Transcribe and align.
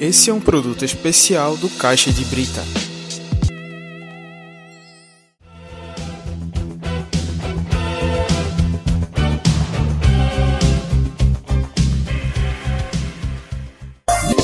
Esse 0.00 0.30
é 0.30 0.32
um 0.32 0.40
produto 0.40 0.84
especial 0.84 1.56
do 1.56 1.68
Caixa 1.68 2.12
de 2.12 2.24
Brita. 2.26 2.62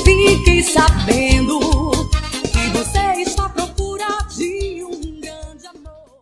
Fiquei 0.03 0.61
sabendo 0.61 1.61
que 2.51 2.77
você 2.77 3.21
está 3.21 3.45
à 3.45 3.49
procura 3.49 4.05
de 4.35 4.83
um 4.83 5.21
grande 5.21 5.67
amor. 5.67 6.19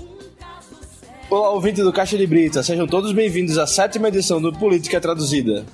Um 0.00 0.14
caso 0.38 0.78
sério. 1.00 1.16
Olá, 1.28 1.50
ouvinte 1.50 1.82
do 1.82 1.92
Caixa 1.92 2.16
de 2.16 2.24
Brita, 2.24 2.62
sejam 2.62 2.86
todos 2.86 3.10
bem-vindos 3.10 3.58
à 3.58 3.66
sétima 3.66 4.06
edição 4.06 4.40
do 4.40 4.52
Política 4.52 5.00
Traduzida. 5.00 5.66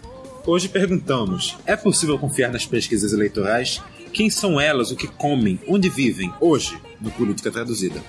Hoje 0.44 0.68
perguntamos: 0.68 1.56
é 1.64 1.76
possível 1.76 2.18
confiar 2.18 2.50
nas 2.50 2.66
pesquisas 2.66 3.12
eleitorais? 3.12 3.80
Quem 4.12 4.28
são 4.28 4.60
elas, 4.60 4.90
o 4.90 4.96
que 4.96 5.06
comem, 5.06 5.58
onde 5.68 5.88
vivem, 5.88 6.32
hoje, 6.40 6.76
no 7.00 7.10
Política 7.12 7.50
Traduzida? 7.50 8.02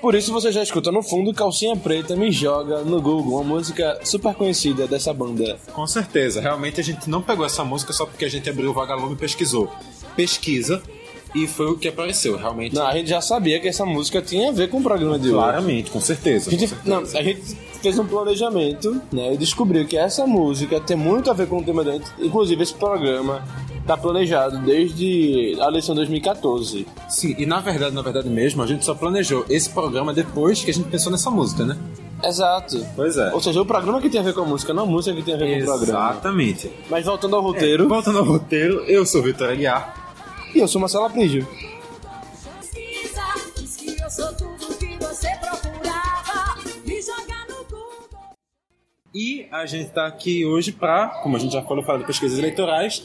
Por 0.00 0.14
isso 0.14 0.32
você 0.32 0.52
já 0.52 0.62
escuta 0.62 0.92
no 0.92 1.02
fundo 1.02 1.32
Calcinha 1.32 1.76
Preta 1.76 2.14
Me 2.14 2.30
Joga 2.30 2.82
no 2.82 3.00
Google, 3.00 3.34
uma 3.34 3.44
música 3.44 3.98
super 4.04 4.34
conhecida 4.34 4.86
dessa 4.86 5.12
banda. 5.12 5.58
Com 5.72 5.86
certeza, 5.86 6.40
realmente 6.40 6.80
a 6.80 6.84
gente 6.84 7.08
não 7.08 7.22
pegou 7.22 7.46
essa 7.46 7.64
música 7.64 7.92
só 7.92 8.06
porque 8.06 8.24
a 8.24 8.30
gente 8.30 8.48
abriu 8.48 8.70
o 8.70 8.74
vagalume 8.74 9.14
e 9.14 9.18
pesquisou. 9.18 9.72
Pesquisa 10.14 10.82
e 11.34 11.46
foi 11.46 11.66
o 11.66 11.76
que 11.76 11.88
apareceu, 11.88 12.36
realmente. 12.36 12.74
Não, 12.74 12.86
a 12.86 12.92
gente 12.94 13.08
já 13.08 13.20
sabia 13.20 13.60
que 13.60 13.68
essa 13.68 13.84
música 13.84 14.22
tinha 14.22 14.48
a 14.48 14.52
ver 14.52 14.68
com 14.68 14.78
o 14.78 14.82
programa 14.82 15.18
de 15.18 15.28
hoje. 15.28 15.34
Claramente, 15.34 15.90
com 15.90 16.00
certeza. 16.00 16.48
A 16.48 16.52
gente, 16.52 16.74
com 16.74 16.88
não, 16.88 17.04
certeza. 17.04 17.18
a 17.18 17.22
gente 17.22 17.56
fez 17.82 17.98
um 17.98 18.06
planejamento 18.06 19.00
né, 19.12 19.34
e 19.34 19.36
descobriu 19.36 19.86
que 19.86 19.96
essa 19.96 20.26
música 20.26 20.80
tem 20.80 20.96
muito 20.96 21.30
a 21.30 21.34
ver 21.34 21.46
com 21.46 21.58
o 21.58 21.64
tema 21.64 21.84
dentro. 21.84 22.12
Inclusive, 22.18 22.62
esse 22.62 22.74
programa 22.74 23.44
tá 23.86 23.96
planejado 23.96 24.58
desde 24.58 25.56
a 25.60 25.68
eleição 25.68 25.94
2014. 25.94 26.86
Sim, 27.08 27.34
e 27.38 27.46
na 27.46 27.60
verdade, 27.60 27.94
na 27.94 28.02
verdade 28.02 28.28
mesmo, 28.28 28.62
a 28.62 28.66
gente 28.66 28.84
só 28.84 28.94
planejou 28.94 29.44
esse 29.48 29.70
programa 29.70 30.12
depois 30.12 30.62
que 30.62 30.70
a 30.70 30.74
gente 30.74 30.88
pensou 30.88 31.10
nessa 31.10 31.30
música, 31.30 31.64
né? 31.64 31.76
Exato. 32.22 32.84
Pois 32.96 33.16
é. 33.16 33.32
Ou 33.32 33.40
seja, 33.40 33.60
o 33.62 33.64
programa 33.64 34.00
que 34.00 34.10
tem 34.10 34.20
a 34.20 34.24
ver 34.24 34.34
com 34.34 34.40
a 34.40 34.44
música, 34.44 34.74
não 34.74 34.82
a 34.82 34.86
música 34.86 35.14
que 35.16 35.22
tem 35.22 35.34
a 35.34 35.36
ver 35.36 35.56
com 35.56 35.62
o 35.62 35.76
programa. 35.76 36.10
Exatamente. 36.10 36.70
Mas 36.90 37.06
voltando 37.06 37.36
ao 37.36 37.42
roteiro, 37.42 37.88
Voltando 37.88 38.18
ao 38.18 38.24
roteiro, 38.24 38.80
eu 38.86 39.06
sou 39.06 39.20
o 39.20 39.24
Vitor 39.24 39.48
Aguiar. 39.48 40.07
E 40.54 40.58
eu 40.58 40.68
sou 40.68 40.80
Marcelo 40.80 41.08
Prígio. 41.10 41.46
Pesquisa 42.60 43.22
diz 43.56 43.76
que 43.76 44.00
eu 44.02 44.10
sou 44.10 44.32
tudo 44.34 44.74
que 44.78 44.96
você 44.96 45.28
procurava. 45.36 46.56
Me 46.86 47.00
jogar 47.02 47.46
no 47.48 47.64
Google. 47.64 48.32
E 49.14 49.46
a 49.50 49.66
gente 49.66 49.90
tá 49.90 50.06
aqui 50.06 50.44
hoje 50.44 50.72
pra, 50.72 51.08
como 51.22 51.36
a 51.36 51.38
gente 51.38 51.52
já 51.52 51.62
falou, 51.62 51.84
falar 51.84 51.98
de 51.98 52.04
pesquisas 52.06 52.38
eleitorais. 52.38 53.02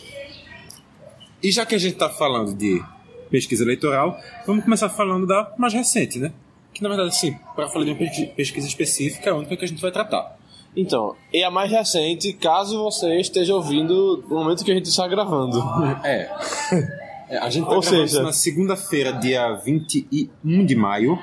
E 1.41 1.51
já 1.51 1.65
que 1.65 1.75
a 1.75 1.77
gente 1.77 1.95
tá 1.95 2.09
falando 2.09 2.53
de 2.55 2.81
pesquisa 3.29 3.63
eleitoral, 3.63 4.17
vamos 4.45 4.63
começar 4.63 4.89
falando 4.89 5.25
da 5.27 5.51
mais 5.57 5.73
recente, 5.73 6.19
né? 6.19 6.31
Que 6.73 6.81
na 6.81 6.89
verdade, 6.89 7.09
assim, 7.09 7.37
para 7.55 7.67
falar 7.67 7.85
de 7.85 7.91
uma 7.91 7.97
pesqui- 7.97 8.27
pesquisa 8.27 8.67
específica, 8.67 9.29
é 9.29 9.33
a 9.33 9.35
única 9.35 9.55
que 9.57 9.65
a 9.65 9.67
gente 9.67 9.81
vai 9.81 9.91
tratar. 9.91 10.37
Então, 10.75 11.15
e 11.31 11.43
a 11.43 11.51
mais 11.51 11.69
recente, 11.69 12.33
caso 12.33 12.81
você 12.83 13.19
esteja 13.19 13.53
ouvindo 13.53 14.23
no 14.27 14.35
momento 14.37 14.63
que 14.65 14.71
a 14.71 14.73
gente 14.73 14.87
está 14.89 15.07
gravando. 15.07 15.59
É. 16.03 16.31
É, 17.33 17.37
a 17.39 17.49
gente 17.49 17.65
tá 17.65 17.73
Ou 17.75 17.81
seja- 17.81 18.03
isso 18.03 18.21
na 18.21 18.31
segunda-feira, 18.33 19.11
dia 19.11 19.53
21 19.55 20.65
de 20.65 20.75
maio. 20.75 21.17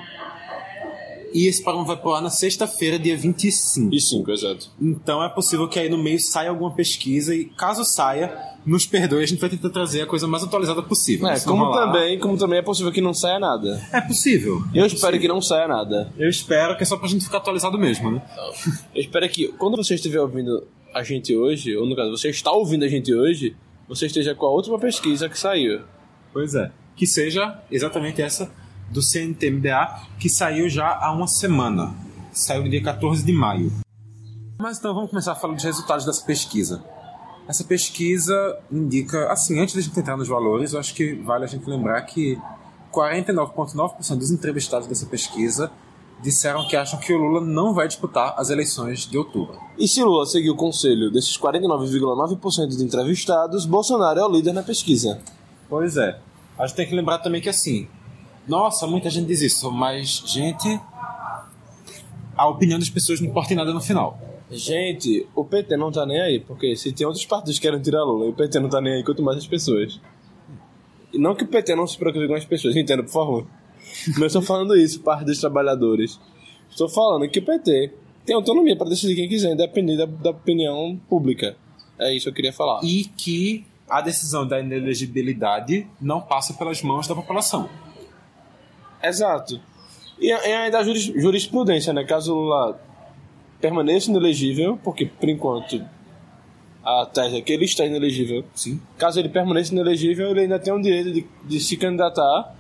E 1.32 1.46
esse 1.46 1.62
programa 1.62 1.86
vai 1.86 1.96
pro 1.96 2.12
ar 2.12 2.20
na 2.20 2.30
sexta-feira, 2.30 2.98
dia 2.98 3.16
25. 3.16 3.94
E 3.94 4.00
cinco, 4.00 4.32
exato. 4.32 4.68
Então 4.80 5.22
é 5.22 5.28
possível 5.28 5.68
que 5.68 5.78
aí 5.78 5.88
no 5.88 5.96
meio 5.96 6.18
saia 6.18 6.50
alguma 6.50 6.72
pesquisa 6.74 7.32
e 7.32 7.44
caso 7.44 7.84
saia, 7.84 8.36
nos 8.66 8.84
perdoe, 8.84 9.22
a 9.22 9.26
gente 9.26 9.38
vai 9.40 9.48
tentar 9.48 9.70
trazer 9.70 10.02
a 10.02 10.06
coisa 10.06 10.26
mais 10.26 10.42
atualizada 10.42 10.82
possível. 10.82 11.28
É, 11.28 11.38
como 11.38 11.70
também, 11.70 12.18
como 12.18 12.36
também 12.36 12.58
é 12.58 12.62
possível 12.62 12.90
que 12.90 13.00
não 13.00 13.14
saia 13.14 13.38
nada. 13.38 13.80
É 13.92 14.00
possível. 14.00 14.60
Eu 14.74 14.84
espero 14.86 15.20
que 15.20 15.28
não 15.28 15.40
saia 15.40 15.68
nada. 15.68 16.12
Eu 16.18 16.28
espero 16.28 16.76
que 16.76 16.82
é 16.82 16.86
só 16.86 16.96
pra 16.96 17.06
gente 17.06 17.24
ficar 17.24 17.38
atualizado 17.38 17.78
mesmo, 17.78 18.10
né? 18.10 18.22
Eu 18.92 19.00
espero 19.00 19.28
que 19.28 19.46
quando 19.52 19.76
você 19.76 19.94
estiver 19.94 20.20
ouvindo 20.20 20.66
a 20.92 21.04
gente 21.04 21.36
hoje, 21.36 21.76
ou 21.76 21.86
no 21.86 21.94
caso, 21.94 22.10
você 22.10 22.28
está 22.30 22.50
ouvindo 22.50 22.84
a 22.84 22.88
gente 22.88 23.14
hoje, 23.14 23.54
você 23.88 24.06
esteja 24.06 24.34
com 24.34 24.46
a 24.46 24.50
última 24.50 24.80
pesquisa 24.80 25.28
que 25.28 25.38
saiu. 25.38 25.82
Pois 26.32 26.54
é. 26.54 26.70
Que 26.96 27.06
seja 27.06 27.62
exatamente 27.70 28.20
essa 28.20 28.50
do 28.90 29.02
CNTMDA, 29.02 30.00
que 30.18 30.28
saiu 30.28 30.68
já 30.68 30.98
há 31.00 31.12
uma 31.12 31.26
semana. 31.26 31.94
Saiu 32.32 32.62
no 32.62 32.68
dia 32.68 32.82
14 32.82 33.24
de 33.24 33.32
maio. 33.32 33.72
Mas 34.58 34.78
então 34.78 34.94
vamos 34.94 35.10
começar 35.10 35.32
a 35.32 35.34
falar 35.34 35.54
dos 35.54 35.64
resultados 35.64 36.04
dessa 36.04 36.24
pesquisa. 36.24 36.84
Essa 37.48 37.64
pesquisa 37.64 38.58
indica, 38.70 39.32
assim, 39.32 39.58
antes 39.58 39.74
de 39.74 39.80
a 39.80 39.82
gente 39.82 39.98
entrar 39.98 40.16
nos 40.16 40.28
valores, 40.28 40.72
eu 40.72 40.80
acho 40.80 40.94
que 40.94 41.14
vale 41.14 41.44
a 41.44 41.48
gente 41.48 41.68
lembrar 41.68 42.00
que 42.02 42.38
49,9% 42.92 44.16
dos 44.16 44.30
entrevistados 44.30 44.86
dessa 44.86 45.06
pesquisa 45.06 45.70
disseram 46.22 46.66
que 46.68 46.76
acham 46.76 47.00
que 47.00 47.12
o 47.12 47.18
Lula 47.18 47.40
não 47.40 47.72
vai 47.72 47.88
disputar 47.88 48.34
as 48.36 48.50
eleições 48.50 49.06
de 49.06 49.16
outubro. 49.16 49.58
E 49.78 49.88
se 49.88 50.02
Lula 50.02 50.26
seguir 50.26 50.50
o 50.50 50.56
conselho 50.56 51.10
desses 51.10 51.36
49,9% 51.38 52.76
de 52.76 52.84
entrevistados, 52.84 53.64
Bolsonaro 53.64 54.20
é 54.20 54.24
o 54.24 54.30
líder 54.30 54.52
na 54.52 54.62
pesquisa. 54.62 55.20
Pois 55.70 55.96
é. 55.96 56.18
A 56.58 56.66
gente 56.66 56.76
tem 56.76 56.86
que 56.86 56.94
lembrar 56.94 57.18
também 57.18 57.40
que 57.40 57.48
assim, 57.48 57.88
nossa, 58.46 58.86
muita 58.86 59.08
gente 59.08 59.28
diz 59.28 59.40
isso, 59.40 59.70
mas 59.70 60.24
gente, 60.26 60.80
a 62.36 62.48
opinião 62.48 62.78
das 62.78 62.90
pessoas 62.90 63.20
não 63.20 63.28
importa 63.28 63.52
em 63.52 63.56
nada 63.56 63.72
no 63.72 63.80
final. 63.80 64.20
Gente, 64.50 65.28
o 65.34 65.44
PT 65.44 65.76
não 65.76 65.92
tá 65.92 66.04
nem 66.04 66.20
aí, 66.20 66.40
porque 66.40 66.74
se 66.74 66.92
tem 66.92 67.06
outros 67.06 67.24
partidos 67.24 67.60
que 67.60 67.62
querem 67.66 67.80
tirar 67.80 68.02
Lula 68.02 68.26
e 68.26 68.30
o 68.30 68.32
PT 68.32 68.58
não 68.58 68.68
tá 68.68 68.80
nem 68.80 68.94
aí, 68.94 69.04
quanto 69.04 69.22
mais 69.22 69.38
as 69.38 69.46
pessoas. 69.46 70.00
E 71.12 71.18
não 71.18 71.36
que 71.36 71.44
o 71.44 71.46
PT 71.46 71.76
não 71.76 71.86
se 71.86 71.96
preocupe 71.96 72.26
com 72.26 72.34
as 72.34 72.44
pessoas, 72.44 72.74
entenda, 72.74 73.04
por 73.04 73.12
favor. 73.12 73.46
Não 74.18 74.26
estou 74.26 74.42
falando 74.42 74.76
isso, 74.76 75.00
parte 75.00 75.24
dos 75.24 75.38
trabalhadores. 75.38 76.18
Estou 76.68 76.88
falando 76.88 77.28
que 77.28 77.38
o 77.38 77.44
PT 77.44 77.92
tem 78.26 78.34
autonomia 78.34 78.76
para 78.76 78.88
decidir 78.88 79.14
quem 79.14 79.28
quiser, 79.28 79.52
independente 79.52 79.98
da, 79.98 80.06
da 80.06 80.30
opinião 80.30 81.00
pública. 81.08 81.56
É 81.98 82.12
isso 82.12 82.24
que 82.24 82.30
eu 82.30 82.34
queria 82.34 82.52
falar. 82.52 82.80
E 82.82 83.04
que 83.04 83.64
a 83.90 84.00
decisão 84.00 84.46
da 84.46 84.60
inelegibilidade 84.60 85.86
não 86.00 86.20
passa 86.20 86.54
pelas 86.54 86.80
mãos 86.82 87.08
da 87.08 87.14
população. 87.14 87.68
Exato. 89.02 89.60
E, 90.18 90.28
e 90.28 90.32
ainda 90.32 90.78
a 90.78 90.84
juris- 90.84 91.12
jurisprudência, 91.16 91.92
né? 91.92 92.04
Caso 92.04 92.34
Lula 92.34 92.80
permaneça 93.60 94.10
inelegível, 94.10 94.78
porque 94.82 95.06
por 95.06 95.28
enquanto 95.28 95.84
a 96.84 97.06
tese 97.06 97.36
é 97.36 97.40
que 97.42 97.52
ele 97.52 97.64
está 97.64 97.84
inelegível. 97.84 98.44
Sim. 98.54 98.80
Caso 98.96 99.18
ele 99.18 99.28
permaneça 99.28 99.72
inelegível, 99.72 100.30
ele 100.30 100.40
ainda 100.40 100.58
tem 100.58 100.72
o 100.72 100.80
direito 100.80 101.12
de, 101.12 101.26
de 101.44 101.60
se 101.60 101.76
candidatar 101.76 102.54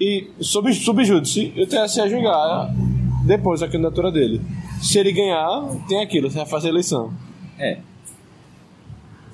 e, 0.00 0.30
sob, 0.40 0.72
sob 0.72 1.04
júdice, 1.04 1.52
o 1.56 1.66
TSE 1.66 2.08
julgar 2.08 2.70
depois 3.24 3.62
a 3.62 3.68
candidatura 3.68 4.10
dele. 4.10 4.40
Se 4.80 4.98
ele 4.98 5.12
ganhar, 5.12 5.62
tem 5.88 6.02
aquilo, 6.02 6.28
você 6.30 6.38
vai 6.38 6.46
fazer 6.46 6.68
a 6.68 6.70
eleição. 6.70 7.12
É. 7.58 7.78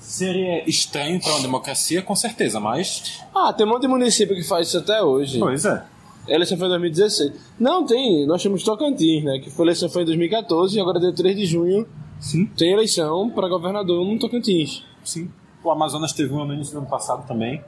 Seria 0.09 0.67
estranho 0.67 1.21
para 1.21 1.33
uma 1.33 1.43
democracia, 1.43 2.01
com 2.01 2.17
certeza, 2.17 2.59
mas. 2.59 3.21
Ah, 3.35 3.53
tem 3.53 3.67
um 3.67 3.69
monte 3.69 3.83
de 3.83 3.89
município 3.89 4.35
que 4.35 4.43
faz 4.43 4.69
isso 4.69 4.79
até 4.79 5.03
hoje. 5.03 5.39
Pois 5.39 5.67
é. 5.67 5.85
A 6.27 6.33
eleição 6.33 6.57
foi 6.57 6.67
em 6.67 6.71
2016. 6.71 7.33
Não, 7.61 7.85
tem. 7.85 8.27
Nós 8.27 8.43
temos 8.43 8.63
Tocantins, 8.63 9.23
né? 9.23 9.39
Que 9.39 9.51
foi 9.51 9.67
eleição 9.67 9.87
foi 9.91 10.03
em 10.03 10.07
2014 10.07 10.79
e 10.79 10.81
agora 10.81 10.99
dia 10.99 11.13
3 11.13 11.37
de 11.37 11.45
junho 11.45 11.87
Sim. 12.19 12.47
tem 12.47 12.73
eleição 12.73 13.29
para 13.29 13.51
governador 13.51 14.03
no 14.03 14.19
Tocantins. 14.19 14.83
Sim. 15.05 15.31
O 15.63 15.71
Amazonas 15.71 16.15
teve 16.15 16.33
uma 16.33 16.47
no 16.47 16.55
início 16.55 16.73
do 16.73 16.79
ano 16.79 16.89
passado 16.89 17.27
também. 17.29 17.63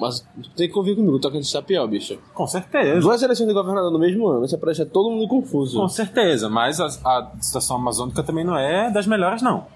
Mas 0.00 0.26
tem 0.56 0.66
que 0.66 0.72
convir 0.72 0.96
comigo, 0.96 1.16
o 1.16 1.20
Tocantins 1.20 1.48
está 1.48 1.60
pior, 1.60 1.86
bicho. 1.86 2.18
Com 2.32 2.46
certeza. 2.46 3.00
Duas 3.00 3.22
eleições 3.22 3.46
de 3.46 3.52
governador 3.52 3.92
no 3.92 3.98
mesmo 3.98 4.26
ano, 4.28 4.46
isso 4.46 4.56
parece 4.56 4.86
todo 4.86 5.10
mundo 5.10 5.28
confuso. 5.28 5.78
Com 5.78 5.88
certeza, 5.88 6.48
mas 6.48 6.80
a, 6.80 6.86
a 6.86 7.32
situação 7.38 7.76
amazônica 7.76 8.22
também 8.22 8.44
não 8.44 8.56
é 8.56 8.90
das 8.90 9.06
melhores, 9.06 9.42
não. 9.42 9.66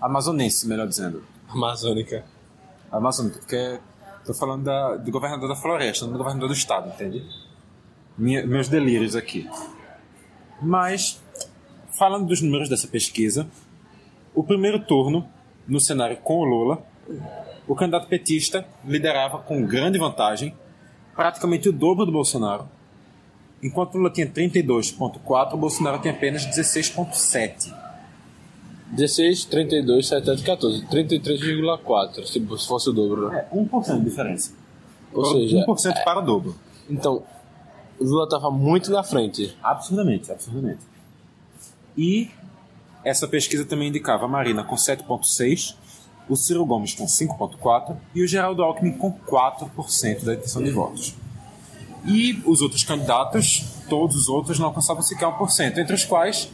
Amazonense, 0.00 0.66
melhor 0.66 0.86
dizendo. 0.86 1.24
Amazônica. 1.48 2.24
Amazônica, 2.90 3.38
porque 3.38 3.78
tô 4.24 4.34
falando 4.34 4.64
da, 4.64 4.96
do 4.96 5.10
governador 5.10 5.48
da 5.48 5.56
floresta, 5.56 6.04
não 6.04 6.12
do 6.12 6.18
governador 6.18 6.48
do 6.48 6.54
estado, 6.54 6.88
entende? 6.88 7.24
Minha- 8.16 8.46
meus 8.46 8.68
delírios 8.68 9.14
aqui. 9.16 9.48
Mas, 10.60 11.22
falando 11.98 12.26
dos 12.26 12.40
números 12.40 12.68
dessa 12.68 12.86
pesquisa, 12.88 13.46
o 14.34 14.42
primeiro 14.42 14.80
turno, 14.84 15.28
no 15.66 15.80
cenário 15.80 16.16
com 16.18 16.38
o 16.40 16.44
Lula, 16.44 16.82
o 17.66 17.74
candidato 17.74 18.06
petista 18.08 18.66
liderava 18.84 19.38
com 19.38 19.64
grande 19.66 19.98
vantagem, 19.98 20.54
praticamente 21.14 21.68
o 21.68 21.72
dobro 21.72 22.06
do 22.06 22.12
Bolsonaro. 22.12 22.68
Enquanto 23.62 23.94
o 23.94 23.98
Lula 23.98 24.10
tinha 24.10 24.26
32,4, 24.26 25.54
o 25.54 25.56
Bolsonaro 25.56 25.98
tinha 26.00 26.12
apenas 26.14 26.44
16,7. 26.46 27.72
16, 28.96 29.44
32, 29.44 30.08
7, 30.08 30.42
14. 30.42 30.86
33,4, 30.86 32.26
se 32.26 32.66
fosse 32.66 32.90
o 32.90 32.92
dobro. 32.92 33.28
né? 33.28 33.46
É 33.50 33.54
1% 33.54 33.98
de 33.98 34.04
diferença. 34.04 34.52
Ou 35.12 35.24
seja, 35.26 35.64
1% 35.66 36.04
para 36.04 36.20
o 36.20 36.22
dobro. 36.22 36.54
então, 36.90 37.22
o 37.98 38.04
Lula 38.04 38.28
tava 38.28 38.50
muito 38.50 38.90
na 38.90 39.02
frente. 39.02 39.56
Absurdamente, 39.62 40.30
absurdamente. 40.30 40.80
E 41.96 42.30
essa 43.04 43.28
pesquisa 43.28 43.64
também 43.64 43.88
indicava 43.88 44.24
a 44.24 44.28
Marina 44.28 44.64
com 44.64 44.74
7,6 44.74 45.74
o 46.28 46.36
Ciro 46.36 46.64
Gomes 46.64 46.94
com 46.94 47.04
5,4% 47.04 47.96
e 48.14 48.22
o 48.22 48.26
Geraldo 48.26 48.62
Alckmin 48.62 48.92
com 48.92 49.12
4% 49.12 50.24
da 50.24 50.34
intenção 50.34 50.62
de 50.62 50.70
votos. 50.70 51.14
E 52.04 52.40
os 52.44 52.60
outros 52.60 52.84
candidatos, 52.84 53.64
todos 53.88 54.16
os 54.16 54.28
outros, 54.28 54.58
não 54.58 54.66
alcançavam 54.66 55.02
sequer 55.02 55.26
1%, 55.26 55.78
entre 55.78 55.94
os 55.94 56.04
quais 56.04 56.50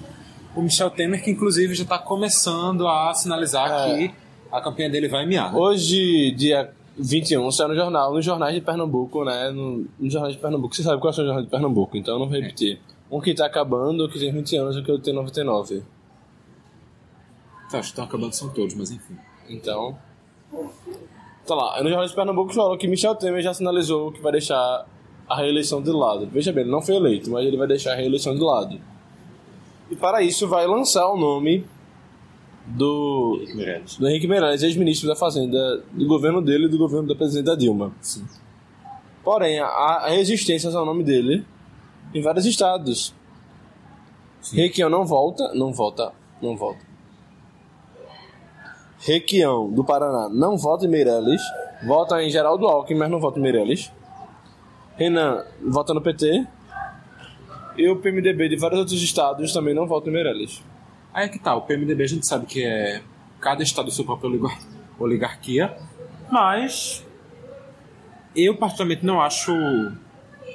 o 0.55 0.63
Michel 0.63 0.91
Temer, 0.91 1.23
que 1.23 1.31
inclusive 1.31 1.75
já 1.75 1.83
está 1.85 1.99
começando 1.99 2.87
a 2.87 3.13
sinalizar 3.15 3.71
É. 3.71 4.09
que 4.09 4.15
a 4.51 4.61
campanha 4.61 4.91
dele 4.91 5.09
vai 5.09 5.25
mear. 5.27 5.53
né? 5.53 5.59
Hoje, 5.59 6.31
dia 6.33 6.73
21, 6.99 7.51
saiu 7.51 7.69
no 7.69 7.75
jornal, 7.75 8.13
nos 8.13 8.25
jornais 8.25 8.55
de 8.55 8.61
Pernambuco, 8.61 9.25
né? 9.25 9.51
No, 9.51 9.87
nos 9.99 10.13
jornais 10.13 10.35
de 10.35 10.41
Pernambuco. 10.41 10.75
Você 10.75 10.83
sabe 10.83 11.01
quais 11.01 11.17
são 11.17 11.25
os 11.25 11.29
jornais 11.29 11.47
de 11.47 11.51
Pernambuco, 11.51 11.97
então 11.97 12.15
eu 12.15 12.21
não 12.21 12.29
vou 12.29 12.39
repetir. 12.39 12.79
Um 13.11 13.21
que 13.21 13.35
tá 13.35 13.47
acabando, 13.47 14.05
o 14.05 14.09
que 14.09 14.19
tem 14.19 14.33
20 14.33 14.57
anos 14.57 14.77
e 14.77 14.81
o 14.81 14.85
que 14.85 14.99
tem 14.99 15.15
99. 15.15 15.83
Tá, 17.71 17.79
acho 17.79 17.89
que 17.89 17.93
estão 17.93 18.05
acabando 18.05 18.33
são 18.35 18.49
todos, 18.51 18.75
mas 18.75 18.91
enfim. 18.91 19.17
Então. 19.49 19.97
Tá 21.47 21.55
lá. 21.55 21.83
No 21.83 21.89
jornal 21.89 22.07
de 22.07 22.15
Pernambuco 22.15 22.53
falou 22.53 22.77
que 22.77 22.87
Michel 22.87 23.15
Temer 23.15 23.43
já 23.43 23.53
sinalizou 23.55 24.13
que 24.13 24.21
vai 24.21 24.33
deixar 24.33 24.87
a 25.29 25.37
reeleição 25.37 25.83
de 25.83 25.91
lado. 25.91 26.27
Veja 26.31 26.53
bem, 26.53 26.63
ele 26.65 26.71
não 26.71 26.83
foi 26.83 26.95
eleito, 26.97 27.31
mas 27.31 27.47
ele 27.47 27.57
vai 27.57 27.67
deixar 27.67 27.93
a 27.93 27.97
reeleição 27.97 28.35
de 28.35 28.41
lado. 28.43 28.79
E 29.93 29.97
para 29.97 30.23
isso 30.23 30.49
vai 30.49 30.67
lançar 30.67 31.07
o 31.11 31.19
nome 31.19 31.67
do 32.67 33.45
Meirelles. 33.55 33.99
do 33.99 34.09
Henrique 34.09 34.27
Meirelles, 34.27 34.63
ex-ministro 34.63 35.07
da 35.07 35.15
Fazenda, 35.15 35.85
do 35.93 36.07
governo 36.07 36.41
dele 36.41 36.65
e 36.65 36.69
do 36.69 36.79
governo 36.79 37.07
da 37.07 37.15
presidenta 37.15 37.55
Dilma. 37.55 37.93
Sim. 38.01 38.25
Porém, 39.23 39.61
há, 39.61 40.07
resistências 40.09 40.75
ao 40.75 40.87
nome 40.87 41.05
dele 41.05 41.45
em 42.15 42.23
vários 42.23 42.47
estados. 42.47 43.15
Requião 44.51 44.89
não 44.89 45.05
volta, 45.05 45.53
não 45.53 45.75
volta, 45.75 46.15
não 46.41 46.57
volta. 46.57 46.81
Requião 48.99 49.71
do 49.71 49.85
Paraná 49.85 50.31
não 50.31 50.57
vota 50.57 50.87
em 50.87 50.89
Meirelles, 50.89 51.43
vota 51.87 52.23
em 52.23 52.31
Geraldo 52.31 52.67
Alckmin, 52.67 52.99
mas 52.99 53.11
não 53.11 53.21
vota 53.21 53.39
em 53.39 53.43
Meirelles. 53.43 53.93
Renan 54.97 55.45
vota 55.63 55.93
no 55.93 56.01
PT. 56.01 56.47
E 57.77 57.89
o 57.89 57.97
PMDB 57.97 58.49
de 58.51 58.57
vários 58.57 58.81
outros 58.81 59.03
estados 59.03 59.53
também 59.53 59.75
não 59.75 59.87
vota 59.87 60.09
em 60.09 60.13
Meirelles. 60.13 60.63
Aí 61.13 61.27
é 61.27 61.29
que 61.29 61.39
tá, 61.39 61.55
o 61.55 61.63
PMDB 61.63 62.05
a 62.05 62.07
gente 62.07 62.27
sabe 62.27 62.47
que 62.47 62.65
é 62.65 63.03
cada 63.41 63.63
estado 63.63 63.91
sua 63.91 64.05
própria 64.05 64.29
oligar- 64.31 64.59
oligarquia, 64.99 65.77
mas 66.31 67.05
eu 68.35 68.57
particularmente 68.57 69.05
não 69.05 69.21
acho 69.21 69.53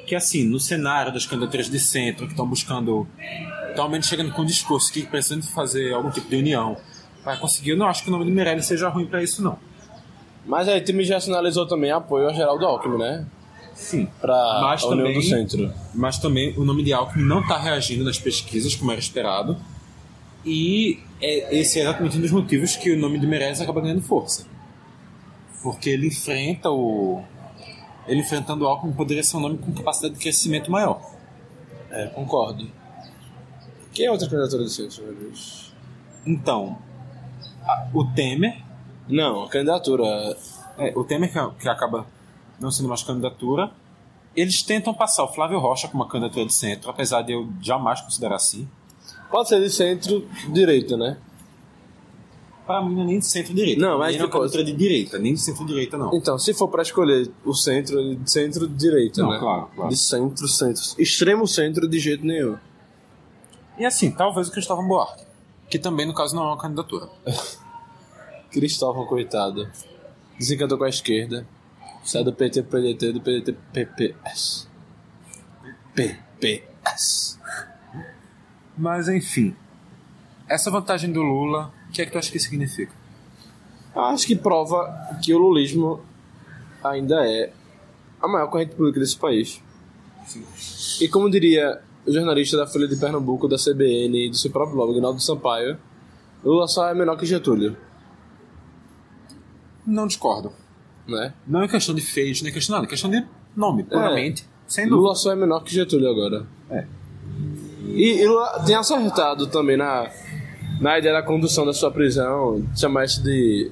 que 0.06 0.16
assim, 0.16 0.48
no 0.48 0.60
cenário 0.60 1.12
das 1.14 1.26
candidaturas 1.26 1.70
de 1.70 1.80
centro 1.80 2.26
que 2.26 2.34
estão 2.34 2.48
buscando, 2.48 3.08
estão 3.70 4.02
chegando 4.02 4.32
com 4.32 4.42
um 4.42 4.46
discurso 4.46 4.92
que 4.92 5.06
precisam 5.06 5.40
de 5.40 5.48
fazer 5.52 5.94
algum 5.94 6.10
tipo 6.10 6.30
de 6.30 6.38
união 6.38 6.78
para 7.24 7.36
conseguir, 7.38 7.72
eu 7.72 7.78
não 7.78 7.88
acho 7.88 8.04
que 8.04 8.10
o 8.10 8.12
nome 8.12 8.26
do 8.26 8.32
Meirelles 8.32 8.66
seja 8.66 8.88
ruim 8.90 9.06
para 9.06 9.22
isso 9.22 9.44
não. 9.44 9.60
Mas 10.46 10.68
aí, 10.70 10.80
o 10.80 10.84
time 10.84 11.04
já 11.04 11.20
sinalizou 11.20 11.68
também 11.68 11.92
apoio 11.92 12.30
a 12.30 12.34
Geraldo 12.34 12.66
Alckmin, 12.66 12.98
né? 12.98 13.26
Sim. 13.78 14.08
Pra 14.20 14.60
Mas 14.64 14.84
a 14.84 14.88
União 14.88 15.06
também- 15.06 15.20
do 15.20 15.24
Centro. 15.24 15.74
Mas 15.94 16.18
também 16.18 16.54
o 16.58 16.66
nome 16.66 16.84
de 16.84 16.92
Alckmin 16.92 17.24
não 17.24 17.42
está 17.42 17.58
reagindo 17.60 18.04
nas 18.04 18.18
pesquisas 18.20 18.76
como 18.76 18.92
era 18.92 19.00
esperado. 19.00 19.56
E 20.44 21.00
é- 21.22 21.56
esse 21.60 21.80
é 21.80 21.84
exatamente 21.84 22.18
um 22.18 22.22
dos 22.22 22.32
motivos 22.32 22.76
que 22.76 22.92
o 22.92 22.98
nome 23.00 23.20
de 23.20 23.28
Meirelles 23.28 23.62
acaba 23.62 23.80
ganhando 23.82 24.02
força. 24.02 24.46
Porque 25.62 25.90
ele 25.90 26.08
enfrenta 26.08 26.70
o. 26.72 27.24
Ele 28.08 28.22
enfrentando 28.22 28.64
o 28.66 28.68
Alckmin 28.68 28.94
poderia 28.94 29.24
ser 29.24 29.38
um 29.38 29.42
nome 29.42 29.58
com 29.58 29.72
capacidade 29.74 30.14
de 30.16 30.20
crescimento 30.20 30.72
maior. 30.72 31.02
É, 31.92 32.08
concordo. 32.08 32.70
Quem 33.94 34.06
é 34.06 34.12
outra 34.12 34.28
candidatura 34.30 34.64
do 34.64 34.70
Centro, 34.70 35.04
meu 35.04 35.16
Deus? 35.16 35.74
Então, 36.26 36.78
a- 37.64 37.88
o 37.94 38.06
Temer. 38.06 38.58
Não, 39.08 39.44
a 39.44 39.50
candidatura. 39.50 40.06
é, 40.78 40.94
o 40.96 41.04
Temer 41.04 41.32
que, 41.32 41.62
que 41.62 41.68
acaba 41.70 42.06
não 42.60 42.72
sendo 42.72 42.90
mais 42.90 43.04
candidatura. 43.04 43.72
Eles 44.36 44.62
tentam 44.62 44.94
passar 44.94 45.24
o 45.24 45.28
Flávio 45.28 45.60
Rocha 45.60 45.88
como 45.88 46.04
uma 46.04 46.10
candidatura 46.10 46.46
de 46.46 46.54
centro, 46.54 46.90
apesar 46.90 47.24
de 47.24 47.34
eu 47.34 47.50
jamais 47.62 48.02
considerar 48.02 48.36
assim. 48.36 48.68
Pode 49.32 49.50
ser 49.50 49.62
de 49.62 49.70
centro-direita, 49.70 50.96
né? 50.96 51.18
Para 52.66 52.84
mim 52.84 52.96
não 52.96 53.04
é 53.04 53.06
nem 53.06 53.20
de 53.20 53.26
centro-direita. 53.26 53.82
Não, 53.82 53.98
mas 53.98 54.16
nem 54.16 54.26
é 54.26 54.30
candidatura 54.30 54.64
de 54.64 54.74
direita, 54.74 55.18
nem 55.18 55.34
de 55.34 55.40
centro-direita 55.40 55.98
não. 55.98 56.14
Então, 56.14 56.38
se 56.38 56.54
for 56.54 56.68
pra 56.68 56.82
escolher 56.82 57.32
o 57.46 57.54
centro, 57.54 58.16
de 58.16 58.30
centro-direita, 58.32 59.22
Não, 59.22 59.32
né? 59.32 59.40
claro, 59.40 59.70
claro. 59.74 59.90
De 59.90 59.98
centro-centro. 59.98 60.84
Extremo 61.00 61.48
centro 61.48 61.88
de 61.88 61.98
jeito 61.98 62.26
nenhum. 62.26 62.58
E 63.80 63.86
assim, 63.86 64.12
talvez 64.12 64.50
o 64.50 64.52
Cristóvão 64.52 64.88
Buarque, 64.88 65.24
que 65.70 65.80
também 65.80 66.06
no 66.06 66.14
caso 66.14 66.36
não 66.36 66.44
é 66.44 66.48
uma 66.48 66.58
candidatura. 66.58 67.10
Cristóvão, 68.52 69.06
coitado. 69.06 69.68
Desencantou 70.38 70.78
com 70.78 70.84
a 70.84 70.90
esquerda. 70.90 71.48
Sai 72.08 72.24
do 72.24 72.32
PT 72.32 72.64
pro 72.64 72.80
PDT, 72.80 73.12
do 73.12 73.20
PDT 73.20 73.52
pro 73.52 73.62
PPS. 73.74 74.66
PPS. 75.94 77.38
Mas 78.78 79.10
enfim, 79.10 79.54
essa 80.48 80.72
vantagem 80.72 81.12
do 81.12 81.22
Lula, 81.22 81.74
o 81.90 81.92
que 81.92 82.02
é 82.02 82.06
que 82.06 82.12
tu 82.14 82.18
acha 82.18 82.32
que 82.32 82.40
significa? 82.40 82.94
Acho 83.94 84.26
que 84.26 84.38
prova 84.38 85.20
que 85.22 85.34
o 85.34 85.38
lulismo 85.38 86.00
ainda 86.82 87.28
é 87.28 87.52
a 88.22 88.28
maior 88.30 88.48
corrente 88.48 88.74
política 88.74 89.02
desse 89.02 89.18
país. 89.18 89.62
E 91.02 91.10
como 91.10 91.30
diria 91.30 91.82
o 92.06 92.12
jornalista 92.14 92.56
da 92.56 92.66
Folha 92.66 92.88
de 92.88 92.96
Pernambuco, 92.96 93.50
da 93.50 93.58
CBN 93.58 94.28
e 94.28 94.30
do 94.30 94.38
seu 94.38 94.50
próprio 94.50 94.78
blog, 94.78 94.94
Ginaldo 94.94 95.20
Sampaio, 95.20 95.78
Lula 96.42 96.70
só 96.70 96.88
é 96.88 96.94
menor 96.94 97.18
que 97.18 97.26
Getúlio, 97.26 97.76
Não 99.86 100.08
discordo. 100.08 100.67
Né? 101.08 101.34
Não 101.48 101.64
é 101.64 101.68
questão 101.68 101.94
de 101.96 102.02
feios, 102.02 102.42
nem 102.42 102.52
questão 102.52 102.76
nada, 102.76 102.86
é 102.88 102.90
questão 102.90 103.10
de 103.10 103.24
nome, 103.56 103.84
puramente. 103.84 104.46
Sem 104.68 104.86
dúvida. 104.86 105.02
Lula 105.02 105.16
só 105.16 105.32
é 105.32 105.36
menor 105.36 105.64
que 105.64 105.74
Getúlio 105.74 106.10
agora. 106.10 106.46
É. 106.70 106.86
E, 107.86 108.22
e 108.22 108.28
Lula 108.28 108.64
tem 108.66 108.76
acertado 108.76 109.48
também 109.48 109.78
na, 109.78 110.10
na 110.82 111.00
ideia 111.00 111.14
da 111.14 111.24
condução 111.24 111.66
da 111.66 111.74
sua 111.74 111.90
prisão, 111.90 112.64
chamar 112.76 113.06
isso 113.06 113.24
de, 113.24 113.72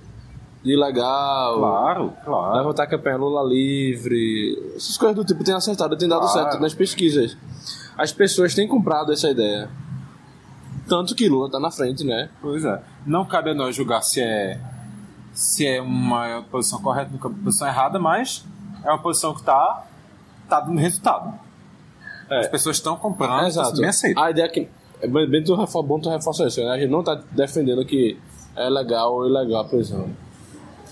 de 0.64 0.72
ilegal. 0.74 1.58
Claro, 1.60 2.08
Vai 2.08 2.24
claro. 2.26 2.64
votar 2.64 2.86
a 2.86 2.90
campanha 2.90 3.18
Lula 3.18 3.44
livre. 3.48 4.58
Essas 4.76 4.98
coisas 4.98 5.16
do 5.16 5.26
tipo 5.26 5.44
tem 5.44 5.54
acertado, 5.54 5.98
tem 5.98 6.08
dado 6.08 6.22
Claro. 6.22 6.34
certo 6.34 6.62
nas 6.62 6.74
pesquisas. 6.74 7.38
As 7.98 8.12
pessoas 8.14 8.54
têm 8.56 8.68
comprado 8.68 9.12
essa 9.12 9.30
ideia. 9.30 9.70
Tanto 10.88 11.16
que 11.16 11.28
Lula 11.28 11.50
tá 11.50 11.60
na 11.60 11.72
frente, 11.72 12.04
né? 12.04 12.30
Pois 12.42 12.64
é. 12.64 12.82
Não 13.06 13.26
cabe 13.26 13.50
a 13.50 13.54
nós 13.54 13.76
julgar 13.76 14.02
se 14.02 14.22
é 14.22 14.60
se 15.36 15.68
é 15.68 15.82
uma 15.82 16.44
posição 16.50 16.82
correta 16.82 17.12
ou 17.14 17.30
uma 17.30 17.38
posição 17.44 17.68
errada, 17.68 18.00
mas 18.00 18.44
é 18.84 18.90
uma 18.90 19.00
posição 19.00 19.34
que 19.34 19.42
está 19.42 19.84
tá 20.50 20.62
dando 20.62 20.80
resultado. 20.80 21.34
As 22.30 22.48
pessoas 22.48 22.78
estão 22.78 22.96
comprando, 22.96 23.44
É, 23.44 23.50
está 23.50 23.62
exato. 23.62 23.78
bem 23.80 23.90
aceito. 23.90 24.20
A 24.20 24.32
ideia 24.32 24.50
que. 24.50 24.68
É 25.02 25.08
bem 25.08 25.30
bem 25.30 25.44
tu 25.44 25.56
bom 25.84 26.00
tu 26.00 26.10
reforçar 26.10 26.48
isso, 26.48 26.64
né? 26.64 26.72
A 26.72 26.80
gente 26.80 26.90
não 26.90 27.04
tá 27.04 27.22
defendendo 27.32 27.86
que 27.86 28.18
é 28.56 28.70
legal 28.70 29.14
ou 29.14 29.28
ilegal 29.28 29.62
a 29.62 29.66
prisão. 29.66 30.08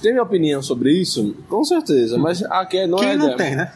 Tem 0.02 0.12
minha 0.12 0.24
opinião 0.24 0.62
sobre 0.62 0.92
isso? 0.92 1.34
Com 1.50 1.64
certeza, 1.64 2.18
mas 2.18 2.44
aqui 2.44 2.86
não 2.86 3.00
é 3.00 3.06
a 3.06 3.10
Quem 3.10 3.18
não 3.18 3.26
ideia. 3.32 3.38
tem, 3.38 3.56
né? 3.56 3.74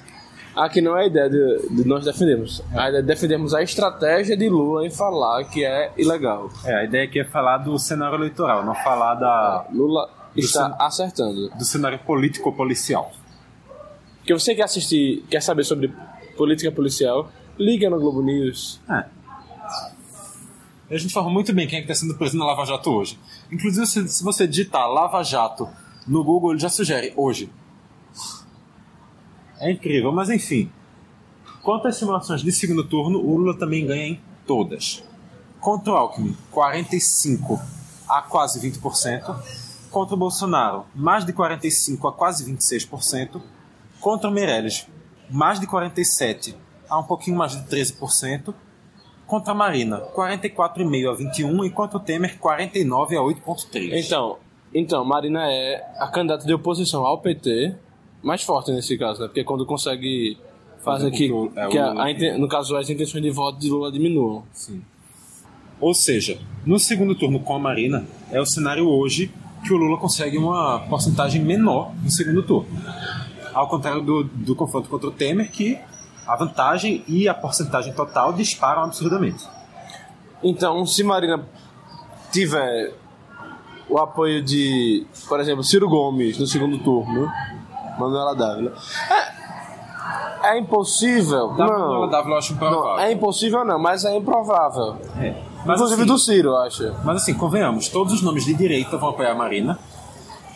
Aqui 0.56 0.82
não 0.82 0.98
é 0.98 1.04
a 1.04 1.06
ideia 1.08 1.30
de, 1.30 1.70
de 1.70 1.88
nós 1.88 2.04
defendermos. 2.04 2.62
A 2.76 2.90
ideia 2.90 3.00
é 3.00 3.02
defendermos 3.02 3.54
a 3.54 3.62
estratégia 3.64 4.36
de 4.36 4.50
Lula 4.50 4.86
em 4.86 4.90
falar 4.90 5.44
que 5.46 5.64
é 5.64 5.92
ilegal. 5.98 6.50
É, 6.66 6.76
a 6.76 6.84
ideia 6.84 7.06
aqui 7.06 7.20
é 7.20 7.24
falar 7.24 7.60
do 7.60 7.78
cenário 7.80 8.16
eleitoral, 8.18 8.66
não 8.66 8.76
falar 8.76 9.16
da, 9.16 9.66
Lula 9.72 10.10
está 10.46 10.66
sen- 10.70 10.76
acertando. 10.80 11.50
do 11.50 11.66
cenário 11.66 12.00
político-policial. 12.00 13.12
Porque 14.18 14.34
você 14.34 14.54
quer 14.56 14.64
assistir, 14.64 15.24
quer 15.30 15.42
saber 15.42 15.64
sobre 15.64 15.94
política 16.36 16.72
policial, 16.72 17.32
liga 17.58 17.90
no 17.90 18.00
Globo 18.00 18.22
News. 18.22 18.80
É. 18.90 19.06
A 20.90 20.98
gente 20.98 21.14
fala 21.14 21.30
muito 21.30 21.54
bem 21.54 21.68
quem 21.68 21.80
é 21.80 21.82
que 21.82 21.92
está 21.92 22.06
sendo 22.06 22.18
preso 22.18 22.38
na 22.38 22.46
Lava 22.46 22.66
Jato 22.66 22.90
hoje. 22.92 23.20
Inclusive, 23.52 23.86
se, 23.88 24.08
se 24.08 24.24
você 24.24 24.48
digitar 24.48 24.88
Lava 24.90 25.22
Jato 25.24 25.68
no 26.08 26.24
Google, 26.24 26.52
ele 26.52 26.60
já 26.60 26.70
sugere 26.70 27.14
hoje. 27.18 27.50
É 29.60 29.72
incrível, 29.72 30.12
mas 30.12 30.30
enfim. 30.30 30.72
Quanto 31.62 31.88
às 31.88 31.98
simulações 31.98 32.42
de 32.42 32.52
segundo 32.52 32.84
turno, 32.84 33.20
o 33.20 33.36
Lula 33.38 33.58
também 33.58 33.86
ganha 33.86 34.08
em 34.08 34.22
todas. 34.46 35.04
Contra 35.60 35.92
o 35.94 35.96
Alckmin, 35.98 36.38
45 36.52 37.60
a 38.08 38.22
quase 38.22 38.60
20%. 38.60 39.36
Contra 39.98 40.14
o 40.14 40.18
Bolsonaro, 40.20 40.86
mais 40.94 41.26
de 41.26 41.34
45 41.34 42.08
a 42.08 42.14
quase 42.14 42.46
26%. 42.46 43.42
Contra 44.00 44.30
o 44.30 44.32
Meirelles, 44.32 44.86
mais 45.28 45.60
de 45.60 45.66
47 45.66 46.56
a 46.88 47.00
um 47.00 47.04
pouquinho 47.04 47.36
mais 47.36 47.54
de 47.54 47.64
13%. 47.68 48.54
Contra 49.26 49.54
a 49.54 49.56
Marina, 49.56 50.00
44,5 50.16 51.10
a 51.10 51.16
21 51.16 51.66
e 51.66 51.72
contra 51.72 51.98
o 51.98 52.00
Temer, 52.00 52.38
49 52.38 53.18
a 53.18 53.22
8,3. 53.22 54.06
Então, 54.06 54.38
então, 54.72 55.04
Marina 55.04 55.52
é 55.52 55.84
a 55.98 56.08
candidata 56.08 56.46
de 56.46 56.54
oposição 56.54 57.04
ao 57.04 57.18
PT, 57.18 57.74
mais 58.22 58.44
forte 58.44 58.72
nesse 58.72 58.96
caso, 59.00 59.22
né? 59.22 59.28
Porque 59.28 59.44
quando 59.44 59.66
consegue 59.66 60.38
fazer 60.84 61.10
com 61.10 61.18
que, 61.18 61.34
é, 61.56 61.68
que 61.70 61.78
a- 61.80 61.90
a 61.92 62.38
no 62.38 62.48
caso 62.48 62.78
as 62.78 62.88
intenções 62.88 63.24
de 63.24 63.32
voto 63.32 63.58
de 63.58 63.68
Lula 63.68 63.92
diminuam. 63.92 64.44
Sim. 64.54 64.80
Ou 65.82 65.96
seja, 65.96 66.40
no 66.64 66.78
segundo 66.78 67.16
turno 67.16 67.40
com 67.40 67.56
a 67.56 67.60
Marina, 67.60 68.06
é 68.30 68.40
o 68.40 68.46
cenário 68.46 68.88
hoje 68.88 69.32
que 69.68 69.74
o 69.74 69.78
Lula 69.78 69.98
consegue 69.98 70.38
uma 70.38 70.80
porcentagem 70.88 71.42
menor 71.44 71.94
no 72.02 72.10
segundo 72.10 72.42
turno. 72.42 72.70
Ao 73.54 73.68
contrário 73.68 74.02
do, 74.02 74.24
do 74.24 74.56
confronto 74.56 74.90
contra 74.90 75.08
o 75.08 75.12
Temer, 75.12 75.52
que 75.52 75.78
a 76.26 76.36
vantagem 76.36 77.04
e 77.08 77.28
a 77.28 77.34
porcentagem 77.34 77.94
total 77.94 78.32
disparam 78.32 78.84
absurdamente. 78.84 79.46
Então, 80.42 80.86
se 80.86 81.04
Marina 81.04 81.46
tiver 82.32 82.94
o 83.90 83.98
apoio 83.98 84.44
de, 84.44 85.06
por 85.28 85.40
exemplo, 85.40 85.64
Ciro 85.64 85.90
Gomes 85.90 86.38
no 86.38 86.46
segundo 86.46 86.78
turno, 86.80 87.30
Manuela 88.00 88.36
Dávila. 88.36 88.74
É, 90.44 90.52
é 90.52 90.60
impossível? 90.60 91.50
Da 91.50 91.66
não. 91.66 91.80
Manuela 91.80 92.08
Dávila 92.08 92.36
eu 92.36 92.38
acho 92.38 92.56
não. 92.56 92.68
improvável. 92.68 93.00
É 93.00 93.12
impossível 93.12 93.66
não, 93.66 93.80
mas 93.80 94.06
é 94.06 94.16
improvável. 94.16 94.98
É. 95.20 95.47
Mas, 95.68 95.76
Inclusive 95.80 96.02
assim, 96.04 96.12
do 96.12 96.18
Ciro, 96.18 96.50
eu 96.50 96.58
acho. 96.58 96.96
mas 97.04 97.18
assim, 97.22 97.34
convenhamos, 97.34 97.90
todos 97.90 98.14
os 98.14 98.22
nomes 98.22 98.46
de 98.46 98.54
direita 98.54 98.98
vão 98.98 99.10
apoiar 99.10 99.32
a 99.32 99.36
Marina, 99.36 99.78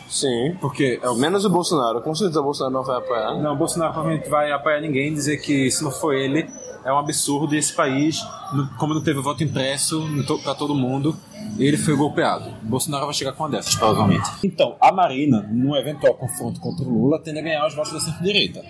Sim. 0.08 0.56
porque 0.60 1.00
é 1.01 1.10
o 1.10 1.15
Menos 1.15 1.46
o 1.46 1.50
Bolsonaro. 1.50 2.01
Com 2.01 2.13
certeza 2.15 2.39
o 2.39 2.44
Bolsonaro 2.44 2.74
não 2.74 2.84
vai 2.84 2.98
apoiar. 2.98 3.36
Não, 3.36 3.53
o 3.53 3.56
Bolsonaro 3.56 3.94
provavelmente 3.94 4.30
vai 4.30 4.51
apoiar 4.51 4.82
ninguém, 4.82 5.13
dizer 5.13 5.38
que 5.38 5.70
se 5.70 5.84
não 5.84 5.91
for 5.91 6.13
ele, 6.13 6.50
é 6.84 6.91
um 6.91 6.98
absurdo 6.98 7.53
e 7.53 7.58
esse 7.58 7.74
país, 7.74 8.22
como 8.77 8.94
não 8.94 9.03
teve 9.03 9.22
voto 9.22 9.44
impresso 9.44 10.03
para 10.44 10.56
todo 10.56 10.74
mundo, 10.74 11.15
ele 11.60 11.77
foi 11.77 11.96
golpeado. 11.96 12.50
O 12.63 12.65
Bolsonaro 12.68 13.06
vai 13.06 13.13
chegar 13.13 13.34
com 13.34 13.44
uma 13.44 13.50
dessas, 13.50 13.75
provavelmente. 13.75 14.30
Então, 14.44 14.75
a 14.82 14.91
Marina, 14.91 15.48
num 15.51 15.75
eventual 15.75 16.13
confronto 16.15 16.60
contra 16.60 16.86
o 16.86 16.89
Lula, 16.89 17.20
tende 17.20 17.39
a 17.39 17.41
ganhar 17.41 17.68
os 17.68 17.75
votos 17.75 17.94
da 17.94 18.00
centro-direita. 18.00 18.62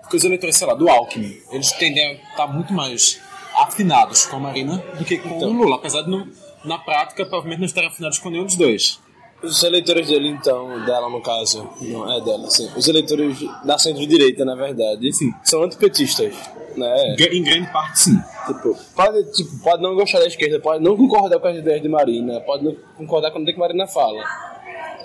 Porque 0.00 0.16
os 0.16 0.24
eleitores, 0.24 0.56
sei 0.56 0.66
lá, 0.66 0.74
do 0.74 0.88
Alckmin, 0.88 1.36
eles 1.50 1.72
tendem 1.72 2.04
a 2.06 2.12
estar 2.30 2.46
muito 2.46 2.72
mais 2.72 3.20
afinados 3.56 4.26
com 4.26 4.36
a 4.36 4.40
Marina 4.40 4.82
do 4.98 5.04
que 5.04 5.18
com 5.18 5.38
o 5.38 5.52
Lula, 5.52 5.76
apesar 5.76 6.02
de, 6.02 6.10
no- 6.10 6.28
na 6.64 6.78
prática, 6.78 7.24
provavelmente 7.24 7.58
não 7.60 7.66
estarem 7.66 7.88
afinados 7.90 8.18
com 8.18 8.30
nenhum 8.30 8.44
dos 8.44 8.56
dois. 8.56 9.00
Os 9.42 9.62
eleitores 9.62 10.08
dele, 10.08 10.28
então, 10.28 10.84
dela 10.86 11.10
no 11.10 11.20
caso, 11.20 11.68
não 11.80 12.10
é 12.10 12.20
dela, 12.22 12.48
sim. 12.50 12.70
Os 12.74 12.88
eleitores 12.88 13.38
da 13.64 13.76
centro-direita, 13.78 14.44
na 14.46 14.54
verdade, 14.54 15.12
Sim. 15.12 15.30
são 15.44 15.62
antipetistas, 15.62 16.34
né? 16.74 17.14
Em 17.30 17.42
grande 17.42 17.70
parte, 17.70 18.00
sim. 18.00 18.18
Tipo, 18.46 18.74
pode, 18.94 19.32
tipo, 19.32 19.58
pode 19.62 19.82
não 19.82 19.94
gostar 19.94 20.20
da 20.20 20.26
esquerda, 20.26 20.58
pode 20.58 20.82
não 20.82 20.96
concordar 20.96 21.38
com 21.38 21.48
as 21.48 21.56
ideias 21.58 21.82
de 21.82 21.88
Marina, 21.88 22.40
pode 22.40 22.64
não 22.64 22.74
concordar 22.96 23.30
com 23.30 23.40
o 23.40 23.44
que 23.44 23.58
Marina 23.58 23.86
fala. 23.86 24.24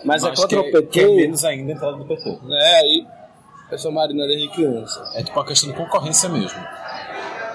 Mas, 0.06 0.24
é 0.24 0.30
Mas 0.30 0.40
contra 0.40 0.64
que, 0.64 0.70
o 0.70 0.72
PT, 0.72 1.02
é 1.02 1.08
menos 1.16 1.44
ainda 1.46 1.74
a 1.74 1.76
entrada 1.76 1.98
do 1.98 2.06
PT. 2.06 2.30
né? 2.44 2.80
Aí, 2.82 3.06
eu 3.70 3.78
sou 3.78 3.92
Marina 3.92 4.26
desde 4.28 4.48
criança. 4.48 5.12
É 5.14 5.24
tipo 5.24 5.38
uma 5.38 5.46
questão 5.46 5.70
de 5.70 5.76
concorrência 5.76 6.30
mesmo. 6.30 6.60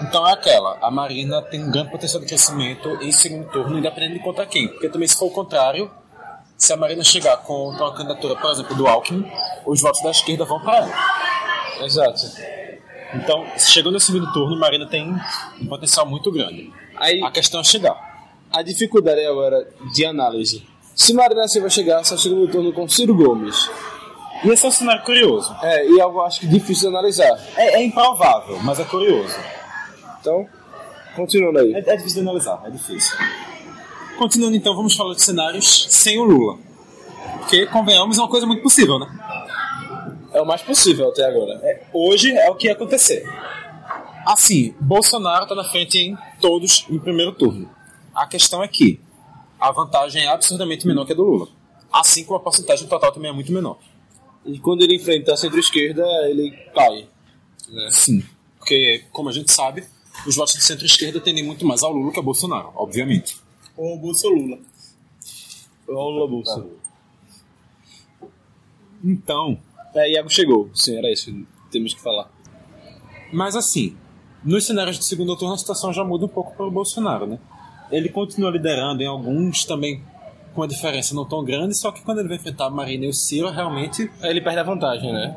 Então 0.02 0.26
é 0.26 0.32
aquela, 0.32 0.78
a 0.82 0.90
Marina 0.90 1.40
tem 1.42 1.64
um 1.64 1.70
grande 1.70 1.90
potencial 1.90 2.20
de 2.20 2.26
crescimento 2.28 2.88
em 3.02 3.10
segundo 3.12 3.48
turno, 3.50 3.78
independente 3.78 4.14
de 4.14 4.20
contra 4.20 4.44
quem. 4.46 4.68
Porque 4.68 4.88
também 4.88 5.08
se 5.08 5.16
for 5.16 5.26
o 5.26 5.30
contrário, 5.30 5.90
se 6.56 6.72
a 6.72 6.76
Marina 6.76 7.02
chegar 7.02 7.36
contra 7.38 7.84
uma 7.84 7.94
candidatura, 7.94 8.36
por 8.36 8.50
exemplo, 8.50 8.74
do 8.74 8.86
Alckmin, 8.86 9.26
os 9.64 9.80
votos 9.80 10.02
da 10.02 10.10
esquerda 10.10 10.44
vão 10.44 10.60
para 10.60 10.76
ela. 10.78 11.84
Exato. 11.84 12.20
Então, 13.14 13.46
chegando 13.58 13.92
no 13.94 14.00
segundo 14.00 14.30
turno, 14.32 14.58
Marina 14.58 14.86
tem 14.86 15.14
um 15.60 15.66
potencial 15.66 16.04
muito 16.06 16.30
grande. 16.30 16.72
Aí, 16.96 17.22
A 17.22 17.30
questão 17.30 17.60
é 17.60 17.64
chegar. 17.64 17.96
a 18.52 18.62
dificuldade 18.62 19.24
agora 19.24 19.66
de 19.94 20.04
análise. 20.04 20.66
Se 20.94 21.12
Marina 21.12 21.46
Silva 21.46 21.68
chegasse 21.68 22.12
ao 22.12 22.18
segundo 22.18 22.48
turno 22.50 22.72
com 22.72 22.88
Ciro 22.88 23.14
Gomes, 23.14 23.70
E 24.44 24.48
esse 24.48 24.64
é 24.64 24.68
um 24.68 24.72
cenário 24.72 25.02
curioso. 25.02 25.54
é, 25.62 25.86
e 25.88 26.00
algo 26.00 26.20
acho 26.22 26.40
que 26.40 26.46
difícil 26.46 26.88
de 26.90 26.96
analisar. 26.96 27.38
É, 27.56 27.80
é 27.80 27.84
improvável, 27.84 28.58
mas 28.62 28.78
é 28.80 28.84
curioso. 28.84 29.34
Então, 30.26 30.48
continuando 31.14 31.60
aí. 31.60 31.72
É, 31.72 31.78
é 31.78 31.96
difícil 31.96 32.22
de 32.22 32.28
analisar, 32.28 32.60
é 32.64 32.70
difícil. 32.70 33.16
Continuando 34.18 34.56
então, 34.56 34.74
vamos 34.74 34.96
falar 34.96 35.14
de 35.14 35.22
cenários 35.22 35.86
sem 35.88 36.18
o 36.18 36.24
Lula. 36.24 36.58
Porque, 37.38 37.66
convenhamos, 37.66 38.18
é 38.18 38.20
uma 38.20 38.28
coisa 38.28 38.44
muito 38.44 38.60
possível, 38.60 38.98
né? 38.98 39.06
É 40.32 40.42
o 40.42 40.44
mais 40.44 40.62
possível 40.62 41.10
até 41.10 41.24
agora. 41.24 41.60
hoje 41.92 42.32
é 42.32 42.50
o 42.50 42.56
que 42.56 42.66
ia 42.66 42.72
acontecer. 42.72 43.24
Assim, 44.26 44.74
Bolsonaro 44.80 45.44
está 45.44 45.54
na 45.54 45.62
frente 45.62 45.96
em 45.96 46.18
todos 46.40 46.84
em 46.90 46.98
primeiro 46.98 47.30
turno. 47.32 47.70
A 48.12 48.26
questão 48.26 48.64
é 48.64 48.66
que 48.66 48.98
a 49.60 49.70
vantagem 49.70 50.24
é 50.24 50.28
absurdamente 50.28 50.88
menor 50.88 51.06
que 51.06 51.12
a 51.12 51.14
do 51.14 51.22
Lula. 51.22 51.48
Assim 51.92 52.24
como 52.24 52.36
a 52.36 52.42
porcentagem 52.42 52.88
total 52.88 53.12
também 53.12 53.30
é 53.30 53.34
muito 53.34 53.52
menor. 53.52 53.78
E 54.44 54.58
quando 54.58 54.82
ele 54.82 54.96
enfrenta 54.96 55.34
a 55.34 55.36
centro-esquerda, 55.36 56.04
ele 56.28 56.50
cai. 56.74 57.06
Sim. 57.90 58.24
Porque, 58.58 59.04
como 59.12 59.28
a 59.28 59.32
gente 59.32 59.52
sabe, 59.52 59.84
os 60.26 60.36
votos 60.36 60.54
de 60.54 60.62
centro-esquerda 60.62 61.20
tendem 61.20 61.44
muito 61.44 61.66
mais 61.66 61.82
ao 61.82 61.92
Lula 61.92 62.12
que 62.12 62.18
a 62.18 62.22
Bolsonaro, 62.22 62.70
obviamente. 62.74 63.38
Ou 63.76 63.98
Bolsa 63.98 64.28
Lula. 64.28 64.58
Ou 65.88 66.10
Lula 66.10 66.28
Bolsa. 66.28 66.66
Então, 69.04 69.58
É, 69.94 70.12
Iago 70.12 70.28
chegou. 70.28 70.68
Sim, 70.74 70.98
era 70.98 71.10
isso 71.10 71.32
que 71.32 71.46
temos 71.70 71.94
que 71.94 72.00
falar. 72.00 72.30
Mas 73.32 73.56
assim, 73.56 73.96
nos 74.44 74.66
cenários 74.66 74.98
de 74.98 75.04
segundo 75.04 75.34
turno 75.36 75.54
a 75.54 75.58
situação 75.58 75.92
já 75.92 76.04
muda 76.04 76.26
um 76.26 76.28
pouco 76.28 76.54
para 76.54 76.66
o 76.66 76.70
Bolsonaro, 76.70 77.26
né? 77.26 77.38
Ele 77.90 78.08
continua 78.08 78.50
liderando 78.50 79.02
em 79.02 79.06
alguns 79.06 79.64
também 79.64 80.02
com 80.54 80.60
uma 80.60 80.68
diferença 80.68 81.14
não 81.14 81.24
tão 81.24 81.44
grande, 81.44 81.76
só 81.76 81.92
que 81.92 82.02
quando 82.02 82.18
ele 82.18 82.28
vai 82.28 82.36
enfrentar 82.36 82.66
a 82.66 82.70
Marina 82.70 83.04
e 83.04 83.08
o 83.08 83.12
Ciro, 83.12 83.50
realmente 83.50 84.10
ele 84.22 84.40
perde 84.40 84.58
a 84.58 84.62
vantagem, 84.62 85.12
né? 85.12 85.36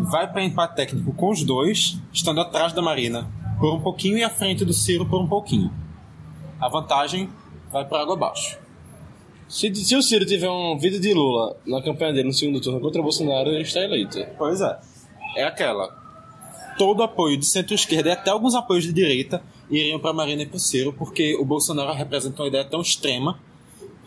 vai 0.00 0.30
para 0.30 0.44
empate 0.44 0.76
técnico 0.76 1.12
com 1.12 1.30
os 1.30 1.42
dois, 1.42 1.98
estando 2.12 2.40
atrás 2.40 2.72
da 2.72 2.80
Marina 2.80 3.28
por 3.64 3.72
um 3.72 3.80
pouquinho 3.80 4.18
e 4.18 4.22
à 4.22 4.28
frente 4.28 4.62
do 4.62 4.74
Ciro 4.74 5.06
por 5.06 5.18
um 5.18 5.26
pouquinho. 5.26 5.72
A 6.60 6.68
vantagem 6.68 7.30
vai 7.72 7.82
para 7.82 8.02
água 8.02 8.12
abaixo. 8.12 8.58
Se, 9.48 9.74
se 9.74 9.96
o 9.96 10.02
Ciro 10.02 10.26
tiver 10.26 10.50
um 10.50 10.76
vídeo 10.76 11.00
de 11.00 11.14
Lula 11.14 11.56
na 11.66 11.80
campanha 11.80 12.12
dele 12.12 12.28
no 12.28 12.34
segundo 12.34 12.60
turno 12.60 12.78
contra 12.78 13.00
o 13.00 13.02
Bolsonaro, 13.02 13.48
ele 13.48 13.62
está 13.62 13.80
eleito. 13.80 14.18
Pois 14.36 14.60
é. 14.60 14.78
É 15.38 15.44
aquela. 15.44 15.88
Todo 16.76 17.02
apoio 17.02 17.38
de 17.38 17.46
centro-esquerda 17.46 18.10
e 18.10 18.12
até 18.12 18.30
alguns 18.30 18.54
apoios 18.54 18.84
de 18.84 18.92
direita 18.92 19.42
iriam 19.70 19.98
para 19.98 20.12
Marina 20.12 20.42
e 20.42 20.46
para 20.46 20.56
o 20.56 20.60
Ciro, 20.60 20.92
porque 20.92 21.34
o 21.34 21.44
Bolsonaro 21.46 21.94
representa 21.94 22.42
uma 22.42 22.48
ideia 22.48 22.66
tão 22.66 22.82
extrema 22.82 23.40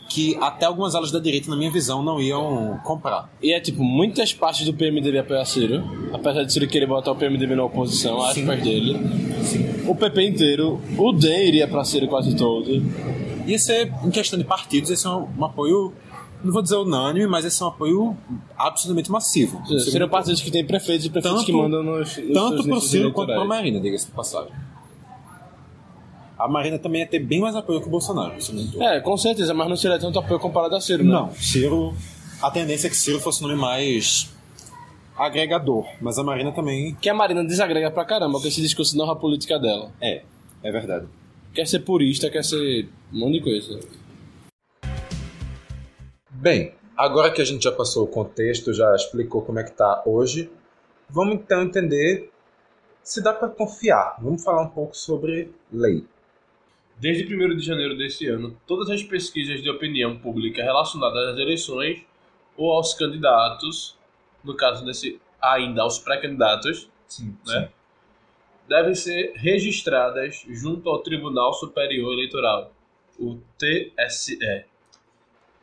que 0.10 0.36
até 0.42 0.66
algumas 0.66 0.96
alas 0.96 1.12
da 1.12 1.20
direita, 1.20 1.50
na 1.50 1.56
minha 1.56 1.70
visão, 1.72 2.02
não 2.04 2.22
iam 2.22 2.80
comprar. 2.84 3.30
E 3.42 3.54
é 3.54 3.60
tipo, 3.60 3.84
muitas 3.84 4.34
partes 4.34 4.66
do 4.66 4.74
PMDB 4.74 5.20
apoiam 5.20 5.46
Ciro, 5.46 5.84
apesar 6.14 6.44
de 6.44 6.54
Ciro 6.54 6.68
querer 6.68 6.86
botar 6.86 7.12
o 7.12 7.16
PMDB 7.16 7.56
na 7.56 7.64
oposição, 7.66 8.22
aspas 8.22 8.62
dele. 8.62 8.98
O 9.88 9.96
PP 9.96 10.28
inteiro, 10.28 10.80
o 10.98 11.12
DEM 11.14 11.48
iria 11.48 11.68
pra 11.68 11.84
Ciro 11.84 12.08
quase 12.08 12.36
todo. 12.36 12.70
Ia 13.46 13.60
ser, 13.60 13.92
em 14.04 14.10
questão 14.10 14.38
de 14.38 14.46
partidos, 14.46 14.90
esse 14.90 15.06
é 15.08 15.10
um, 15.10 15.28
um 15.38 15.46
apoio, 15.46 15.94
não 16.44 16.52
vou 16.52 16.62
dizer 16.62 16.76
unânime, 16.76 17.28
mas 17.28 17.46
esse 17.46 17.62
é 17.62 17.66
um 17.66 17.70
apoio 17.70 18.18
absolutamente 18.58 19.10
massivo. 19.12 19.62
Seriam 19.80 20.10
partidos 20.10 20.42
que 20.42 20.52
têm 20.52 20.66
prefeitos 20.66 21.06
e 21.06 21.10
prefeitos 21.10 21.40
Tanto- 21.40 21.46
que 21.46 21.54
mandam 21.58 21.82
nos, 21.84 22.18
nos 22.18 22.34
Tanto 22.34 22.64
para 22.64 22.78
o 22.78 22.82
Ciro 22.82 23.12
quanto 23.14 23.28
para 23.28 23.42
a. 23.42 23.46
Marina, 23.46 23.80
diga-se 23.80 24.06
de 24.08 24.12
passagem. 24.12 24.52
A 26.38 26.48
Marina 26.48 26.78
também 26.78 27.02
ia 27.02 27.08
ter 27.08 27.20
bem 27.20 27.40
mais 27.40 27.56
apoio 27.56 27.82
que 27.82 27.88
o 27.88 27.90
Bolsonaro, 27.90 28.34
não 28.54 28.62
engano. 28.62 28.84
É, 28.84 29.00
com 29.00 29.18
certeza, 29.18 29.54
mas 29.54 29.68
não 29.68 29.76
seria 29.76 29.98
tanto 29.98 30.20
apoio 30.20 30.40
comparado 30.40 30.76
a 30.76 30.82
Ciro, 30.82 31.04
né? 31.04 31.12
Não, 31.12 31.34
Ciro. 31.34 31.96
A 32.42 32.52
tendência 32.52 32.88
é 32.88 32.90
que 32.90 32.96
Ciro 32.96 33.20
fosse 33.20 33.44
um 33.44 33.48
nome 33.48 33.60
mais 33.60 34.30
agregador, 35.18 35.88
mas 36.00 36.20
a 36.20 36.24
Marina 36.24 36.52
também 36.52 36.94
Que 37.02 37.10
a 37.10 37.14
Marina 37.14 37.44
desagrega 37.44 37.90
pra 37.90 38.06
caramba 38.06 38.40
com 38.40 38.48
esse 38.48 38.62
discurso 38.62 38.92
de 38.92 38.98
nova 39.00 39.16
política 39.16 39.58
dela. 39.60 39.92
é. 40.02 40.22
É 40.64 40.72
verdade. 40.72 41.08
Quer 41.54 41.68
ser 41.68 41.80
purista, 41.80 42.30
quer 42.30 42.44
ser 42.44 42.90
um 43.14 43.20
monte 43.20 43.34
de 43.34 43.42
coisa. 43.42 43.80
Bem, 46.32 46.74
agora 46.96 47.32
que 47.32 47.42
a 47.42 47.46
gente 47.46 47.64
já 47.64 47.72
passou 47.72 48.04
o 48.04 48.08
contexto, 48.08 48.74
já 48.74 48.94
explicou 48.96 49.42
como 49.44 49.60
é 49.60 49.64
que 49.64 49.72
tá 49.72 50.04
hoje, 50.06 50.50
vamos 51.10 51.36
então 51.36 51.62
entender 51.62 52.32
se 53.04 53.22
dá 53.22 53.34
para 53.34 53.48
confiar. 53.50 54.18
Vamos 54.22 54.44
falar 54.44 54.64
um 54.64 54.70
pouco 54.70 54.96
sobre 54.98 55.52
lei. 55.72 56.04
Desde 57.00 57.24
1 57.24 57.56
de 57.56 57.64
janeiro 57.64 57.96
deste 57.96 58.28
ano, 58.28 58.60
todas 58.66 58.90
as 58.90 59.04
pesquisas 59.04 59.62
de 59.62 59.70
opinião 59.70 60.18
pública 60.18 60.64
relacionadas 60.64 61.34
às 61.34 61.40
eleições 61.40 62.04
ou 62.56 62.72
aos 62.72 62.96
candidatos, 62.96 63.96
no 64.44 64.56
caso 64.56 64.84
desse 64.84 65.22
ainda 65.40 65.84
aos 65.84 66.00
pré-candidatos, 66.00 66.90
né, 67.46 67.70
devem 68.68 68.96
ser 68.96 69.34
registradas 69.36 70.44
junto 70.50 70.90
ao 70.90 71.00
Tribunal 71.00 71.54
Superior 71.54 72.14
Eleitoral, 72.14 72.74
o 73.20 73.40
TSE. 73.58 74.66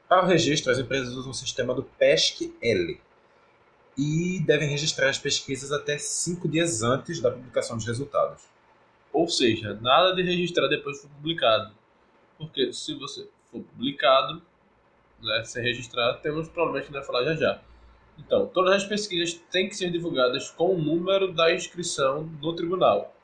Para 0.08 0.24
o 0.24 0.26
registro, 0.26 0.70
as 0.70 0.78
empresas 0.78 1.14
usam 1.14 1.32
o 1.32 1.34
sistema 1.34 1.74
do 1.74 1.82
PESC-L 1.82 3.00
e 3.98 4.40
devem 4.40 4.68
registrar 4.68 5.08
as 5.08 5.18
pesquisas 5.18 5.72
até 5.72 5.98
cinco 5.98 6.48
dias 6.48 6.82
antes 6.82 7.20
da 7.20 7.30
publicação 7.30 7.76
dos 7.76 7.86
resultados. 7.86 8.53
Ou 9.14 9.28
seja, 9.28 9.78
nada 9.80 10.14
de 10.14 10.22
registrar 10.22 10.66
depois 10.66 10.96
que 10.98 11.06
for 11.06 11.14
publicado. 11.14 11.72
Porque 12.36 12.72
se 12.72 12.94
você 12.94 13.26
for 13.50 13.62
publicado, 13.62 14.42
né, 15.22 15.42
sem 15.44 15.62
registrar, 15.62 16.14
temos 16.14 16.48
problemas 16.48 16.82
que 16.82 16.94
a 16.94 17.00
gente 17.00 17.06
vai 17.06 17.06
falar 17.06 17.24
já 17.32 17.36
já. 17.36 17.62
Então, 18.18 18.46
todas 18.46 18.74
as 18.74 18.84
pesquisas 18.84 19.34
têm 19.50 19.68
que 19.68 19.76
ser 19.76 19.90
divulgadas 19.90 20.50
com 20.50 20.74
o 20.74 20.78
número 20.78 21.32
da 21.32 21.54
inscrição 21.54 22.28
no 22.42 22.54
tribunal. 22.54 23.14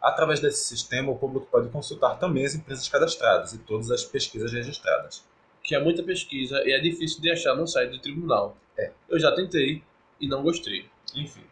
Através 0.00 0.40
desse 0.40 0.64
sistema, 0.64 1.12
o 1.12 1.16
público 1.16 1.46
pode 1.50 1.68
consultar 1.68 2.18
também 2.18 2.44
as 2.44 2.54
empresas 2.56 2.88
cadastradas 2.88 3.52
e 3.52 3.58
todas 3.58 3.90
as 3.90 4.04
pesquisas 4.04 4.52
registradas. 4.52 5.24
que 5.62 5.76
é 5.76 5.80
muita 5.80 6.02
pesquisa 6.02 6.60
e 6.66 6.72
é 6.72 6.80
difícil 6.80 7.20
de 7.22 7.30
achar 7.30 7.54
no 7.54 7.68
site 7.68 7.90
do 7.92 8.00
tribunal. 8.00 8.56
É. 8.76 8.90
Eu 9.08 9.20
já 9.20 9.30
tentei 9.32 9.80
e 10.20 10.26
não 10.26 10.42
gostei. 10.42 10.86
Enfim. 11.14 11.44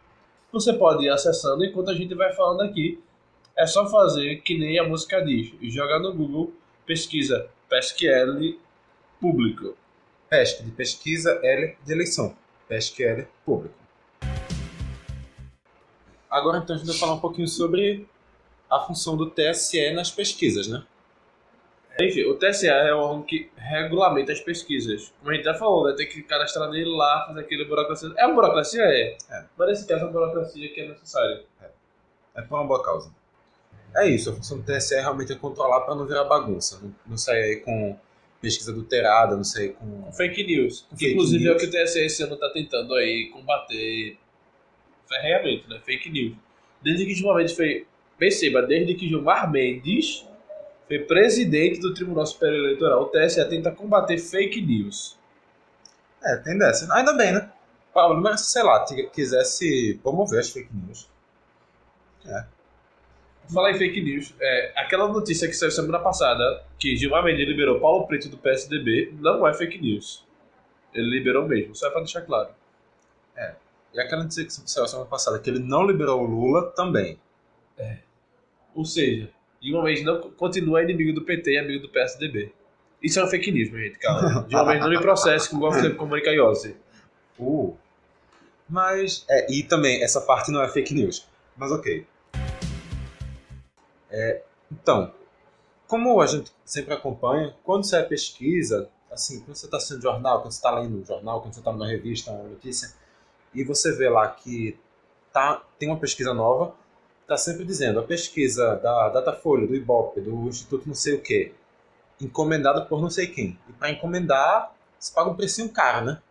Você 0.51 0.73
pode 0.73 1.05
ir 1.05 1.09
acessando 1.09 1.63
enquanto 1.63 1.91
a 1.91 1.93
gente 1.93 2.13
vai 2.13 2.33
falando 2.33 2.61
aqui. 2.61 3.01
É 3.55 3.65
só 3.65 3.89
fazer 3.89 4.37
que 4.37 4.57
nem 4.57 4.79
a 4.79 4.83
música 4.83 5.21
diz. 5.21 5.53
Jogar 5.73 5.99
no 5.99 6.13
Google, 6.13 6.53
pesquisa 6.85 7.49
PESQL 7.69 8.59
público. 9.19 9.77
PESC 10.29 10.63
de 10.63 10.71
pesquisa, 10.71 11.39
L 11.43 11.77
de 11.85 11.91
eleição. 11.91 12.35
PESQL 12.67 13.27
público. 13.45 13.75
Agora 16.29 16.59
então 16.59 16.75
a 16.75 16.79
gente 16.79 16.87
vai 16.87 16.97
falar 16.97 17.13
um 17.13 17.19
pouquinho 17.19 17.47
sobre 17.47 18.07
a 18.69 18.79
função 18.79 19.17
do 19.17 19.29
TSE 19.29 19.91
nas 19.91 20.09
pesquisas, 20.09 20.67
né? 20.67 20.83
Enfim, 21.99 22.23
o 22.23 22.35
TSE 22.35 22.67
é 22.67 22.95
o 22.95 22.99
órgão 22.99 23.21
que 23.21 23.51
regulamenta 23.55 24.31
as 24.31 24.39
pesquisas. 24.39 25.13
Como 25.19 25.31
a 25.31 25.35
gente 25.35 25.43
já 25.43 25.53
falou, 25.53 25.87
né? 25.87 25.93
Tem 25.95 26.07
que 26.07 26.23
cadastrar 26.23 26.69
nele 26.69 26.89
lá, 26.89 27.25
fazer 27.27 27.41
aquele 27.41 27.65
burocracia. 27.65 28.13
É 28.17 28.25
uma 28.25 28.35
burocracia? 28.35 28.81
É. 28.81 29.17
É. 29.29 29.45
Mas 29.57 29.67
nesse 29.67 29.87
caso 29.87 30.01
é 30.01 30.03
uma 30.05 30.11
burocracia 30.13 30.73
que 30.73 30.81
é 30.81 30.87
necessária. 30.87 31.43
É 32.33 32.41
por 32.41 32.55
uma 32.55 32.65
boa 32.65 32.81
causa. 32.81 33.13
É 33.95 34.07
isso, 34.07 34.29
a 34.29 34.33
função 34.33 34.59
do 34.59 34.63
TSE 34.63 34.95
realmente 34.95 35.33
é 35.33 35.35
controlar 35.35 35.81
para 35.81 35.95
não 35.95 36.05
virar 36.05 36.23
bagunça. 36.23 36.79
Não, 36.81 36.95
não 37.07 37.17
sair 37.17 37.43
aí 37.43 37.55
com 37.57 37.97
pesquisa 38.41 38.71
adulterada, 38.71 39.35
não 39.35 39.43
sair 39.43 39.73
com. 39.73 40.11
Fake 40.13 40.43
news. 40.43 40.85
Fake 40.91 41.11
inclusive 41.11 41.43
news. 41.43 41.53
é 41.53 41.55
o 41.55 41.59
que 41.59 41.77
o 41.77 41.83
TSE 41.83 41.99
esse 41.99 42.23
ano 42.23 42.33
está 42.35 42.49
tentando 42.49 42.95
aí 42.95 43.29
combater 43.33 44.17
ferreamente, 45.07 45.69
né? 45.69 45.79
Fake 45.85 46.09
news. 46.09 46.35
Desde 46.81 47.05
que 47.05 47.11
ultimamente 47.11 47.55
foi. 47.55 47.85
Perceba, 48.17 48.61
desde 48.61 48.93
que 48.93 49.07
Gilmar 49.07 49.51
Mendes 49.51 50.27
foi 50.87 50.99
presidente 50.99 51.79
do 51.79 51.93
Tribunal 51.93 52.25
Superior 52.25 52.65
Eleitoral, 52.65 53.01
o 53.01 53.05
TSE 53.05 53.43
tenta 53.49 53.71
combater 53.71 54.17
fake 54.17 54.61
news. 54.61 55.17
É, 56.23 56.35
tem 56.37 56.57
dessa. 56.57 56.93
Ainda 56.93 57.13
bem, 57.13 57.33
né? 57.33 57.51
Pablo, 57.93 58.21
mas 58.21 58.41
sei 58.41 58.61
lá, 58.61 58.85
quisesse 59.11 59.99
promover 60.03 60.39
as 60.39 60.49
fake 60.49 60.69
news. 60.71 61.09
Falar 63.53 63.71
em 63.71 63.77
fake 63.77 64.01
news, 64.01 64.33
é, 64.39 64.73
aquela 64.77 65.07
notícia 65.07 65.47
que 65.47 65.53
saiu 65.53 65.71
semana 65.71 65.99
passada, 65.99 66.63
que 66.79 66.95
Gilmar 66.95 67.23
Mendes 67.23 67.47
liberou 67.47 67.79
Paulo 67.79 68.07
Preto 68.07 68.29
do 68.29 68.37
PSDB, 68.37 69.13
não 69.19 69.45
é 69.47 69.53
fake 69.53 69.77
news. 69.77 70.25
Ele 70.93 71.09
liberou 71.09 71.47
mesmo, 71.47 71.75
só 71.75 71.87
é 71.87 71.89
pra 71.89 71.99
deixar 71.99 72.21
claro. 72.21 72.49
E 73.93 73.99
aquela 73.99 74.23
notícia 74.23 74.45
que 74.45 74.51
saiu 74.51 74.87
semana 74.87 75.07
passada, 75.07 75.37
que 75.39 75.49
ele 75.49 75.59
não 75.59 75.85
liberou 75.85 76.21
o 76.21 76.25
Lula, 76.25 76.71
também. 76.71 77.19
Ou 78.73 78.85
seja, 78.85 79.29
Gilmar 79.61 79.83
Mendes 79.83 80.03
não 80.03 80.21
continua 80.31 80.81
inimigo 80.81 81.13
do 81.13 81.23
PT 81.23 81.51
e 81.51 81.57
amigo 81.57 81.81
do 81.81 81.89
PSDB. 81.89 82.53
Isso 83.03 83.19
é 83.19 83.23
uma 83.23 83.29
fake 83.29 83.51
news, 83.51 83.69
minha 83.69 83.83
gente, 83.85 83.99
calma. 83.99 84.45
Gilmar 84.47 84.67
Mendes 84.67 84.83
não 84.83 84.89
me 84.91 85.01
processe 85.01 85.49
com 85.49 85.57
igual 85.57 85.73
você 85.73 85.89
comunica 85.89 86.31
Iose. 86.31 86.75
Uh. 87.37 87.75
Mas. 88.69 89.25
É, 89.29 89.51
e 89.51 89.63
também, 89.63 90.01
essa 90.01 90.21
parte 90.21 90.51
não 90.51 90.61
é 90.61 90.69
fake 90.69 90.93
news. 90.93 91.27
Mas 91.57 91.71
ok. 91.71 92.05
É, 94.11 94.43
então, 94.71 95.13
como 95.87 96.21
a 96.21 96.27
gente 96.27 96.51
sempre 96.63 96.93
acompanha, 96.93 97.55
quando 97.63 97.85
sai 97.85 98.01
a 98.01 98.05
pesquisa, 98.05 98.89
assim, 99.11 99.41
quando 99.41 99.55
você 99.55 99.65
está 99.65 99.77
assistindo 99.77 100.01
jornal, 100.01 100.41
quando 100.41 100.51
você 100.51 100.57
está 100.57 100.71
lendo 100.71 101.01
um 101.01 101.05
jornal, 101.05 101.41
quando 101.41 101.53
você 101.53 101.59
está 101.59 101.71
numa 101.71 101.87
revista, 101.87 102.31
uma 102.31 102.43
notícia, 102.43 102.93
e 103.53 103.63
você 103.63 103.95
vê 103.95 104.09
lá 104.09 104.27
que 104.29 104.77
tá, 105.33 105.61
tem 105.77 105.89
uma 105.89 105.99
pesquisa 105.99 106.33
nova, 106.33 106.75
está 107.21 107.37
sempre 107.37 107.65
dizendo 107.65 107.99
a 107.99 108.03
pesquisa 108.03 108.75
da 108.75 109.09
Datafolha, 109.09 109.67
do 109.67 109.75
Ibope, 109.75 110.21
do 110.21 110.47
Instituto 110.47 110.87
não 110.87 110.95
sei 110.95 111.15
o 111.15 111.21
quê, 111.21 111.53
encomendada 112.19 112.85
por 112.85 113.01
não 113.01 113.09
sei 113.09 113.27
quem. 113.27 113.57
E 113.69 113.73
para 113.73 113.91
encomendar, 113.91 114.73
você 114.99 115.13
paga 115.13 115.29
um 115.29 115.35
precinho 115.35 115.69
caro, 115.69 116.05
né? 116.05 116.21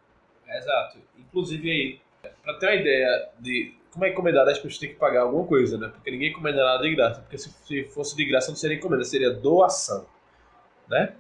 Exato. 0.47 0.99
Inclusive 1.19 1.71
aí, 1.71 2.01
pra 2.43 2.55
ter 2.55 2.67
uma 2.67 2.75
ideia 2.75 3.29
de 3.39 3.75
como 3.93 4.05
é 4.05 4.11
encomendado, 4.11 4.49
as 4.49 4.57
pessoas 4.57 4.79
têm 4.79 4.91
que 4.91 4.95
pagar 4.97 5.23
alguma 5.23 5.47
coisa, 5.47 5.77
né? 5.77 5.89
Porque 5.89 6.11
ninguém 6.11 6.31
encomenda 6.31 6.65
nada 6.65 6.83
de 6.83 6.95
graça. 6.95 7.21
Porque 7.21 7.37
se 7.37 7.51
se 7.65 7.85
fosse 7.85 8.17
de 8.17 8.25
graça 8.25 8.49
não 8.49 8.57
seria 8.57 8.77
encomenda, 8.77 9.05
seria 9.05 9.31
doação. 9.33 10.07
Né? 10.89 11.15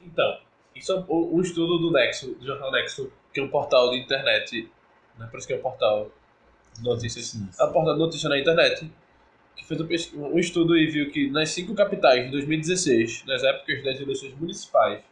Então, 0.00 0.38
isso 0.74 0.92
é 0.92 1.04
um, 1.08 1.40
estudo 1.40 1.78
do 1.78 1.90
Nexo, 1.92 2.34
do 2.34 2.46
jornal 2.46 2.70
Nexo, 2.72 3.12
que 3.32 3.40
é 3.40 3.42
um 3.42 3.48
portal 3.48 3.90
de 3.90 3.98
internet. 3.98 4.70
Né? 5.18 5.26
Por 5.30 5.38
isso 5.38 5.46
que 5.46 5.52
é 5.52 5.56
um 5.56 5.60
portal 5.60 6.10
de 6.76 6.82
notícias. 6.84 7.34
É 7.58 7.64
um 7.64 7.72
portal 7.72 7.94
de 7.94 8.00
notícias 8.00 8.30
na 8.30 8.38
internet. 8.38 8.90
Que 9.56 9.64
fez 9.64 10.12
um, 10.14 10.34
um 10.34 10.38
estudo 10.38 10.76
e 10.76 10.86
viu 10.86 11.10
que 11.10 11.30
nas 11.30 11.50
cinco 11.50 11.74
capitais 11.74 12.26
de 12.26 12.30
2016, 12.30 13.24
nas 13.26 13.42
épocas 13.42 13.84
das 13.84 14.00
eleições 14.00 14.34
municipais, 14.34 15.02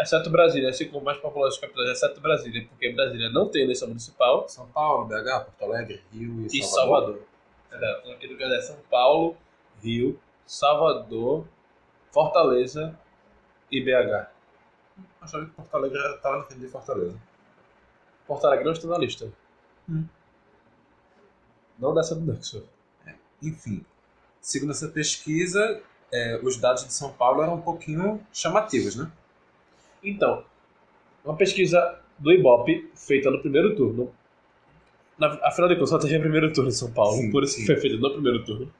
exceto 0.00 0.30
Brasília, 0.30 0.70
assim 0.70 0.88
como 0.88 1.04
mais 1.04 1.18
populosas 1.18 1.58
capitais, 1.58 1.90
exceto 1.90 2.20
Brasília, 2.20 2.66
porque 2.68 2.92
Brasília 2.92 3.28
não 3.30 3.48
tem 3.48 3.62
eleição 3.62 3.88
municipal, 3.88 4.48
São 4.48 4.66
Paulo, 4.68 5.06
BH, 5.06 5.44
Porto 5.44 5.62
Alegre, 5.62 6.02
Rio 6.12 6.46
e, 6.52 6.58
e 6.58 6.62
Salvador. 6.62 7.20
Exato. 7.72 8.10
Aqui 8.10 8.28
no 8.28 8.38
caso 8.38 8.54
é 8.54 8.60
São 8.60 8.76
Paulo, 8.90 9.36
Rio, 9.82 10.18
Salvador, 10.46 11.46
Fortaleza 12.10 12.98
e 13.70 13.80
BH. 13.80 14.28
Achava 15.20 15.46
que 15.46 15.52
Porto 15.52 15.74
Alegre 15.74 15.98
estava 16.14 16.38
na 16.38 16.44
frente 16.44 16.60
de 16.60 16.68
Fortaleza. 16.68 17.20
Porto 18.26 18.46
Alegre 18.46 18.64
não 18.64 18.72
está 18.72 18.88
na 18.88 18.98
lista. 18.98 19.30
Hum. 19.88 20.04
Não 21.78 21.94
dessa 21.94 22.14
do 22.14 22.20
Nexo. 22.32 22.66
Enfim, 23.42 23.84
segundo 24.40 24.70
essa 24.72 24.88
pesquisa, 24.88 25.82
é, 26.12 26.38
os 26.42 26.56
dados 26.56 26.84
de 26.84 26.92
São 26.92 27.12
Paulo 27.12 27.42
eram 27.42 27.54
um 27.54 27.62
pouquinho 27.62 28.24
chamativos, 28.32 28.96
né? 28.96 29.10
Então, 30.02 30.44
uma 31.24 31.36
pesquisa 31.36 31.98
do 32.18 32.32
Ibope 32.32 32.90
feita 32.94 33.30
no 33.30 33.40
primeiro 33.40 33.74
turno. 33.76 34.12
Na, 35.18 35.38
afinal 35.46 35.68
de 35.68 35.74
contas, 35.74 35.90
só 35.90 35.98
teve 35.98 36.16
o 36.16 36.20
primeiro 36.20 36.52
turno 36.52 36.70
em 36.70 36.72
São 36.72 36.90
Paulo, 36.92 37.16
Sim, 37.16 37.30
por 37.30 37.42
isso 37.42 37.54
sim. 37.54 37.60
que 37.60 37.66
foi 37.66 37.76
feita 37.76 37.96
no 37.98 38.10
primeiro 38.12 38.44
turno. 38.44 38.72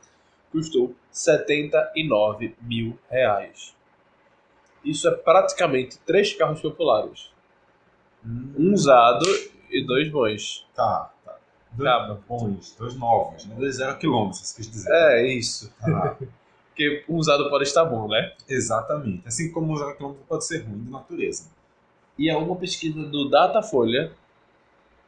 Custou 0.51 0.95
79 1.13 2.57
mil 2.63 2.99
reais. 3.11 3.75
Isso 4.85 5.07
é 5.07 5.11
praticamente 5.13 5.99
três 6.01 6.33
carros 6.33 6.61
populares. 6.61 7.31
Um 8.25 8.73
usado 8.73 9.25
e 9.71 9.85
dois 9.85 10.11
bons. 10.11 10.67
Tá, 10.75 11.13
tá. 11.25 11.37
Dois 11.73 11.91
Tá. 11.91 12.19
bons, 12.27 12.75
dois 12.77 12.97
novos, 12.97 13.45
né? 13.47 13.55
Dois 13.57 13.77
zero 13.77 13.97
quilômetros, 13.99 14.53
quis 14.53 14.71
dizer. 14.71 14.91
É, 14.91 15.27
isso. 15.27 15.73
Ah, 15.83 16.17
Porque 16.71 17.05
um 17.09 17.17
usado 17.17 17.51
pode 17.51 17.65
estar 17.65 17.85
bom, 17.85 18.09
né? 18.09 18.33
exatamente. 18.49 19.27
Assim 19.27 19.53
como 19.53 19.73
o 19.73 19.77
zero 19.77 19.97
quilômetro 19.97 20.25
pode 20.27 20.47
ser 20.47 20.63
ruim 20.63 20.85
de 20.85 20.91
natureza. 20.91 21.51
E 22.19 22.29
é 22.31 22.37
uma 22.37 22.57
pesquisa 22.57 23.03
do 23.03 23.29
Datafolha, 23.29 24.13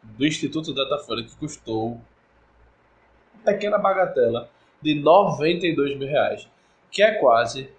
do 0.03 0.27
Instituto 0.27 0.75
Datafolha, 0.75 1.25
que 1.25 1.35
custou 1.37 2.01
uma 3.35 3.45
pequena 3.45 3.79
bagatela 3.79 4.51
de 4.81 4.95
92 4.95 5.97
mil 5.97 6.09
reais, 6.09 6.49
que 6.91 7.03
é 7.03 7.13
quase 7.15 7.71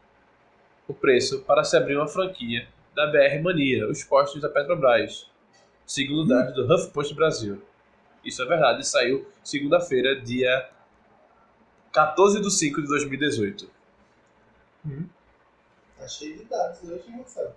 o 0.87 0.93
preço 0.93 1.41
para 1.41 1.63
se 1.63 1.75
abrir 1.75 1.97
uma 1.97 2.07
franquia 2.07 2.67
da 2.95 3.07
BR 3.07 3.41
Mania, 3.41 3.87
os 3.89 4.03
postos 4.03 4.41
da 4.41 4.49
Petrobras, 4.49 5.29
segundo 5.85 6.27
dados 6.27 6.53
do 6.55 6.71
HuffPost 6.71 7.13
Brasil. 7.13 7.61
Isso 8.23 8.41
é 8.41 8.45
verdade, 8.45 8.87
saiu 8.87 9.27
segunda-feira, 9.43 10.19
dia 10.21 10.69
14 11.93 12.41
de 12.41 12.51
5 12.51 12.81
de 12.81 12.87
2018. 12.87 13.69
Tá 15.97 16.07
cheio 16.07 16.39
de 16.39 16.45
dados 16.45 16.83
hoje, 16.83 17.09
moçada. 17.09 17.55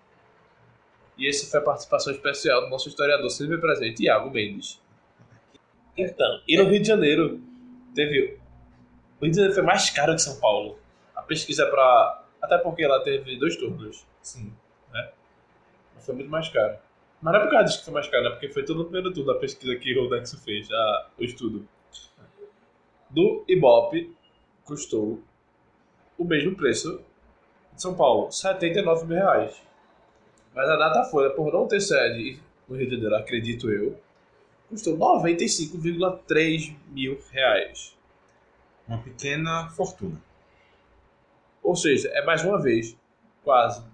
E 1.18 1.26
esse 1.26 1.50
foi 1.50 1.58
a 1.58 1.62
participação 1.62 2.12
especial 2.12 2.60
do 2.60 2.68
nosso 2.68 2.88
historiador 2.88 3.30
sempre 3.30 3.56
presente, 3.58 4.04
Iago 4.04 4.30
Mendes. 4.30 4.80
Então, 5.96 6.42
e 6.46 6.58
no 6.58 6.68
Rio 6.68 6.80
de 6.80 6.86
Janeiro, 6.86 7.40
teve. 7.94 8.38
O 9.18 9.24
Rio 9.24 9.30
de 9.30 9.36
Janeiro 9.36 9.54
foi 9.54 9.62
mais 9.62 9.88
caro 9.88 10.14
que 10.14 10.20
São 10.20 10.38
Paulo. 10.38 10.78
A 11.14 11.22
pesquisa 11.22 11.62
é 11.64 11.70
pra. 11.70 12.22
Até 12.42 12.58
porque 12.58 12.86
lá 12.86 13.00
teve 13.00 13.38
dois 13.38 13.56
turnos. 13.56 14.06
Sim. 14.20 14.52
Mas 14.92 16.04
foi 16.04 16.14
muito 16.14 16.30
mais 16.30 16.48
caro. 16.50 16.76
Mas 17.22 17.32
não 17.32 17.40
é 17.40 17.44
por 17.44 17.50
causa 17.50 17.64
disso 17.64 17.78
que 17.78 17.84
foi 17.86 17.94
mais 17.94 18.08
caro, 18.08 18.26
é 18.26 18.30
porque 18.30 18.50
foi 18.50 18.62
tudo 18.62 18.80
no 18.80 18.84
primeiro 18.84 19.10
turno 19.12 19.32
da 19.32 19.38
pesquisa 19.38 19.74
que 19.76 19.98
o 19.98 20.10
Nexo 20.10 20.38
fez, 20.42 20.70
a, 20.70 21.08
o 21.18 21.24
estudo. 21.24 21.66
Do 23.08 23.44
Ibope, 23.48 24.15
custou 24.66 25.22
o 26.18 26.24
mesmo 26.24 26.54
preço 26.54 27.00
de 27.72 27.80
São 27.80 27.94
Paulo, 27.94 28.30
79 28.30 29.06
mil 29.06 29.16
reais. 29.16 29.54
Mas 30.54 30.68
a 30.68 30.76
Datafolha, 30.76 31.30
por 31.30 31.52
não 31.52 31.68
ter 31.68 31.80
sede 31.80 32.40
no 32.68 32.76
Rio 32.76 32.86
de 32.86 32.94
Janeiro, 32.94 33.16
acredito 33.16 33.70
eu, 33.70 33.98
custou 34.68 34.96
95,3 34.96 36.74
mil 36.88 37.18
reais. 37.30 37.96
Uma 38.88 38.98
pequena 38.98 39.68
fortuna. 39.70 40.20
Ou 41.62 41.76
seja, 41.76 42.08
é 42.10 42.24
mais 42.24 42.44
uma 42.44 42.60
vez, 42.60 42.96
quase, 43.44 43.84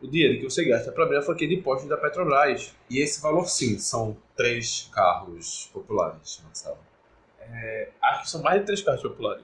o 0.00 0.06
dinheiro 0.06 0.38
que 0.38 0.44
você 0.44 0.64
gasta 0.64 0.92
para 0.92 1.04
abrir 1.04 1.16
a 1.16 1.22
franquia 1.22 1.48
de 1.48 1.54
impostos 1.54 1.88
da 1.88 1.96
Petrobras. 1.96 2.74
E 2.90 3.00
esse 3.00 3.20
valor, 3.20 3.46
sim, 3.46 3.78
são 3.78 4.16
três 4.36 4.90
carros 4.92 5.70
populares, 5.72 6.40
Marcelo. 6.44 6.78
Acho 8.02 8.22
que 8.22 8.30
são 8.30 8.42
mais 8.42 8.60
de 8.60 8.66
três 8.66 8.82
carros 8.82 9.02
populares. 9.02 9.42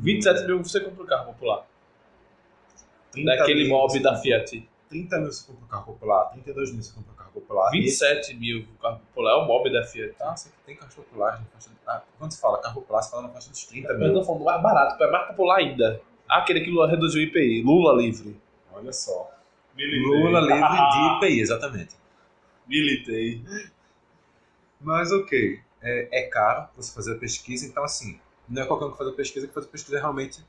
27 0.00 0.46
mil 0.46 0.62
você 0.62 0.80
compra 0.80 1.02
um 1.02 1.06
carro 1.06 1.26
popular. 1.32 1.66
30 3.12 3.36
Daquele 3.36 3.64
mil 3.64 3.70
mob 3.70 3.98
da. 4.00 4.16
Fiat. 4.16 4.68
30 4.88 5.18
mil 5.18 5.32
você 5.32 5.46
compra 5.46 5.64
um 5.64 5.68
carro 5.68 5.84
popular, 5.92 6.24
32 6.30 6.72
mil 6.72 6.82
você 6.82 6.92
compra 6.94 7.12
um 7.12 7.16
carro 7.16 7.30
popular. 7.32 7.74
e 7.74 7.80
27 7.80 8.34
mil 8.36 8.60
o 8.60 8.82
carro 8.82 8.98
popular 9.00 9.32
é 9.32 9.36
o 9.36 9.46
mob 9.46 9.70
da 9.72 9.82
Fiat. 9.84 10.14
Tá, 10.14 10.36
você 10.36 10.50
tem 10.64 10.76
carros 10.76 10.94
populares 10.94 11.40
na 11.40 11.46
faixa 11.46 11.70
ah, 11.86 12.02
Quando 12.18 12.32
você 12.32 12.40
fala 12.40 12.58
carro 12.60 12.80
popular, 12.80 13.02
você 13.02 13.10
fala 13.10 13.22
na 13.24 13.28
faixa 13.30 13.50
dos 13.50 13.64
30 13.66 13.88
Eu 13.92 13.98
tô 13.98 14.04
mil. 14.12 14.24
falando 14.24 14.44
mais 14.44 14.62
barato, 14.62 15.02
é 15.02 15.10
mais 15.10 15.26
popular 15.28 15.56
ainda. 15.58 16.00
Aquele 16.28 16.60
que 16.60 16.70
Lula 16.70 16.88
reduziu 16.88 17.20
o 17.20 17.24
IPI, 17.24 17.62
Lula 17.62 18.00
livre. 18.00 18.36
Olha 18.72 18.92
só. 18.92 19.30
Militei. 19.74 20.00
Lula 20.00 20.40
livre 20.40 20.58
de 20.58 21.16
IPI, 21.26 21.40
exatamente. 21.40 21.94
Militei. 22.66 23.42
Mas 24.80 25.10
ok, 25.10 25.60
é, 25.82 26.08
é 26.10 26.22
caro 26.22 26.68
você 26.76 26.92
fazer 26.94 27.14
a 27.14 27.18
pesquisa, 27.18 27.66
então 27.66 27.84
assim, 27.84 28.20
não 28.48 28.62
é 28.62 28.66
qualquer 28.66 28.86
um 28.86 28.92
que 28.92 28.98
faz 28.98 29.10
a 29.10 29.12
pesquisa, 29.12 29.46
que 29.46 29.54
faz 29.54 29.66
a 29.66 29.68
pesquisa 29.68 29.96
é 29.96 30.00
realmente 30.00 30.40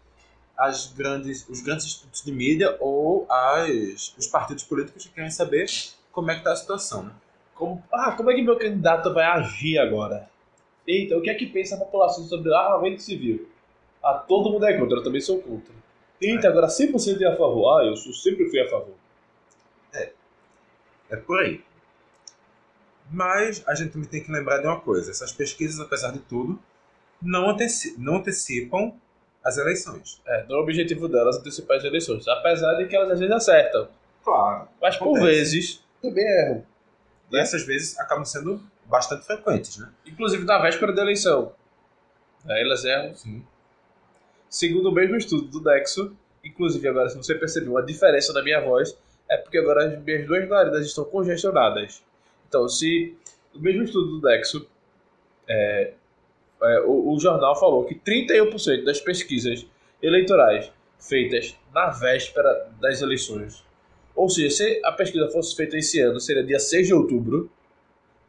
as 0.57 0.91
grandes, 0.93 1.47
os 1.47 1.61
grandes 1.61 1.85
institutos 1.85 2.21
de 2.21 2.31
mídia 2.31 2.75
ou 2.79 3.25
as, 3.29 4.13
os 4.17 4.27
partidos 4.27 4.63
políticos 4.63 5.05
que 5.05 5.13
querem 5.13 5.29
saber 5.29 5.67
como 6.11 6.29
é 6.31 6.33
que 6.33 6.41
está 6.41 6.51
a 6.51 6.55
situação. 6.55 7.03
Né? 7.03 7.11
Como, 7.55 7.83
ah, 7.93 8.11
como 8.11 8.29
é 8.31 8.35
que 8.35 8.41
meu 8.41 8.57
candidato 8.57 9.13
vai 9.13 9.25
agir 9.25 9.77
agora? 9.77 10.29
Eita, 10.85 11.17
o 11.17 11.21
que 11.21 11.29
é 11.29 11.35
que 11.35 11.45
pensa 11.45 11.75
a 11.75 11.77
população 11.77 12.25
sobre 12.25 12.53
armamento 12.53 13.01
civil? 13.01 13.47
Ah, 14.03 14.15
todo 14.15 14.49
mundo 14.49 14.65
é 14.65 14.77
contra, 14.77 14.97
eu 14.97 15.03
também 15.03 15.21
sou 15.21 15.41
contra. 15.41 15.73
Eita, 16.19 16.49
agora 16.49 16.67
100% 16.67 17.21
é 17.21 17.27
a 17.27 17.35
favor. 17.37 17.79
Ah, 17.79 17.85
eu 17.85 17.95
sou, 17.95 18.13
sempre 18.13 18.49
fui 18.49 18.59
a 18.59 18.69
favor. 18.69 18.95
É 21.09 21.15
por 21.15 21.39
aí. 21.39 21.61
Mas 23.11 23.63
a 23.67 23.73
gente 23.73 23.91
também 23.91 24.07
tem 24.07 24.23
que 24.23 24.31
lembrar 24.31 24.59
de 24.59 24.67
uma 24.67 24.79
coisa: 24.79 25.09
essas 25.11 25.31
pesquisas, 25.31 25.79
apesar 25.79 26.11
de 26.11 26.19
tudo, 26.19 26.59
não, 27.21 27.49
anteci 27.49 27.95
não 27.97 28.17
antecipam 28.17 28.93
as 29.43 29.57
eleições. 29.57 30.21
É, 30.25 30.45
não 30.47 30.57
é 30.57 30.59
o 30.59 30.63
objetivo 30.63 31.07
delas 31.07 31.37
antecipar 31.37 31.77
as 31.77 31.83
eleições. 31.83 32.27
Apesar 32.27 32.75
de 32.75 32.87
que 32.87 32.95
elas 32.95 33.11
às 33.11 33.19
vezes 33.19 33.35
acertam. 33.35 33.87
Claro. 34.23 34.67
Mas 34.81 34.97
por 34.97 35.17
Acontece. 35.17 35.25
vezes 35.25 35.83
também 36.01 36.25
erram. 36.25 36.65
E 37.31 37.37
essas 37.37 37.65
vezes 37.65 37.97
acabam 37.99 38.25
sendo 38.25 38.61
bastante 38.85 39.25
frequentes, 39.25 39.77
né? 39.77 39.89
Inclusive 40.05 40.43
na 40.45 40.59
véspera 40.59 40.91
da 40.91 41.01
eleição. 41.01 41.53
Aí 42.47 42.61
elas 42.61 42.83
erram. 42.83 43.15
Sim. 43.15 43.43
Segundo 44.49 44.89
o 44.89 44.91
mesmo 44.91 45.15
estudo 45.15 45.47
do 45.47 45.61
Nexo, 45.61 46.15
inclusive 46.43 46.87
agora 46.87 47.09
se 47.09 47.17
você 47.17 47.35
percebeu 47.35 47.71
uma 47.71 47.83
diferença 47.83 48.33
na 48.33 48.41
minha 48.41 48.59
voz, 48.61 48.97
é 49.29 49.37
porque 49.37 49.59
agora 49.59 49.85
as 49.85 50.03
minhas 50.03 50.25
duas 50.25 50.49
narinas 50.49 50.85
estão 50.85 51.05
congestionadas. 51.05 52.03
Então, 52.49 52.67
se 52.67 53.15
o 53.53 53.59
mesmo 53.59 53.83
estudo 53.83 54.19
do 54.19 54.27
Nexo, 54.27 54.67
é, 55.47 55.93
é, 56.63 56.79
o, 56.81 57.13
o 57.13 57.19
jornal 57.19 57.57
falou 57.57 57.85
que 57.85 57.93
31% 57.93 58.83
das 58.83 58.99
pesquisas 58.99 59.65
eleitorais 60.01 60.71
feitas 60.99 61.55
na 61.71 61.91
véspera 61.91 62.71
das 62.81 63.01
eleições, 63.01 63.63
ou 64.15 64.27
seja, 64.27 64.49
se 64.49 64.81
a 64.83 64.91
pesquisa 64.91 65.29
fosse 65.29 65.55
feita 65.55 65.77
esse 65.77 65.99
ano, 66.01 66.19
seria 66.19 66.43
dia 66.43 66.59
6 66.59 66.87
de 66.87 66.93
outubro, 66.93 67.49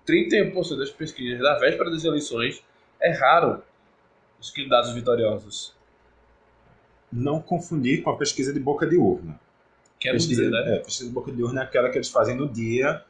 31% 0.06 0.76
das 0.78 0.90
pesquisas 0.90 1.40
na 1.40 1.59
véspera 1.59 1.90
das 1.90 2.04
eleições 2.04 2.62
erraram 3.02 3.62
os 4.38 4.50
candidatos 4.50 4.92
vitoriosos. 4.92 5.74
Não 7.11 7.40
confundir 7.40 8.02
com 8.02 8.11
a 8.11 8.16
pesquisa 8.16 8.52
de 8.52 8.61
boca 8.61 8.87
de 8.87 8.96
urna. 8.96 9.40
Que 9.98 10.09
no 10.09 10.14
pesquisa, 10.14 10.42
dia, 10.42 10.50
né? 10.50 10.76
é, 10.76 10.78
pesquisa 10.78 11.09
de 11.09 11.14
boca 11.14 11.33
de 11.33 11.42
urna 11.42 11.62
é 11.62 11.64
aquela 11.64 11.90
que 11.90 11.98
eles 11.98 12.09
fazem 12.09 12.37
no 12.37 12.48
dia, 12.48 13.04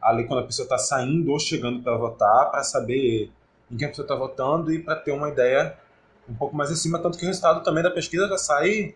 ali 0.00 0.26
quando 0.26 0.40
a 0.40 0.46
pessoa 0.46 0.64
está 0.64 0.78
saindo 0.78 1.30
ou 1.32 1.38
chegando 1.38 1.82
para 1.82 1.96
votar, 1.96 2.50
para 2.50 2.62
saber 2.62 3.30
em 3.70 3.76
quem 3.76 3.86
a 3.86 3.90
pessoa 3.90 4.04
está 4.04 4.14
votando 4.14 4.72
e 4.72 4.82
para 4.82 4.96
ter 4.96 5.12
uma 5.12 5.28
ideia 5.28 5.76
um 6.28 6.34
pouco 6.34 6.56
mais 6.56 6.70
em 6.70 6.76
cima, 6.76 6.98
tanto 6.98 7.18
que 7.18 7.24
o 7.24 7.26
resultado 7.26 7.62
também 7.62 7.82
da 7.82 7.90
pesquisa 7.90 8.28
já 8.28 8.36
sai 8.38 8.94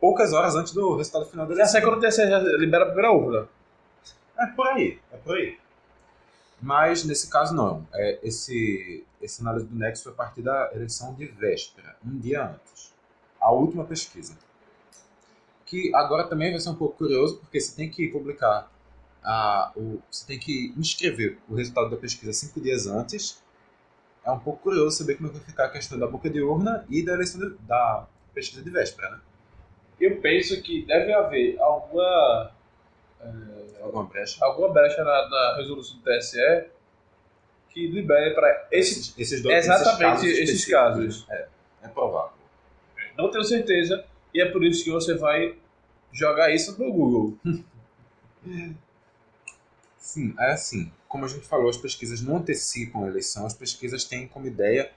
poucas 0.00 0.32
horas 0.32 0.54
antes 0.56 0.72
do 0.72 0.96
resultado 0.96 1.26
final 1.26 1.46
da 1.46 1.54
Já 1.54 1.66
sai 1.66 1.82
eleição. 1.82 2.00
quando 2.00 2.08
TSE 2.08 2.28
já 2.28 2.38
libera 2.58 2.84
a 2.84 2.86
primeira 2.86 3.12
urna. 3.12 3.48
É 4.38 4.46
por 4.46 4.66
aí, 4.68 4.98
é 5.12 5.16
por 5.18 5.36
aí. 5.36 5.58
Mas 6.60 7.04
nesse 7.04 7.28
caso 7.28 7.54
não. 7.54 7.86
É, 7.92 8.18
esse, 8.22 9.04
esse 9.20 9.40
análise 9.42 9.66
do 9.66 9.76
Nexo 9.76 10.04
foi 10.04 10.12
a 10.12 10.14
partir 10.14 10.42
da 10.42 10.70
eleição 10.72 11.14
de 11.14 11.26
véspera, 11.26 11.96
um 12.04 12.18
dia 12.18 12.44
antes. 12.46 12.92
A 13.40 13.50
última 13.52 13.84
pesquisa. 13.84 14.36
Que 15.66 15.94
agora 15.94 16.24
também 16.26 16.50
vai 16.50 16.60
ser 16.60 16.70
um 16.70 16.74
pouco 16.74 16.96
curioso, 16.96 17.38
porque 17.38 17.60
você 17.60 17.74
tem 17.76 17.88
que 17.88 18.08
publicar, 18.08 18.70
a, 19.22 19.72
o, 19.76 20.00
você 20.10 20.26
tem 20.26 20.38
que 20.38 20.72
inscrever 20.76 21.38
o 21.48 21.54
resultado 21.54 21.90
da 21.90 21.96
pesquisa 21.96 22.32
cinco 22.32 22.60
dias 22.60 22.86
antes. 22.86 23.42
É 24.24 24.30
um 24.30 24.38
pouco 24.38 24.62
curioso 24.62 24.96
saber 24.98 25.16
como 25.16 25.28
é 25.28 25.32
que 25.32 25.38
vai 25.38 25.46
ficar 25.46 25.64
a 25.66 25.70
questão 25.70 25.98
da 25.98 26.06
boca 26.06 26.28
de 26.28 26.40
urna 26.42 26.84
e 26.90 27.02
da 27.04 27.12
eleição 27.14 27.40
de- 27.40 27.56
da 27.66 28.06
pesquisa 28.34 28.62
de 28.62 28.70
véspera, 28.70 29.10
né? 29.10 29.20
Eu 30.00 30.20
penso 30.20 30.60
que 30.62 30.84
deve 30.86 31.12
haver 31.12 31.58
alguma, 31.60 32.52
Alguma 33.82 34.04
brecha? 34.04 34.42
alguma 34.44 34.72
brecha 34.72 35.02
na, 35.04 35.28
na 35.28 35.56
resolução 35.56 35.96
do 35.98 36.02
TSE 36.02 36.66
que 37.70 37.86
libere 37.86 38.34
para 38.34 38.66
esse. 38.72 39.14
esses 39.20 39.42
dois 39.42 39.56
exatamente 39.64 40.26
esses 40.26 40.38
esses 40.38 40.60
específicos, 40.60 40.70
casos. 40.70 41.26
É, 41.30 41.48
é 41.84 41.88
provável. 41.88 42.32
Não 43.16 43.30
tenho 43.30 43.44
certeza, 43.44 44.04
e 44.34 44.40
é 44.40 44.46
por 44.50 44.64
isso 44.64 44.82
que 44.84 44.90
você 44.90 45.14
vai 45.14 45.56
jogar 46.12 46.50
isso 46.54 46.78
no 46.78 46.92
Google. 46.92 47.38
Sim, 50.10 50.34
é 50.40 50.50
assim. 50.54 50.90
Como 51.06 51.24
a 51.24 51.28
gente 51.28 51.46
falou, 51.46 51.68
as 51.68 51.76
pesquisas 51.76 52.20
não 52.20 52.38
antecipam 52.38 53.04
a 53.04 53.06
eleição, 53.06 53.46
as 53.46 53.54
pesquisas 53.54 54.02
têm 54.02 54.26
como 54.26 54.44
ideia 54.44 54.90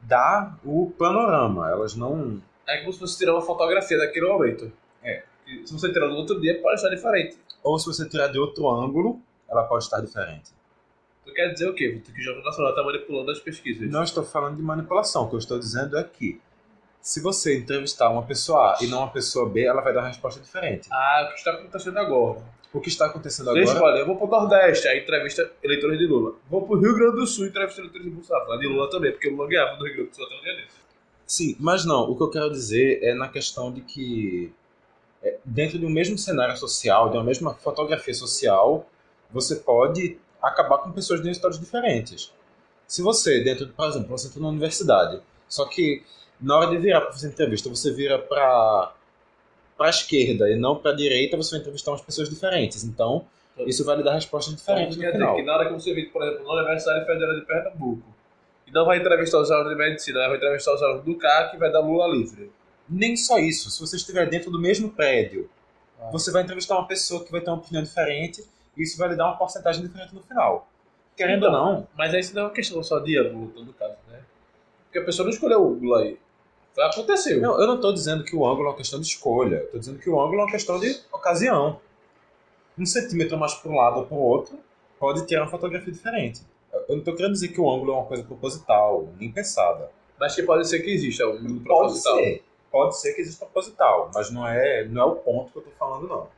dar 0.00 0.60
o 0.64 0.92
panorama. 0.96 1.68
Elas 1.68 1.96
não. 1.96 2.40
É 2.64 2.78
como 2.78 2.92
se 2.92 3.00
você 3.00 3.18
tirar 3.18 3.32
uma 3.32 3.42
fotografia 3.42 3.98
daquele 3.98 4.28
momento. 4.28 4.72
É. 5.02 5.24
E 5.44 5.66
se 5.66 5.72
você 5.72 5.92
tirar 5.92 6.06
no 6.06 6.14
outro 6.14 6.40
dia, 6.40 6.62
pode 6.62 6.76
estar 6.76 6.88
diferente. 6.88 7.36
Ou 7.64 7.76
se 7.80 7.86
você 7.86 8.08
tirar 8.08 8.28
de 8.28 8.38
outro 8.38 8.70
ângulo, 8.70 9.20
ela 9.48 9.64
pode 9.64 9.82
estar 9.82 10.00
diferente. 10.00 10.52
Tu 11.24 11.32
quer 11.32 11.52
dizer 11.52 11.68
o 11.68 11.74
quê? 11.74 12.00
Que 12.04 12.20
o 12.20 12.22
Jornal 12.22 12.44
Nacional 12.44 12.70
está 12.70 12.84
manipulando 12.84 13.32
as 13.32 13.40
pesquisas. 13.40 13.90
Não 13.90 14.04
estou 14.04 14.22
falando 14.22 14.54
de 14.54 14.62
manipulação. 14.62 15.24
O 15.24 15.28
que 15.28 15.34
eu 15.34 15.40
estou 15.40 15.58
dizendo 15.58 15.98
é 15.98 16.04
que 16.04 16.40
se 17.00 17.20
você 17.20 17.58
entrevistar 17.58 18.08
uma 18.08 18.22
pessoa 18.22 18.76
A 18.76 18.84
e 18.84 18.86
não 18.86 18.98
uma 18.98 19.10
pessoa 19.10 19.50
B, 19.50 19.64
ela 19.64 19.80
vai 19.80 19.92
dar 19.92 20.02
uma 20.02 20.08
resposta 20.08 20.40
diferente. 20.40 20.88
Ah, 20.92 21.24
o 21.26 21.32
que 21.32 21.38
está 21.38 21.50
acontecendo 21.54 21.98
agora? 21.98 22.40
O 22.74 22.80
que 22.80 22.88
está 22.88 23.06
acontecendo 23.06 23.56
eu 23.56 23.70
agora. 23.70 23.84
olha, 23.84 23.98
eu 24.00 24.06
vou 24.06 24.16
pro 24.16 24.26
Nordeste, 24.26 24.88
aí 24.88 24.98
entrevista 24.98 25.48
eleitores 25.62 25.96
de 25.96 26.06
Lula. 26.06 26.34
Vou 26.50 26.66
pro 26.66 26.76
Rio 26.76 26.92
Grande 26.92 27.16
do 27.16 27.26
Sul, 27.26 27.46
entrevista 27.46 27.80
eleitores 27.80 28.04
de 28.04 28.12
Bolsonaro. 28.12 28.48
Lá 28.48 28.56
de 28.56 28.66
Lula 28.66 28.90
também, 28.90 29.12
porque 29.12 29.28
o 29.28 29.36
Lula 29.36 29.48
ganhava 29.48 29.76
no 29.76 29.84
Rio 29.84 29.94
Grande 29.94 30.10
do 30.10 30.16
Sul 30.16 30.24
até 30.24 30.34
um 30.34 30.42
dia 30.42 30.56
desse. 30.56 30.76
Sim, 31.24 31.56
mas 31.60 31.84
não. 31.84 32.10
O 32.10 32.16
que 32.16 32.22
eu 32.24 32.30
quero 32.30 32.50
dizer 32.50 32.98
é 33.00 33.14
na 33.14 33.28
questão 33.28 33.72
de 33.72 33.80
que 33.80 34.52
é, 35.22 35.38
dentro 35.44 35.78
de 35.78 35.86
um 35.86 35.90
mesmo 35.90 36.18
cenário 36.18 36.56
social, 36.56 37.10
de 37.10 37.16
uma 37.16 37.22
mesma 37.22 37.54
fotografia 37.54 38.12
social, 38.12 38.90
você 39.30 39.54
pode 39.54 40.18
acabar 40.42 40.78
com 40.78 40.90
pessoas 40.90 41.22
de 41.22 41.28
resultados 41.28 41.60
diferentes. 41.60 42.32
Se 42.88 43.02
você, 43.02 43.42
dentro, 43.42 43.66
de, 43.66 43.72
por 43.72 43.88
exemplo, 43.88 44.08
você 44.08 44.26
entra 44.26 44.40
na 44.40 44.48
universidade, 44.48 45.22
só 45.48 45.64
que 45.66 46.02
na 46.40 46.58
hora 46.58 46.70
de 46.70 46.78
virar 46.78 47.02
para 47.02 47.12
fazer 47.12 47.28
entrevista, 47.28 47.68
você 47.68 47.92
vira 47.92 48.18
para 48.18 48.92
para 49.76 49.86
a 49.86 49.90
esquerda 49.90 50.50
e 50.50 50.56
não 50.56 50.76
para 50.76 50.92
a 50.92 50.94
direita, 50.94 51.36
você 51.36 51.52
vai 51.52 51.60
entrevistar 51.60 51.90
umas 51.90 52.00
pessoas 52.02 52.28
diferentes. 52.28 52.84
Então, 52.84 53.24
isso 53.66 53.84
vai 53.84 53.96
lhe 53.96 54.02
dar 54.02 54.14
respostas 54.14 54.54
Então, 54.54 54.74
diferentes 54.74 54.96
quer 54.98 55.18
no 55.18 55.26
dizer 55.26 55.34
que 55.36 55.42
na 55.42 55.54
hora 55.54 55.66
que 55.66 55.72
você 55.72 55.94
vir, 55.94 56.10
por 56.12 56.22
exemplo, 56.22 56.44
na 56.46 56.52
Universidade 56.54 57.04
Federal 57.06 57.34
de 57.34 57.40
Pernambuco, 57.42 58.14
e 58.66 58.70
não 58.72 58.84
vai 58.86 58.98
entrevistar 58.98 59.38
os 59.40 59.50
alunos 59.50 59.72
de 59.72 59.78
medicina, 59.78 60.26
vai 60.28 60.36
entrevistar 60.36 60.74
os 60.74 60.82
alunos 60.82 61.04
do 61.04 61.16
CAC 61.16 61.56
e 61.56 61.58
vai 61.58 61.70
dar 61.70 61.80
Lula 61.80 62.06
livre. 62.08 62.50
Nem 62.88 63.16
só 63.16 63.38
isso. 63.38 63.70
Se 63.70 63.80
você 63.80 63.96
estiver 63.96 64.28
dentro 64.28 64.50
do 64.50 64.60
mesmo 64.60 64.90
prédio, 64.90 65.48
Ah. 66.00 66.10
você 66.10 66.30
vai 66.30 66.42
entrevistar 66.42 66.74
uma 66.76 66.86
pessoa 66.86 67.24
que 67.24 67.30
vai 67.30 67.40
ter 67.40 67.50
uma 67.50 67.56
opinião 67.58 67.82
diferente 67.82 68.44
e 68.76 68.82
isso 68.82 68.98
vai 68.98 69.08
lhe 69.08 69.16
dar 69.16 69.26
uma 69.26 69.36
porcentagem 69.36 69.82
diferente 69.82 70.14
no 70.14 70.20
final. 70.22 70.68
Querendo 71.16 71.44
ou 71.44 71.52
não, 71.52 71.88
Mas 71.96 72.12
aí 72.12 72.20
isso 72.20 72.34
não 72.34 72.42
é 72.42 72.44
uma 72.46 72.50
questão 72.52 72.82
só 72.82 72.98
de 72.98 73.16
ângulo, 73.18 73.48
todo 73.54 73.72
caso, 73.74 73.94
né? 74.10 74.18
Porque 74.86 74.98
a 74.98 75.04
pessoa 75.04 75.24
não 75.24 75.32
escolheu 75.32 75.62
o 75.62 75.72
ângulo 75.74 75.94
aí. 75.94 76.18
Aconteceu. 76.78 77.40
não, 77.40 77.60
eu 77.60 77.66
não 77.66 77.76
estou 77.76 77.92
dizendo 77.92 78.24
que 78.24 78.34
o 78.34 78.44
ângulo 78.46 78.68
é 78.68 78.70
uma 78.70 78.76
questão 78.76 79.00
de 79.00 79.06
escolha. 79.06 79.56
Eu 79.56 79.64
estou 79.66 79.80
dizendo 79.80 79.98
que 79.98 80.10
o 80.10 80.20
ângulo 80.20 80.40
é 80.40 80.44
uma 80.44 80.50
questão 80.50 80.78
de 80.80 81.00
ocasião. 81.12 81.80
Um 82.78 82.84
centímetro 82.84 83.38
mais 83.38 83.54
para 83.54 83.70
um 83.70 83.76
lado 83.76 84.00
ou 84.00 84.06
para 84.06 84.16
o 84.16 84.20
outro 84.20 84.58
pode 84.98 85.26
tirar 85.26 85.42
uma 85.42 85.50
fotografia 85.50 85.92
diferente. 85.92 86.40
Eu 86.72 86.84
não 86.88 86.98
estou 86.98 87.14
querendo 87.14 87.32
dizer 87.32 87.48
que 87.48 87.60
o 87.60 87.70
ângulo 87.70 87.92
é 87.92 87.96
uma 87.96 88.06
coisa 88.06 88.24
proposital, 88.24 89.08
nem 89.18 89.30
pensada. 89.30 89.90
Mas 90.18 90.34
que 90.34 90.42
pode 90.42 90.66
ser 90.68 90.80
que 90.80 90.90
exista 90.90 91.26
um 91.26 91.32
ângulo 91.32 91.60
Pode 91.60 91.64
proposital. 91.64 92.16
ser. 92.16 92.42
Pode 92.70 93.00
ser 93.00 93.12
que 93.14 93.20
exista 93.20 93.44
proposital, 93.46 94.10
mas 94.12 94.30
não 94.30 94.46
é, 94.46 94.84
não 94.84 95.02
é 95.02 95.04
o 95.04 95.14
ponto 95.16 95.52
que 95.52 95.58
eu 95.58 95.62
estou 95.62 95.74
falando, 95.78 96.08
não. 96.08 96.28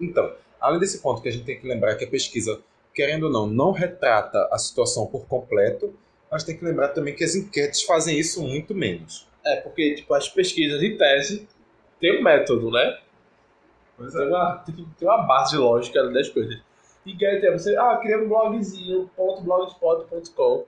Então, 0.00 0.32
além 0.60 0.80
desse 0.80 0.98
ponto 0.98 1.22
que 1.22 1.28
a 1.28 1.32
gente 1.32 1.44
tem 1.44 1.58
que 1.58 1.66
lembrar 1.66 1.94
que 1.94 2.04
a 2.04 2.08
pesquisa, 2.08 2.60
querendo 2.92 3.26
ou 3.26 3.32
não, 3.32 3.46
não 3.46 3.70
retrata 3.70 4.48
a 4.50 4.58
situação 4.58 5.06
por 5.06 5.26
completo, 5.26 5.94
mas 6.30 6.42
tem 6.42 6.56
que 6.56 6.64
lembrar 6.64 6.88
também 6.88 7.14
que 7.14 7.22
as 7.22 7.36
enquetes 7.36 7.82
fazem 7.82 8.18
isso 8.18 8.42
muito 8.42 8.74
menos. 8.74 9.25
É, 9.46 9.56
porque 9.56 9.94
tipo, 9.94 10.12
as 10.12 10.28
pesquisas 10.28 10.82
em 10.82 10.94
tese 10.96 11.48
tem 12.00 12.18
um 12.18 12.22
método, 12.22 12.70
né? 12.70 12.98
Pois 13.96 14.12
Tem 14.12 14.26
uma, 14.26 14.56
tem, 14.58 14.74
tem 14.98 15.08
uma 15.08 15.22
base 15.22 15.56
lógica 15.56 16.02
das 16.10 16.28
coisas. 16.28 16.60
E 17.06 17.14
que 17.14 17.24
aí 17.24 17.40
tem 17.40 17.52
você, 17.52 17.74
ah, 17.76 17.96
cria 18.02 18.18
um 18.18 18.28
blogzinho, 18.28 19.08
ponto 19.16 19.40
blogspot.com. 19.42 20.66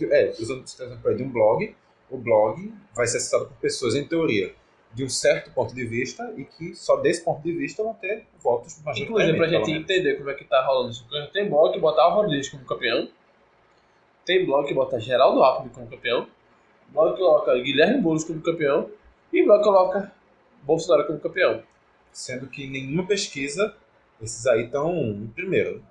é, 0.05 0.29
usando 0.39 0.63
exemplo 0.63 1.09
aí 1.09 1.15
de 1.15 1.23
um 1.23 1.29
blog, 1.29 1.75
o 2.09 2.17
blog 2.17 2.73
vai 2.93 3.07
ser 3.07 3.17
acessado 3.17 3.47
por 3.47 3.57
pessoas, 3.57 3.95
em 3.95 4.07
teoria, 4.07 4.53
de 4.93 5.03
um 5.03 5.09
certo 5.09 5.51
ponto 5.51 5.75
de 5.75 5.85
vista 5.85 6.33
e 6.37 6.43
que 6.45 6.75
só 6.75 6.97
desse 6.97 7.23
ponto 7.23 7.41
de 7.41 7.51
vista 7.51 7.83
vão 7.83 7.93
ter 7.93 8.25
votos 8.39 8.79
Inclusive, 8.79 9.05
majoritariamente. 9.05 9.37
pra 9.37 9.47
pelo 9.47 9.65
gente 9.65 9.71
entender 9.71 10.15
como 10.15 10.29
é 10.29 10.33
que 10.33 10.45
tá 10.45 10.65
rolando 10.65 10.91
isso. 10.91 11.05
Tem 11.33 11.49
blog 11.49 11.73
que 11.73 11.79
bota 11.79 12.01
Álvaro 12.01 12.29
Dias 12.29 12.49
como 12.49 12.63
campeão. 12.65 13.09
Tem 14.25 14.45
blog 14.45 14.67
que 14.67 14.73
bota 14.73 14.99
Geraldo 14.99 15.43
Alckmin 15.43 15.69
como 15.69 15.87
campeão. 15.87 16.27
Blog 16.89 17.13
que 17.13 17.19
coloca 17.19 17.55
Guilherme 17.59 18.01
Boulos 18.01 18.23
como 18.23 18.41
campeão. 18.41 18.89
E 19.31 19.43
blog 19.43 19.59
que 19.59 19.65
coloca 19.65 20.11
Bolsonaro 20.63 21.05
como 21.07 21.19
campeão. 21.19 21.63
Sendo 22.11 22.47
que 22.47 22.67
nenhuma 22.67 23.05
pesquisa, 23.05 23.75
esses 24.21 24.47
aí 24.47 24.65
estão 24.65 24.91
em 24.93 25.27
primeiro. 25.27 25.83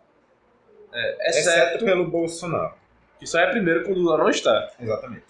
É, 0.92 1.28
Exceto 1.28 1.48
exceto 1.48 1.84
pelo 1.84 2.10
Bolsonaro. 2.10 2.74
Que 3.18 3.26
só 3.26 3.38
é 3.40 3.50
primeiro 3.50 3.84
quando 3.84 3.96
o 3.98 4.00
Lula 4.00 4.18
não 4.18 4.28
está. 4.30 4.72
Exatamente. 4.80 5.24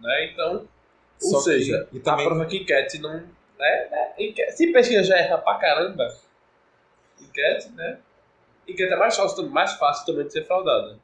Né? 0.00 0.30
Então, 0.32 0.68
Só 1.18 1.36
ou 1.38 1.44
que- 1.44 1.50
seja, 1.50 1.88
e 1.92 1.98
também- 2.00 2.26
a 2.26 2.28
prova 2.28 2.46
que 2.46 2.58
enquete 2.58 2.98
não. 2.98 3.14
Né? 3.58 3.88
né, 3.90 4.12
enquete- 4.18 4.52
se 4.52 4.70
pesquisa 4.70 5.02
já 5.02 5.16
erra 5.16 5.38
pra 5.38 5.54
caramba, 5.54 6.14
enquete, 7.18 7.70
né? 7.70 7.98
Enquete 8.68 8.92
é 8.92 8.96
mais 8.96 9.16
fácil, 9.16 9.48
mais 9.48 9.72
fácil 9.74 10.04
também 10.04 10.26
de 10.26 10.32
ser 10.34 10.44
fraudada. 10.44 10.98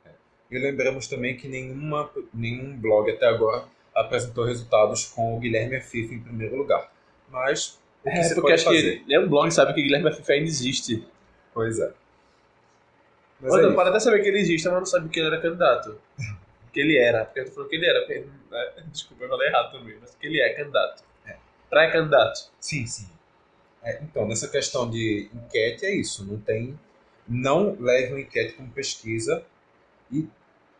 E 0.50 0.58
lembramos 0.58 1.06
também 1.06 1.34
que 1.34 1.48
nenhuma, 1.48 2.10
nenhum 2.34 2.76
blog 2.76 3.10
até 3.10 3.26
agora 3.26 3.64
apresentou 3.94 4.44
resultados 4.44 5.06
com 5.06 5.34
o 5.34 5.40
Guilherme 5.40 5.80
Fifa 5.80 6.12
em 6.12 6.20
primeiro 6.20 6.56
lugar. 6.56 6.92
Mas 7.30 7.80
o 8.04 8.10
que 8.10 8.18
É, 8.18 8.22
você 8.22 8.34
porque 8.34 8.40
pode 8.50 8.54
acho 8.54 8.64
fazer? 8.64 8.98
que 8.98 9.04
nenhum 9.08 9.26
blog 9.28 9.50
sabe 9.50 9.72
que 9.72 9.82
Guilherme 9.82 10.12
FIFA 10.12 10.32
ainda 10.34 10.46
existe. 10.48 11.06
Pois 11.54 11.78
é. 11.80 11.90
Mas 13.42 13.52
Olha, 13.52 13.66
é 13.66 13.72
pode 13.74 13.90
até 13.90 13.98
saber 13.98 14.22
que 14.22 14.28
ele 14.28 14.38
existe, 14.38 14.68
mas 14.68 14.78
não 14.78 14.86
sabe 14.86 15.08
que 15.08 15.18
ele 15.18 15.26
era 15.26 15.40
candidato. 15.40 15.98
que 16.72 16.80
ele 16.80 16.96
era, 16.96 17.24
porque 17.24 17.44
tô 17.44 17.50
falando 17.50 17.68
que 17.68 17.76
ele 17.76 17.86
era. 17.86 18.00
porque, 18.00 18.26
né, 18.50 18.72
Desculpa, 18.92 19.24
eu 19.24 19.28
falei 19.28 19.48
errado 19.48 19.72
também, 19.72 19.96
mas 20.00 20.14
que 20.14 20.26
ele 20.26 20.40
é 20.40 20.54
candidato. 20.54 21.02
É. 21.26 21.36
Pré-candidato. 21.68 22.52
Sim, 22.60 22.86
sim. 22.86 23.08
É, 23.82 24.00
então, 24.00 24.28
nessa 24.28 24.48
questão 24.48 24.88
de 24.88 25.28
enquete 25.34 25.84
é 25.84 25.94
isso. 25.94 26.24
Não 26.24 26.38
tem. 26.38 26.78
Não 27.26 27.76
leve 27.80 28.12
uma 28.12 28.20
enquete 28.20 28.54
como 28.54 28.70
pesquisa 28.70 29.44
e, 30.10 30.28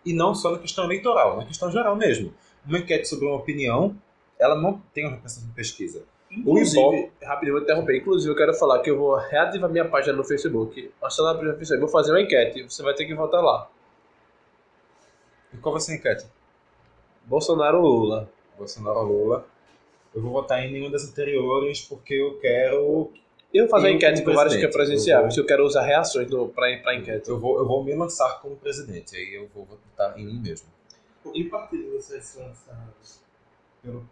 e 0.05 0.12
não 0.12 0.35
só 0.35 0.53
na 0.53 0.59
questão 0.59 0.85
eleitoral, 0.85 1.37
na 1.37 1.44
questão 1.44 1.70
geral 1.70 1.96
mesmo. 1.96 2.33
Uma 2.64 2.79
enquete 2.79 3.09
sobre 3.09 3.27
uma 3.27 3.37
opinião, 3.37 3.96
ela 4.38 4.55
não 4.55 4.81
tem 4.94 5.05
uma 5.05 5.14
representação 5.14 5.48
de 5.48 5.55
pesquisa. 5.55 6.05
Inclusive, 6.35 6.81
Ibope- 6.81 7.12
rapidinho, 7.23 7.55
vou 7.55 7.62
interromper. 7.62 7.97
Inclusive, 7.99 8.33
eu 8.33 8.37
quero 8.37 8.55
falar 8.55 8.81
que 8.81 8.90
eu 8.90 8.97
vou 8.97 9.14
reativar 9.16 9.71
minha 9.71 9.85
página 9.87 10.16
no 10.16 10.25
Facebook. 10.25 10.90
Na 11.01 11.09
página 11.09 11.35
no 11.53 11.59
Facebook, 11.59 11.81
vou 11.81 11.88
fazer 11.88 12.11
uma 12.12 12.21
enquete. 12.23 12.62
Você 12.62 12.83
vai 12.83 12.95
ter 12.95 13.05
que 13.05 13.14
votar 13.14 13.42
lá. 13.42 13.71
E 15.53 15.59
qual 15.59 15.73
vai 15.73 15.81
ser 15.81 15.92
a 15.92 15.95
enquete? 15.97 16.27
Bolsonaro 17.27 17.83
ou 17.83 17.87
Lula? 17.87 18.31
Bolsonaro 18.57 19.01
ou 19.01 19.05
Lula. 19.07 19.47
Eu 20.14 20.23
vou 20.23 20.33
votar 20.33 20.64
em 20.64 20.73
nenhuma 20.73 20.90
das 20.90 21.05
anteriores 21.09 21.83
porque 21.83 22.14
eu 22.14 22.38
quero. 22.40 23.12
Eu 23.53 23.64
vou 23.64 23.71
fazer 23.71 23.87
uma 23.88 23.90
Eu 23.90 23.97
enquete 23.97 24.23
com 24.25 24.33
vários 24.33 24.57
que 24.57 24.64
é 24.64 24.68
presidente, 24.68 24.73
presenciáveis. 25.05 25.37
eu 25.37 25.42
Eu 25.42 25.47
quero 25.47 25.64
usar 25.66 25.83
reações 25.83 26.29
pra 26.55 26.95
enquete. 26.95 27.29
Eu 27.29 27.38
vou, 27.38 27.59
eu 27.59 27.66
vou 27.66 27.85
me 27.85 27.95
lançar 27.95 28.40
como 28.40 28.57
presidente. 28.57 29.14
Aí 29.14 29.35
eu 29.35 29.47
vou 29.49 29.64
votar 29.66 30.18
em 30.18 30.25
mim 30.25 30.40
mesmo. 30.40 30.68
Por 31.23 31.33
que 31.35 31.45
partido 31.45 31.92
você 31.92 32.14
vai 32.14 32.23
se 32.23 32.38
lançar? 32.38 32.88
Pelo 33.83 34.09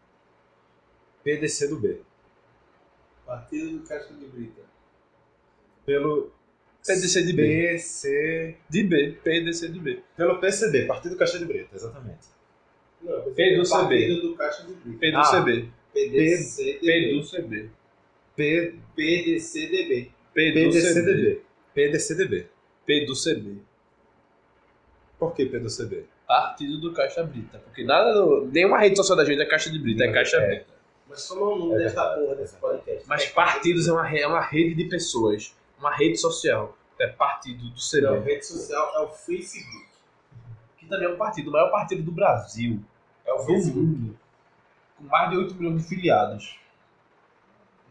PDC 1.25 1.69
do 1.69 1.77
B. 1.79 2.01
Partido 3.31 3.79
do 3.79 3.87
Caixa 3.87 4.13
de 4.13 4.27
Brita. 4.27 4.61
Pelo 5.87 6.33
PDC 6.85 7.23
de 7.23 7.33
B. 7.33 7.43
PC. 7.47 8.57
De 8.69 8.83
B. 8.83 9.13
PDC 9.23 9.69
de 9.69 9.79
B. 9.79 10.03
Pelo 10.17 10.41
PCB, 10.41 10.87
Partido 10.87 11.17
Caixa 11.17 11.39
de 11.39 11.45
Brita, 11.45 11.77
exatamente. 11.77 12.27
Não, 13.01 13.23
P 13.33 13.55
do 13.55 13.61
era 13.61 13.63
CB. 13.63 13.71
Partido 13.71 14.23
do 14.23 14.35
Caixa 14.35 14.63
de 14.67 14.75
Brita. 14.75 14.99
P 14.99 15.11
do 15.13 15.17
Ah. 15.19 15.25
CB. 15.25 15.69
PDCDB. 15.95 16.81
P 16.81 17.13
do 17.15 17.23
CB. 17.25 17.71
P, 18.35 18.75
PDCDB. 18.97 20.11
P 20.35 20.51
do 20.53 20.59
CB. 20.59 20.81
PDCDB. 20.81 21.43
PDCDB. 21.75 22.47
P 22.85 23.07
do 23.07 23.15
CB. 23.15 23.57
Por 25.21 25.35
que 25.35 25.47
PDCB? 25.47 26.05
Partido 26.27 26.81
do 26.81 26.93
Caixa 26.93 27.23
Brita. 27.23 27.59
Porque 27.59 27.85
nada 27.85 28.13
do, 28.13 28.47
nenhuma 28.47 28.79
rede 28.79 28.97
social 28.97 29.17
da 29.17 29.25
gente 29.25 29.41
é 29.41 29.47
Caixa 29.47 29.71
de 29.71 29.79
Brita, 29.79 30.05
é 30.05 30.13
Caixa 30.13 30.37
É. 30.39 30.47
Brita. 30.49 30.80
Mas 31.11 31.27
como 31.27 31.41
é 31.41 31.45
o 31.45 31.59
nome 31.59 31.75
É 31.75 31.79
desta 31.79 32.01
verdade, 32.03 32.21
porra 32.23 32.33
é 32.33 32.37
desse 32.37 32.57
podcast? 32.57 33.09
Mas 33.09 33.27
partidos 33.27 33.89
é 33.89 33.93
uma, 33.93 34.05
re- 34.05 34.21
é 34.21 34.27
uma 34.27 34.41
rede 34.41 34.75
de 34.75 34.85
pessoas. 34.89 35.55
Uma 35.79 35.95
rede 35.95 36.17
social. 36.17 36.77
É 36.99 37.07
partido 37.09 37.69
do 37.69 37.75
CB. 37.81 38.01
Não, 38.03 38.23
rede 38.23 38.47
social 38.47 38.93
é 38.95 39.01
o 39.01 39.09
Facebook. 39.09 39.89
Que 40.79 40.87
também 40.87 41.09
é 41.09 41.11
um 41.13 41.17
partido, 41.17 41.49
o 41.49 41.53
maior 41.53 41.71
partido 41.71 42.03
do 42.03 42.13
Brasil. 42.13 42.81
É 43.27 43.33
o 43.33 43.39
Do 43.39 43.45
Facebook. 43.45 43.79
mundo. 43.79 44.19
Com 44.97 45.05
mais 45.05 45.31
de 45.31 45.37
8 45.37 45.55
milhões 45.57 45.83
de 45.83 45.89
filiados. 45.89 46.59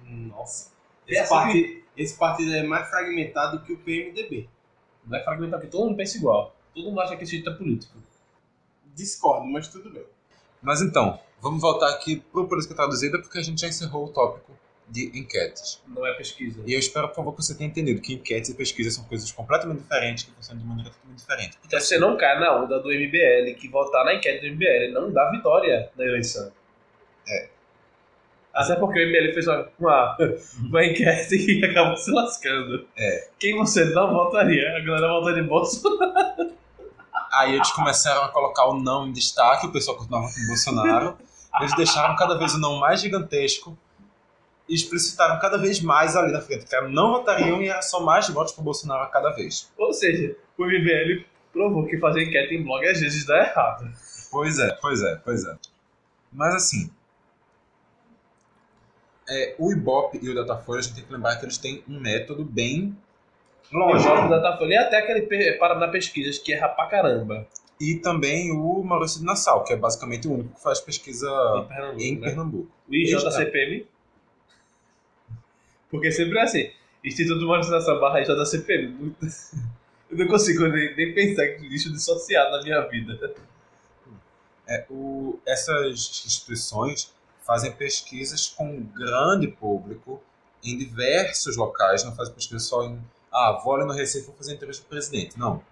Nossa. 0.05 0.71
É 1.07 1.11
Esse 1.11 1.21
assim 1.21 1.29
partido, 1.33 1.83
esse 1.97 2.17
partido 2.17 2.53
é 2.53 2.63
mais 2.63 2.89
fragmentado 2.89 3.61
que 3.63 3.73
o 3.73 3.77
PMDB. 3.79 4.47
Não 5.05 5.17
é 5.17 5.23
fragmentado, 5.23 5.61
porque 5.61 5.75
todo 5.75 5.87
mundo 5.87 5.97
pensa 5.97 6.17
igual. 6.17 6.55
Todo 6.73 6.85
mundo 6.85 7.01
acha 7.01 7.17
que 7.17 7.23
esse 7.23 7.33
jeito 7.33 7.49
é 7.49 7.53
político. 7.53 7.97
Discordo, 8.95 9.45
mas 9.47 9.67
tudo 9.67 9.89
bem. 9.91 10.05
Mas 10.61 10.81
então, 10.81 11.19
vamos 11.41 11.61
voltar 11.61 11.89
aqui 11.89 12.17
para 12.31 12.43
política 12.43 12.75
traduzida 12.75 13.19
porque 13.19 13.37
a 13.37 13.43
gente 13.43 13.61
já 13.61 13.67
encerrou 13.67 14.05
o 14.05 14.09
tópico 14.09 14.51
de 14.89 15.11
enquetes. 15.17 15.81
Não 15.87 16.05
é 16.05 16.13
pesquisa. 16.13 16.61
E 16.65 16.73
eu 16.73 16.79
espero, 16.79 17.07
por 17.09 17.15
favor, 17.15 17.35
que 17.35 17.43
você 17.43 17.55
tenha 17.55 17.69
entendido 17.69 18.01
que 18.01 18.13
enquetes 18.13 18.49
e 18.49 18.55
pesquisas 18.55 18.95
são 18.95 19.03
coisas 19.05 19.31
completamente 19.31 19.81
diferentes 19.81 20.23
que 20.23 20.31
funcionam 20.31 20.61
de 20.61 20.67
maneira 20.67 20.89
totalmente 20.89 21.19
diferente. 21.19 21.57
Então 21.65 21.79
você 21.79 21.99
não 21.99 22.17
cai 22.17 22.39
na 22.39 22.59
onda 22.59 22.79
do 22.79 22.89
MBL, 22.89 23.55
que 23.57 23.67
votar 23.69 24.03
na 24.03 24.15
enquete 24.15 24.41
do 24.41 24.55
MBL 24.55 24.91
não 24.91 25.11
dá 25.11 25.29
vitória 25.29 25.89
na 25.95 26.05
eleição. 26.05 26.51
É. 27.27 27.49
Até 28.53 28.75
porque 28.75 29.03
o 29.03 29.07
MBL 29.07 29.33
fez 29.33 29.47
uma, 29.47 29.69
uma, 29.79 30.17
uma 30.67 30.85
enquete 30.85 31.35
e 31.35 31.63
acabou 31.63 31.95
se 31.95 32.11
lascando. 32.11 32.87
É. 32.97 33.27
Quem 33.39 33.55
você 33.55 33.85
não 33.85 34.11
votaria? 34.11 34.75
A 34.75 34.79
galera 34.79 35.07
votaria 35.07 35.43
em 35.43 35.47
Bolsonaro. 35.47 36.51
Aí 37.31 37.55
eles 37.55 37.71
começaram 37.71 38.23
a 38.23 38.29
colocar 38.29 38.65
o 38.65 38.79
não 38.79 39.07
em 39.07 39.11
destaque, 39.11 39.67
o 39.67 39.71
pessoal 39.71 39.97
continuava 39.97 40.27
com 40.33 40.41
o 40.41 40.47
Bolsonaro. 40.47 41.17
Eles 41.59 41.75
deixaram 41.75 42.15
cada 42.15 42.37
vez 42.37 42.53
o 42.53 42.59
não 42.59 42.79
mais 42.79 43.01
gigantesco 43.01 43.77
e 44.67 44.75
explicitaram 44.75 45.39
cada 45.39 45.57
vez 45.57 45.81
mais 45.81 46.15
ali 46.15 46.31
na 46.31 46.41
frente, 46.41 46.65
que 46.65 46.81
não 46.89 47.11
votariam 47.11 47.61
e 47.61 47.69
era 47.69 47.81
só 47.81 47.99
mais 47.99 48.29
votos 48.29 48.53
pro 48.53 48.63
Bolsonaro 48.63 49.03
a 49.03 49.07
cada 49.07 49.31
vez. 49.31 49.71
Ou 49.77 49.91
seja, 49.91 50.35
o 50.57 50.65
MBL 50.65 51.25
provou 51.51 51.85
que 51.87 51.97
fazer 51.97 52.23
enquete 52.23 52.53
em 52.53 52.63
blog 52.63 52.87
às 52.87 52.99
vezes 52.99 53.25
dá 53.25 53.37
errado. 53.39 53.91
Pois 54.31 54.59
é, 54.59 54.77
pois 54.79 55.01
é, 55.01 55.15
pois 55.15 55.43
é. 55.43 55.57
Mas 56.31 56.53
assim, 56.53 56.91
é, 59.27 59.55
o 59.57 59.71
Ibope 59.71 60.19
e 60.21 60.29
o 60.29 60.35
Datafolha, 60.35 60.79
a 60.79 60.81
gente 60.83 60.95
tem 60.95 61.03
que 61.03 61.13
lembrar 61.13 61.35
que 61.37 61.45
eles 61.45 61.57
têm 61.57 61.83
um 61.87 61.99
método 61.99 62.45
bem 62.45 62.95
Lógico. 63.71 63.99
jogo 64.15 64.29
da 64.29 64.37
Datafolha 64.39 64.73
e 64.73 64.77
até 64.77 64.97
aquele 64.97 65.21
pe- 65.23 65.53
Paraná 65.53 65.87
Pesquisas 65.87 66.37
que 66.37 66.53
erra 66.53 66.69
pra 66.69 66.87
caramba. 66.87 67.47
E 67.79 67.95
também 67.95 68.51
o 68.51 68.83
Maurício 68.83 69.19
de 69.19 69.25
Nassau, 69.25 69.63
que 69.63 69.71
é 69.73 69.75
basicamente 69.77 70.27
o 70.27 70.33
único 70.33 70.55
que 70.55 70.61
faz 70.63 70.79
pesquisa 70.81 71.27
Em 71.29 71.65
Pernambuco. 71.67 72.01
em 72.03 72.15
né? 72.15 72.27
Pernambuco. 72.27 72.71
O 72.89 72.93
IJCPM. 72.95 73.87
Porque 75.89 76.11
sempre 76.11 76.37
é 76.39 76.41
assim. 76.43 76.71
Instituto 77.03 77.39
de 77.39 77.45
Monetização 77.45 77.99
barra 77.99 78.21
IJCPM. 78.21 79.15
Eu 80.11 80.17
não 80.17 80.27
consigo 80.27 80.67
nem, 80.67 80.95
nem 80.95 81.13
pensar 81.13 81.47
que 81.49 81.67
isso 81.73 81.91
dissociado 81.91 82.49
na 82.51 82.63
minha 82.63 82.81
vida. 82.87 83.33
É, 84.67 84.83
o, 84.89 85.39
essas 85.47 86.23
instituições 86.25 87.13
fazem 87.45 87.71
pesquisas 87.71 88.47
com 88.47 88.67
um 88.69 88.83
grande 88.83 89.47
público 89.47 90.21
em 90.63 90.77
diversos 90.77 91.55
locais, 91.55 92.03
não 92.03 92.15
fazem 92.15 92.33
pesquisa 92.33 92.59
só 92.59 92.83
em 92.85 92.99
ah, 93.31 93.59
vou 93.63 93.75
ali 93.75 93.85
no 93.85 93.93
Recife 93.93 94.25
vou 94.27 94.35
fazer 94.35 94.53
entrevista 94.55 94.83
com 94.83 94.87
o 94.87 94.89
presidente. 94.89 95.37
Não. 95.37 95.63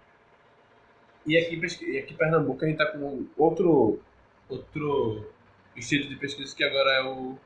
E 1.26 1.36
aqui, 1.36 1.60
e 1.86 1.98
aqui 1.98 2.14
em 2.14 2.16
Pernambuco 2.16 2.64
a 2.64 2.68
gente 2.68 2.78
tá 2.78 2.86
com 2.86 3.26
outro, 3.36 4.00
outro 4.48 5.30
estilo 5.76 6.08
de 6.08 6.16
pesquisa 6.16 6.54
que 6.56 6.64
agora 6.64 6.90
é 6.92 7.02
o 7.02 7.36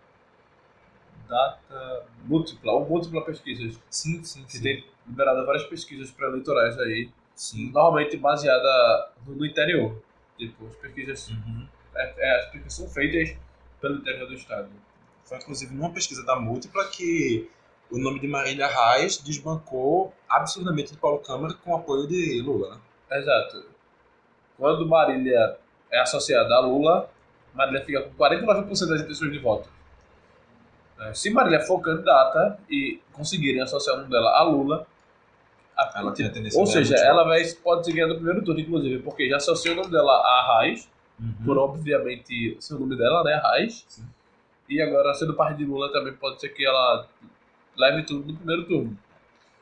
data 1.29 2.07
múltipla, 2.25 2.73
ou 2.73 2.89
múltipla 2.89 3.25
pesquisas, 3.25 3.81
Sim, 3.91 4.23
sim, 4.23 4.45
que 4.45 4.61
tem 4.61 4.85
liberado 5.07 5.45
várias 5.47 5.65
pesquisas 5.65 6.11
pré-eleitorais 6.11 6.79
aí, 6.79 7.11
Sim. 7.35 7.71
normalmente 7.73 8.17
baseada 8.17 9.11
no, 9.27 9.35
no 9.35 9.47
interior. 9.47 10.01
Tipo, 10.39 10.67
as 10.67 10.77
pesquisas, 10.77 11.29
Uhum. 11.31 11.67
é, 11.95 12.15
é, 12.19 12.37
as 12.39 12.45
pesquisas 12.47 12.75
são 12.75 12.89
feitas 12.89 13.37
pelo 13.81 13.97
interior 13.97 14.29
do 14.29 14.35
estado. 14.35 14.69
Foi 15.25 15.39
inclusive 15.39 15.75
numa 15.75 15.91
pesquisa 15.93 16.25
da 16.25 16.37
Múltipla 16.37 16.89
que 16.89 17.51
o 17.93 17.99
nome 17.99 18.19
de 18.21 18.27
Marília 18.27 18.67
Reis 18.67 19.19
desbancou 19.19 20.13
absurdamente 20.29 20.93
de 20.93 20.99
Paulo 20.99 21.19
Câmara 21.19 21.55
com 21.55 21.73
o 21.73 21.77
apoio 21.77 22.07
de 22.09 22.41
Lula, 22.41 22.77
né? 23.11 23.19
Exato. 23.19 23.65
Quando 24.59 24.87
Marília 24.89 25.57
é 25.91 26.01
associada 26.01 26.55
a 26.55 26.61
Lula, 26.61 27.11
Marília 27.55 27.85
fica 27.85 28.03
com 28.03 28.15
49% 28.15 28.67
das 28.89 29.01
intenções 29.03 29.31
de 29.33 29.39
voto. 29.39 29.69
É, 31.01 31.13
Se 31.15 31.31
Marília 31.31 31.61
for 31.61 31.81
candidata 31.81 32.59
e 32.71 33.01
conseguirem 33.13 33.61
associar 33.61 33.97
o 33.97 33.99
nome 34.01 34.11
dela 34.11 34.31
a 34.39 34.43
Lula, 34.43 34.87
a- 35.77 35.93
Ela 35.97 36.13
tem 36.13 36.27
a 36.27 36.31
tendência 36.31 36.59
ou 36.61 36.67
seja, 36.67 36.97
ela 36.97 37.25
vai, 37.25 37.45
pode 37.63 37.85
seguir 37.87 38.07
no 38.07 38.15
primeiro 38.15 38.43
turno, 38.45 38.61
inclusive, 38.61 39.03
porque 39.03 39.29
já 39.29 39.37
associa 39.37 39.73
o 39.73 39.75
nome 39.75 39.91
dela 39.91 40.13
a 40.13 40.47
Raiz, 40.59 40.89
Uhum. 41.21 41.35
por 41.45 41.59
obviamente 41.59 42.57
ser 42.61 42.75
o 42.75 42.79
nome 42.81 42.97
dela, 42.97 43.23
né, 43.25 43.35
Raiz. 43.35 43.85
Sim. 43.89 44.05
E 44.69 44.81
agora, 44.81 45.13
sendo 45.15 45.35
parte 45.35 45.59
de 45.59 45.65
Lula, 45.65 45.93
também 45.93 46.15
pode 46.15 46.41
ser 46.41 46.49
que 46.51 46.65
ela 46.65 47.07
leve 47.77 48.03
tudo 48.05 48.31
no 48.33 48.37
primeiro 48.37 48.65
turno. 48.67 48.99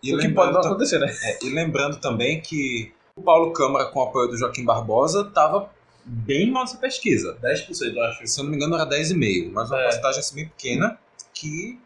E 0.02 0.14
o 0.14 0.18
que 0.18 0.28
pode 0.30 0.52
não 0.52 0.60
acontecer, 0.60 0.98
né? 0.98 1.14
é, 1.22 1.44
e 1.44 1.50
lembrando 1.50 2.00
também 2.00 2.40
que 2.40 2.92
o 3.14 3.22
Paulo 3.22 3.52
Câmara, 3.52 3.86
com 3.86 4.00
o 4.00 4.02
apoio 4.02 4.28
do 4.28 4.36
Joaquim 4.38 4.64
Barbosa, 4.64 5.26
estava 5.28 5.70
bem 6.04 6.50
mal 6.50 6.62
nessa 6.62 6.78
pesquisa. 6.78 7.36
10%, 7.42 7.94
eu 7.94 8.02
acho. 8.04 8.26
Se 8.26 8.40
eu 8.40 8.44
não 8.44 8.50
me 8.50 8.56
engano, 8.56 8.74
era 8.76 8.86
10,5%, 8.86 9.50
mas 9.52 9.70
uma 9.70 9.78
É. 9.78 9.82
porcentagem 9.84 10.20
assim 10.20 10.34
bem 10.36 10.48
pequena 10.48 10.98
que, 11.34 11.78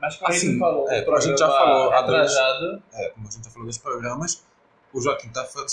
Mas 0.00 0.16
como 0.16 0.28
a 0.28 0.34
Assim, 0.34 0.46
gente 0.48 0.58
falou, 0.58 0.90
é, 0.90 1.02
como 1.02 1.16
a 1.16 1.20
gente 1.20 1.38
já 1.38 1.48
falou 1.48 1.90
retrasado, 1.90 2.82
é, 2.92 3.08
como 3.10 3.28
a 3.28 3.30
gente 3.30 3.44
já 3.44 3.50
falou 3.50 3.66
dos 3.68 3.78
programas, 3.78 4.44
o 4.92 5.00
Joaquim 5.00 5.28
está 5.28 5.44
fora, 5.44 5.66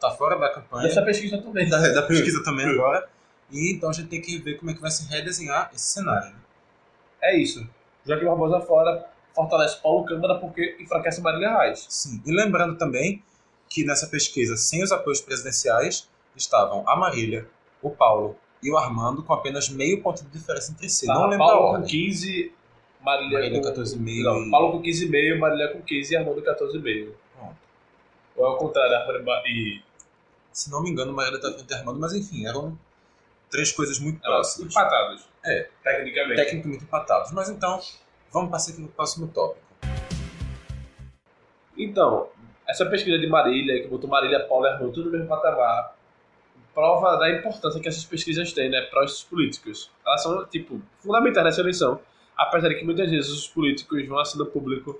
tá 0.00 0.10
fora 0.10 0.38
da 0.38 0.48
campanha. 0.50 0.88
Dessa 0.88 1.02
pesquisa 1.02 1.38
também. 1.38 1.68
da, 1.68 1.78
da 1.92 2.02
pesquisa 2.02 2.42
também 2.42 2.66
agora. 2.66 3.08
E 3.50 3.72
então 3.74 3.90
a 3.90 3.92
gente 3.92 4.08
tem 4.08 4.20
que 4.20 4.38
ver 4.38 4.54
como 4.58 4.70
é 4.70 4.74
que 4.74 4.80
vai 4.80 4.90
se 4.90 5.08
redesenhar 5.08 5.70
esse 5.72 5.92
cenário. 5.92 6.34
É 7.22 7.36
isso. 7.36 7.64
Joaquim 8.04 8.24
Barbosa 8.26 8.60
fora 8.60 9.06
fortalece 9.38 9.76
Paulo 9.80 10.04
Câmara 10.04 10.34
porque 10.36 10.76
enfraquece 10.80 11.20
Marília 11.20 11.56
Reis. 11.58 11.86
Sim. 11.88 12.20
E 12.26 12.32
lembrando 12.32 12.76
também 12.76 13.22
que 13.68 13.84
nessa 13.84 14.06
pesquisa, 14.08 14.56
sem 14.56 14.82
os 14.82 14.90
apoios 14.90 15.20
presidenciais, 15.20 16.08
estavam 16.36 16.82
a 16.88 16.96
Marília, 16.96 17.48
o 17.80 17.90
Paulo 17.90 18.36
e 18.62 18.70
o 18.72 18.76
Armando 18.76 19.22
com 19.22 19.32
apenas 19.32 19.68
meio 19.68 20.02
ponto 20.02 20.24
de 20.24 20.30
diferença 20.30 20.72
entre 20.72 20.88
si. 20.88 21.06
Não 21.06 21.14
Tá, 21.14 21.26
lembro 21.26 21.44
a 21.44 21.48
Paulo 21.48 21.66
com 21.68 21.72
ordem. 21.74 21.88
15, 21.88 22.52
Marília, 23.00 23.38
Marília 23.38 23.60
com 23.62 23.68
14,5 23.68 24.22
Não, 24.24 24.50
Paulo 24.50 24.72
com 24.72 24.82
15,5, 24.82 25.38
Marília 25.38 25.68
com 25.72 25.82
15 25.82 26.12
e 26.12 26.16
Armando 26.16 26.42
14,5. 26.42 27.12
Pronto. 27.36 27.56
Ou 28.36 28.46
é 28.46 28.48
o 28.50 28.56
contrário, 28.56 28.94
Armando 28.96 29.46
e 29.46 29.80
Se 30.52 30.70
não 30.70 30.82
me 30.82 30.90
engano, 30.90 31.12
Marília 31.12 31.36
está 31.36 31.52
frente 31.52 31.72
a 31.74 31.78
Armando, 31.78 32.00
mas 32.00 32.12
enfim, 32.14 32.44
eram 32.46 32.76
três 33.50 33.70
coisas 33.70 33.98
muito 34.00 34.18
elas 34.26 34.54
próximas. 34.56 34.72
empatados. 34.72 35.28
É. 35.44 35.68
Tecnicamente. 35.84 36.36
Tecnicamente 36.36 36.84
empatados. 36.84 37.32
Mas 37.32 37.48
então, 37.48 37.80
vamos 38.32 38.50
passar 38.50 38.72
aqui 38.72 38.80
no 38.80 38.88
próximo 38.88 39.28
tópico. 39.28 39.66
Então, 41.76 42.28
essa 42.66 42.84
pesquisa 42.86 43.18
de 43.18 43.26
Marília, 43.26 43.82
que 43.82 43.88
botou 43.88 44.10
Marília, 44.10 44.40
Paulo 44.40 44.66
e 44.66 44.68
Armando 44.68 44.92
tudo 44.92 45.06
no 45.06 45.12
mesmo 45.12 45.28
patamar, 45.28 45.96
prova 46.74 47.16
da 47.16 47.30
importância 47.30 47.80
que 47.80 47.88
essas 47.88 48.04
pesquisas 48.04 48.52
têm, 48.52 48.70
né, 48.70 48.82
para 48.82 49.04
os 49.04 49.22
políticos. 49.24 49.90
Elas 50.06 50.22
são, 50.22 50.44
tipo, 50.46 50.80
fundamentais 50.96 51.44
nessa 51.44 51.60
eleição, 51.60 52.00
apesar 52.36 52.68
de 52.68 52.76
que 52.76 52.84
muitas 52.84 53.10
vezes 53.10 53.30
os 53.30 53.48
políticos 53.48 54.06
vão 54.06 54.18
assim 54.18 54.38
no 54.38 54.46
público, 54.46 54.98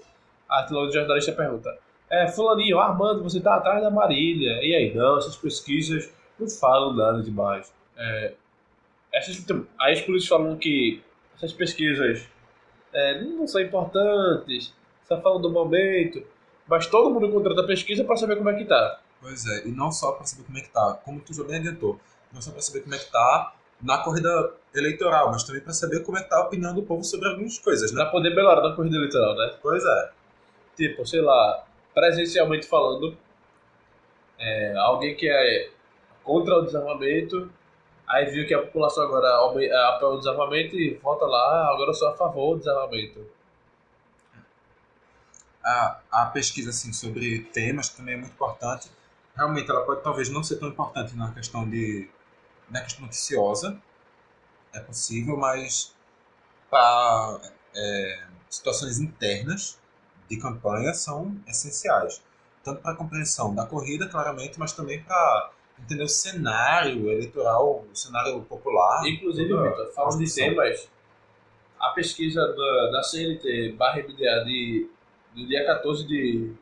a 0.49 0.67
o 0.73 0.91
jornalista 0.91 1.33
pergunta, 1.33 1.77
é, 2.11 2.27
fulaninho, 2.27 2.79
Armando, 2.79 3.23
você 3.23 3.39
tá 3.39 3.57
atrás 3.57 3.83
da 3.83 3.91
Marília, 3.91 4.65
e 4.65 4.75
aí, 4.75 4.95
não, 4.95 5.19
essas 5.19 5.37
pesquisas 5.37 6.11
não 6.39 6.49
falam 6.49 6.95
nada 6.95 7.23
demais. 7.23 7.73
É, 7.97 8.33
essas, 9.13 9.39
então, 9.39 9.67
aí 9.79 9.95
os 9.95 10.01
políticos 10.01 10.29
falam 10.29 10.57
que 10.57 11.03
essas 11.37 11.53
pesquisas 11.53 12.27
é, 12.93 13.23
não 13.23 13.47
são 13.47 13.61
importantes, 13.61 14.75
só 15.07 15.21
falam 15.21 15.41
do 15.41 15.51
momento, 15.51 16.23
mas 16.67 16.87
todo 16.87 17.11
mundo 17.11 17.31
contrata 17.31 17.63
a 17.63 17.67
pesquisa 17.67 18.05
para 18.05 18.17
saber 18.17 18.37
como 18.37 18.51
é 18.51 18.55
que 18.55 18.65
tá. 18.65 19.01
Pois 19.21 19.47
é, 19.47 19.67
e 19.67 19.71
não 19.71 19.91
só 19.91 20.13
para 20.13 20.27
saber 20.27 20.45
como 20.45 20.59
é 20.59 20.61
que 20.61 20.71
tá, 20.71 21.01
como 21.05 21.21
tu 21.21 21.35
já 21.35 21.43
bem 21.45 21.57
adiantou, 21.57 21.99
não 22.33 22.41
só 22.41 22.51
para 22.51 22.61
saber 22.61 22.81
como 22.83 22.95
é 22.95 22.99
que 22.99 23.11
tá 23.11 23.55
na 23.81 23.99
corrida 23.99 24.53
eleitoral, 24.75 25.31
mas 25.31 25.45
também 25.45 25.63
para 25.63 25.73
saber 25.73 26.03
como 26.03 26.19
é 26.19 26.23
que 26.23 26.29
tá 26.29 26.37
a 26.37 26.43
opinião 26.43 26.75
do 26.75 26.83
povo 26.83 27.05
sobre 27.05 27.29
algumas 27.29 27.59
coisas, 27.59 27.93
né? 27.93 28.03
Pra 28.03 28.11
poder 28.11 28.31
melhorar 28.31 28.63
na 28.63 28.75
corrida 28.75 28.97
eleitoral, 28.97 29.37
né? 29.37 29.55
Pois 29.63 29.85
é. 29.85 30.11
Tipo, 30.77 31.07
sei 31.07 31.21
lá, 31.21 31.65
presencialmente 31.95 32.67
falando, 32.67 33.17
é, 34.39 34.77
alguém 34.77 35.17
que 35.17 35.29
é 35.29 35.71
contra 36.23 36.57
o 36.57 36.63
desarmamento, 36.63 37.51
aí 38.09 38.27
viu 38.31 38.47
que 38.47 38.55
a 38.55 38.63
população 38.63 39.05
agora 39.05 39.29
é, 39.63 39.89
apoia 39.89 40.15
o 40.15 40.19
desarmamento 40.19 40.77
e 40.77 40.95
volta 40.95 41.27
lá, 41.27 41.39
"Ah, 41.69 41.75
agora 41.75 41.91
eu 41.91 41.95
sou 41.95 42.09
a 42.09 42.17
favor 42.17 42.55
do 42.55 42.61
desarmamento. 42.61 43.27
A, 45.65 46.01
a 46.11 46.27
pesquisa 46.27 46.71
assim, 46.71 46.93
sobre 46.93 47.41
temas 47.53 47.89
também 47.91 48.15
é 48.15 48.17
muito 48.17 48.33
importante. 48.33 48.91
Realmente 49.37 49.71
ela 49.71 49.85
pode 49.85 50.03
talvez 50.03 50.29
não 50.29 50.43
ser 50.43 50.57
tão 50.57 50.69
importante 50.69 51.15
na 51.17 51.33
questão 51.33 51.69
de 51.69 52.09
na 52.71 52.83
questão 52.83 53.03
noticiosa, 53.03 53.81
é 54.75 54.81
possível, 54.81 55.37
mas 55.39 55.95
para 56.71 57.41
situações 58.49 58.99
internas 58.99 59.79
de 60.29 60.37
campanha 60.39 60.93
são 60.95 61.37
essenciais. 61.47 62.23
Tanto 62.63 62.83
para 62.83 62.93
a 62.93 62.97
compreensão 62.97 63.55
da 63.55 63.65
corrida, 63.65 64.09
claramente, 64.09 64.59
mas 64.59 64.73
também 64.73 65.03
para 65.03 65.51
entender 65.83 66.03
o 66.03 66.09
cenário 66.09 67.11
eleitoral, 67.11 67.85
o 67.91 67.97
cenário 67.97 68.41
popular. 68.43 69.07
Inclusive, 69.07 69.49
Vitor, 69.49 69.93
falando 69.95 70.19
de 70.19 70.35
temas, 70.35 70.91
a 71.79 71.91
pesquisa 71.91 72.41
da, 72.41 72.91
da 72.91 73.03
CNT 73.03 73.73
barra 73.73 74.03
MDA 74.03 74.45
de, 74.45 74.89
do 75.35 75.47
dia 75.47 75.65
14 75.65 76.07
de, 76.07 76.53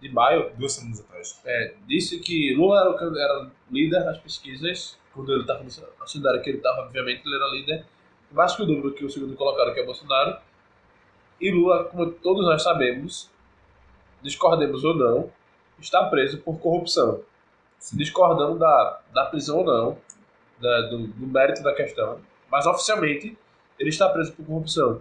de 0.00 0.08
maio 0.10 0.50
Duas 0.56 0.72
semanas 0.72 1.00
atrás. 1.00 1.40
é, 1.44 1.74
disse 1.86 2.18
que 2.18 2.54
Lula 2.54 2.80
era, 2.80 2.90
o 2.90 3.18
era 3.18 3.50
líder 3.70 4.04
nas 4.04 4.18
pesquisas, 4.18 4.98
quando 5.12 5.32
ele 5.32 5.42
estava 5.42 5.62
no 5.62 5.70
cenário 6.06 6.42
que 6.42 6.50
ele 6.50 6.58
estava, 6.58 6.82
obviamente, 6.82 7.22
ele 7.24 7.36
era 7.36 7.48
líder, 7.50 7.86
mais 8.30 8.54
que 8.54 8.62
o 8.62 8.66
dobro 8.66 8.92
que 8.92 9.04
o 9.04 9.10
segundo 9.10 9.36
colocado, 9.36 9.72
que 9.72 9.80
é 9.80 9.84
Bolsonaro. 9.84 10.38
E 11.40 11.50
Lula, 11.50 11.84
como 11.84 12.10
todos 12.10 12.44
nós 12.44 12.62
sabemos, 12.62 13.30
discordemos 14.22 14.82
ou 14.84 14.94
não, 14.94 15.30
está 15.78 16.04
preso 16.08 16.38
por 16.38 16.58
corrupção. 16.58 17.22
Discordando 17.92 18.58
da, 18.58 19.00
da 19.12 19.26
prisão 19.26 19.58
ou 19.58 19.64
não, 19.64 19.98
da- 20.60 20.82
do, 20.82 21.06
do 21.06 21.26
mérito 21.26 21.62
da 21.62 21.74
questão, 21.74 22.18
mas 22.50 22.66
oficialmente 22.66 23.36
ele 23.78 23.90
está 23.90 24.08
preso 24.08 24.32
por 24.32 24.46
corrupção. 24.46 25.00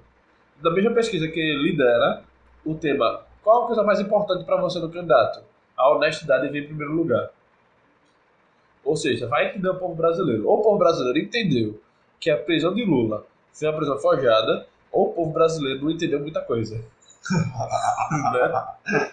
Da 0.62 0.70
mesma 0.72 0.92
pesquisa 0.92 1.28
que 1.28 1.40
ele 1.40 1.72
lidera, 1.72 2.24
o 2.66 2.76
tema 2.76 3.24
qual 3.44 3.64
a 3.64 3.68
coisa 3.68 3.84
mais 3.84 4.00
importante 4.00 4.46
para 4.46 4.56
você 4.58 4.80
no 4.80 4.90
candidato? 4.90 5.42
A 5.76 5.90
honestidade 5.92 6.48
vem 6.50 6.64
em 6.64 6.68
primeiro 6.68 6.94
lugar. 6.94 7.30
Ou 8.86 8.96
seja, 8.96 9.28
vai 9.28 9.48
entender 9.50 9.70
o 9.70 9.76
povo 9.76 9.96
brasileiro. 9.96 10.48
Ou 10.48 10.60
o 10.60 10.64
povo 10.64 10.78
brasileiro 10.78 11.20
entendeu 11.20 11.82
que 12.20 12.30
a 12.30 12.38
prisão 12.38 12.74
de 12.74 12.86
Lula 12.86 13.26
foi 13.52 13.68
uma 13.68 13.76
prisão 13.78 13.98
forjada, 14.00 14.66
ou 14.92 15.10
o 15.10 15.14
povo 15.14 15.32
brasileiro 15.32 15.84
não 15.84 15.92
entendeu 15.92 16.20
muita 16.22 16.42
coisa. 16.42 16.76
né? 18.34 19.04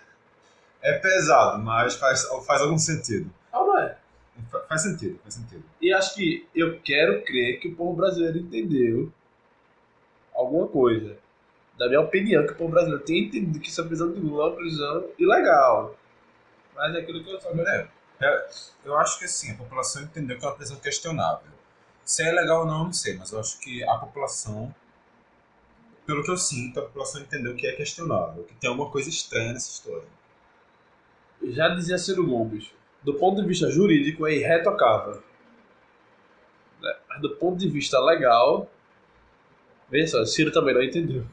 É 0.82 0.92
pesado, 0.98 1.62
mas 1.62 1.94
faz, 1.96 2.24
faz 2.46 2.62
algum 2.62 2.78
sentido. 2.78 3.30
Não, 3.52 3.66
não 3.66 3.78
é. 3.78 3.96
Fa- 4.50 4.59
Faz 4.70 4.82
sentido, 4.82 5.18
faz 5.24 5.34
sentido. 5.34 5.64
E 5.82 5.92
acho 5.92 6.14
que 6.14 6.48
eu 6.54 6.78
quero 6.80 7.24
crer 7.24 7.58
que 7.58 7.66
o 7.66 7.74
povo 7.74 7.96
brasileiro 7.96 8.38
entendeu 8.38 9.12
alguma 10.32 10.68
coisa. 10.68 11.18
Da 11.76 11.88
minha 11.88 12.00
opinião, 12.00 12.46
que 12.46 12.52
o 12.52 12.56
povo 12.56 12.70
brasileiro 12.70 13.04
tem 13.04 13.24
entendido 13.24 13.58
que 13.58 13.68
essa 13.68 13.82
prisão 13.82 14.12
de 14.12 14.20
Lula 14.20 14.44
é 14.44 14.46
uma 14.46 14.56
prisão 14.56 15.08
ilegal. 15.18 15.98
Mas 16.72 16.94
é 16.94 17.00
aquilo 17.00 17.24
que 17.24 17.32
eu 17.32 17.40
só 17.40 17.50
É, 17.50 17.88
é, 18.20 18.50
eu 18.84 18.96
acho 18.96 19.18
que 19.18 19.24
assim, 19.24 19.50
a 19.50 19.56
população 19.56 20.04
entendeu 20.04 20.38
que 20.38 20.44
é 20.44 20.48
uma 20.48 20.54
prisão 20.54 20.76
questionável. 20.76 21.50
Se 22.04 22.22
é 22.22 22.30
legal 22.30 22.60
ou 22.60 22.66
não, 22.66 22.78
eu 22.78 22.84
não 22.84 22.92
sei, 22.92 23.16
mas 23.16 23.32
eu 23.32 23.40
acho 23.40 23.58
que 23.58 23.82
a 23.82 23.96
população, 23.96 24.72
pelo 26.06 26.22
que 26.22 26.30
eu 26.30 26.36
sinto, 26.36 26.78
a 26.78 26.84
população 26.84 27.20
entendeu 27.20 27.56
que 27.56 27.66
é 27.66 27.72
questionável, 27.72 28.44
que 28.44 28.54
tem 28.54 28.70
alguma 28.70 28.88
coisa 28.88 29.08
estranha 29.08 29.52
nessa 29.52 29.68
história. 29.68 30.06
Já 31.42 31.70
dizia 31.70 31.98
Ciro 31.98 32.24
Gomes, 32.24 32.70
do 33.02 33.14
ponto 33.14 33.40
de 33.40 33.46
vista 33.48 33.70
jurídico 33.70 34.26
é 34.26 34.34
irretocável. 34.34 35.22
Né? 36.80 36.96
Mas 37.08 37.20
do 37.20 37.30
ponto 37.36 37.58
de 37.58 37.68
vista 37.68 37.98
legal, 38.00 38.70
veja 39.90 40.08
só, 40.08 40.24
Ciro 40.24 40.50
também 40.52 40.74
não 40.74 40.82
entendeu. 40.82 41.24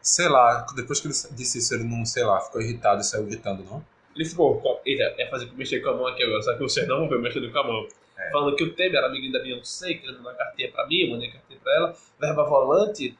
Sei 0.00 0.28
lá, 0.28 0.66
depois 0.74 1.00
que 1.00 1.06
ele 1.06 1.14
disse 1.32 1.58
isso, 1.58 1.74
ele 1.74 1.84
não, 1.84 2.04
sei 2.04 2.24
lá, 2.24 2.40
ficou 2.40 2.60
irritado 2.60 3.00
e 3.00 3.04
saiu 3.04 3.24
gritando, 3.24 3.62
não? 3.64 3.84
Ele 4.14 4.24
ficou, 4.24 4.60
com- 4.60 4.80
eita, 4.84 5.04
é 5.18 5.28
fazer 5.30 5.50
mexer 5.52 5.80
com 5.80 5.90
a 5.90 5.94
mão 5.94 6.06
aqui 6.06 6.22
agora, 6.22 6.42
só 6.42 6.52
que 6.54 6.60
vocês 6.60 6.86
não 6.88 6.98
vão 6.98 7.08
ver 7.08 7.20
mexendo 7.20 7.50
com 7.52 7.58
a 7.58 7.64
mão. 7.66 7.88
Falando 8.30 8.54
que 8.56 8.62
o 8.64 8.72
Temer 8.74 8.96
era 8.96 9.06
amiguinho 9.06 9.32
da 9.32 9.40
Beyoncé, 9.40 9.94
querendo 9.94 10.18
mandar 10.18 10.34
cartinha 10.38 10.70
pra 10.70 10.86
mim, 10.86 11.00
eu 11.02 11.10
mandei 11.10 11.30
cartinha 11.30 11.58
pra 11.62 11.74
ela, 11.74 11.96
verba 12.20 12.44
volante. 12.44 13.16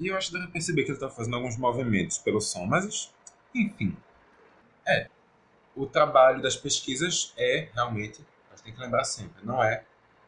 E 0.00 0.08
eu 0.08 0.16
acho 0.16 0.30
que 0.30 0.38
deve 0.38 0.50
perceber 0.52 0.84
que 0.84 0.90
ele 0.90 0.98
tá 0.98 1.08
fazendo 1.08 1.36
alguns 1.36 1.56
movimentos 1.56 2.18
pelo 2.18 2.40
som, 2.40 2.66
mas 2.66 3.12
enfim. 3.60 3.96
É. 4.86 5.08
O 5.74 5.86
trabalho 5.86 6.40
das 6.40 6.56
pesquisas 6.56 7.32
é 7.36 7.68
realmente, 7.74 8.24
a 8.50 8.56
gente 8.56 8.64
tem 8.64 8.74
que 8.74 8.80
lembrar 8.80 9.04
sempre, 9.04 9.44
não 9.44 9.62
é 9.62 9.84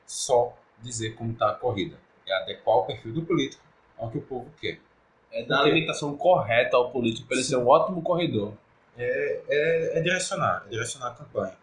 só 0.06 0.56
dizer 0.82 1.14
como 1.14 1.34
tá 1.34 1.50
a 1.50 1.54
corrida. 1.54 1.96
É 2.26 2.42
adequar 2.42 2.76
o 2.76 2.84
perfil 2.84 3.12
do 3.12 3.22
político 3.22 3.62
ao 3.96 4.10
que 4.10 4.18
o 4.18 4.22
povo 4.22 4.50
quer. 4.60 4.78
É 5.30 5.42
dar 5.44 5.60
a 5.60 5.64
limitação 5.64 6.16
correta 6.16 6.76
ao 6.76 6.90
político 6.90 7.26
pra 7.26 7.36
ele 7.36 7.44
ser 7.44 7.56
um 7.56 7.66
ótimo 7.66 8.02
corredor. 8.02 8.54
É, 8.96 9.40
é, 9.48 9.98
é 9.98 10.00
direcionar, 10.00 10.64
é 10.66 10.70
direcionar 10.70 11.08
a 11.08 11.14
campanha. 11.14 11.56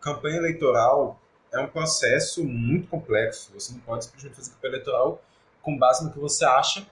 Campanha 0.00 0.36
eleitoral 0.38 1.20
é 1.52 1.60
um 1.60 1.68
processo 1.68 2.44
muito 2.44 2.88
complexo. 2.88 3.52
Você 3.54 3.72
não 3.72 3.80
pode 3.80 4.04
simplesmente 4.04 4.36
fazer 4.36 4.50
campanha 4.52 4.74
eleitoral 4.74 5.22
com 5.62 5.76
base 5.76 6.04
no 6.04 6.12
que 6.12 6.18
você 6.18 6.44
acha 6.44 6.86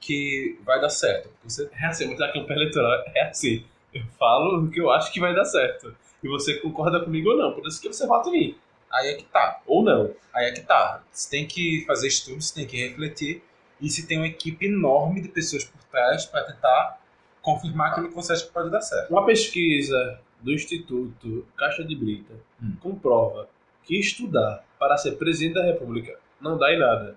que 0.00 0.58
vai 0.62 0.80
dar 0.80 0.90
certo. 0.90 1.30
Você 1.44 1.68
É 1.72 1.86
assim, 1.86 2.06
mas 2.06 2.20
a 2.20 2.32
campanha 2.32 2.60
eleitoral 2.60 3.04
é 3.14 3.28
assim. 3.28 3.64
Eu 3.94 4.02
falo 4.18 4.64
o 4.64 4.70
que 4.70 4.80
eu 4.80 4.90
acho 4.90 5.12
que 5.12 5.20
vai 5.20 5.34
dar 5.34 5.44
certo. 5.44 5.94
E 6.22 6.28
você 6.28 6.54
concorda 6.54 7.00
comigo 7.00 7.30
ou 7.30 7.36
não. 7.36 7.52
Por 7.52 7.66
isso 7.66 7.80
que 7.80 7.88
você 7.88 8.06
vota 8.06 8.28
em 8.28 8.32
mim. 8.32 8.58
Aí 8.90 9.08
é 9.08 9.14
que 9.14 9.24
tá. 9.24 9.60
Ou 9.66 9.82
não. 9.82 10.10
Aí 10.34 10.46
é 10.46 10.52
que 10.52 10.62
tá. 10.62 11.02
Você 11.10 11.30
tem 11.30 11.46
que 11.46 11.84
fazer 11.86 12.08
estudos, 12.08 12.48
você 12.48 12.54
tem 12.54 12.66
que 12.66 12.76
refletir. 12.76 13.42
E 13.80 13.88
se 13.88 14.06
tem 14.06 14.18
uma 14.18 14.26
equipe 14.26 14.66
enorme 14.66 15.20
de 15.20 15.28
pessoas 15.28 15.64
por 15.64 15.82
trás 15.84 16.26
para 16.26 16.44
tentar 16.44 17.00
confirmar 17.42 17.90
aquilo 17.90 18.08
que 18.08 18.14
você 18.14 18.32
acha 18.32 18.46
que 18.46 18.52
pode 18.52 18.70
dar 18.70 18.80
certo. 18.80 19.10
Uma 19.10 19.24
pesquisa 19.26 20.18
do 20.40 20.52
Instituto 20.52 21.46
Caixa 21.56 21.84
de 21.84 21.94
Brita 21.94 22.34
Hum. 22.62 22.76
comprova 22.80 23.48
que 23.82 23.98
estudar 23.98 24.64
para 24.78 24.96
ser 24.96 25.12
presidente 25.12 25.54
da 25.54 25.64
República 25.64 26.18
não 26.40 26.56
dá 26.56 26.72
em 26.72 26.78
nada. 26.78 27.16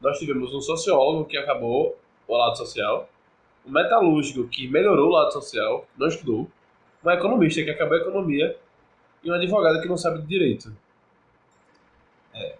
Nós 0.00 0.18
tivemos 0.18 0.52
um 0.52 0.60
sociólogo 0.60 1.24
que 1.24 1.36
acabou 1.36 1.96
o 2.26 2.36
lado 2.36 2.56
social, 2.56 3.08
um 3.66 3.70
metalúrgico 3.70 4.48
que 4.48 4.68
melhorou 4.68 5.08
o 5.08 5.12
lado 5.12 5.32
social, 5.32 5.86
não 5.96 6.08
estudou, 6.08 6.50
um 7.04 7.10
economista 7.10 7.62
que 7.62 7.70
acabou 7.70 7.96
a 7.96 8.00
economia 8.00 8.56
e 9.22 9.30
um 9.30 9.34
advogado 9.34 9.80
que 9.80 9.88
não 9.88 9.96
sabe 9.96 10.20
de 10.20 10.26
direito. 10.26 10.74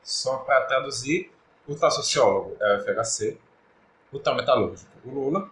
Só 0.03 0.39
para 0.39 0.63
traduzir, 0.63 1.31
o 1.67 1.77
tal 1.77 1.91
sociólogo 1.91 2.57
é 2.61 2.77
o 2.77 2.81
FHC, 2.81 3.39
o 4.13 4.19
tal 4.19 4.35
metalúrgico, 4.35 4.91
o 5.05 5.11
Lula, 5.11 5.51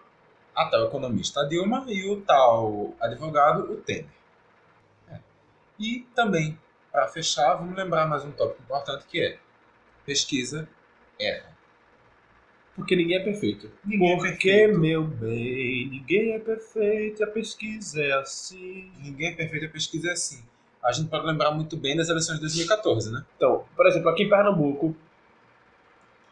a 0.55 0.66
tal 0.66 0.84
economista, 0.86 1.40
a 1.40 1.44
Dilma, 1.44 1.84
e 1.86 2.11
o 2.11 2.20
tal 2.20 2.94
advogado, 3.01 3.72
o 3.72 3.76
Temer. 3.76 4.11
É. 5.09 5.18
E 5.78 6.01
também, 6.14 6.59
para 6.90 7.07
fechar, 7.09 7.55
vamos 7.55 7.76
lembrar 7.76 8.07
mais 8.07 8.24
um 8.24 8.32
tópico 8.32 8.62
importante 8.62 9.07
que 9.07 9.20
é 9.22 9.38
pesquisa 10.05 10.68
erra. 11.18 11.49
Porque 12.81 12.97
ninguém 12.97 13.16
é 13.16 13.20
perfeito. 13.20 13.70
Ninguém 13.85 14.12
é 14.12 14.16
Porque, 14.16 14.51
perfeito. 14.51 14.78
meu 14.81 15.05
bem, 15.05 15.89
ninguém 15.89 16.33
é 16.33 16.39
perfeito 16.39 17.22
a 17.22 17.26
pesquisa 17.26 18.03
é 18.03 18.12
assim. 18.12 18.91
Ninguém 19.03 19.28
é 19.28 19.35
perfeito, 19.35 19.66
a 19.66 19.68
pesquisa 19.68 20.09
é 20.09 20.12
assim. 20.12 20.43
A 20.83 20.93
gente 20.93 21.09
pode 21.09 21.26
lembrar 21.26 21.51
muito 21.51 21.76
bem 21.76 21.97
das 21.97 22.09
eleições 22.09 22.37
de 22.37 22.41
2014, 22.43 23.12
né? 23.12 23.24
Então, 23.37 23.64
por 23.76 23.87
exemplo, 23.87 24.09
aqui 24.09 24.22
em 24.24 24.28
Pernambuco, 24.28 24.97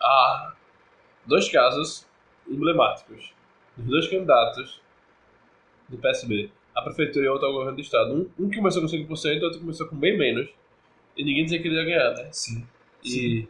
há 0.01 0.55
dois 1.26 1.51
casos 1.51 2.07
emblemáticos 2.49 3.32
dos 3.76 3.86
dois 3.86 4.09
candidatos 4.09 4.80
do 5.88 5.99
PSB, 5.99 6.51
a 6.74 6.82
prefeitura 6.82 7.26
e 7.26 7.28
outro 7.28 7.46
ao 7.46 7.53
governo 7.53 7.76
do 7.76 7.82
estado. 7.82 8.14
Um, 8.14 8.44
um 8.44 8.49
que 8.49 8.57
começou 8.57 8.82
com 8.82 8.88
5%, 8.88 9.42
outro 9.42 9.61
começou 9.61 9.86
com 9.86 9.96
bem 9.96 10.16
menos. 10.16 10.49
E 11.16 11.24
ninguém 11.24 11.44
dizia 11.44 11.61
que 11.61 11.68
ele 11.68 11.76
ia 11.76 11.84
ganhar, 11.84 12.14
né? 12.14 12.28
Sim. 12.32 12.66
E 13.05 13.46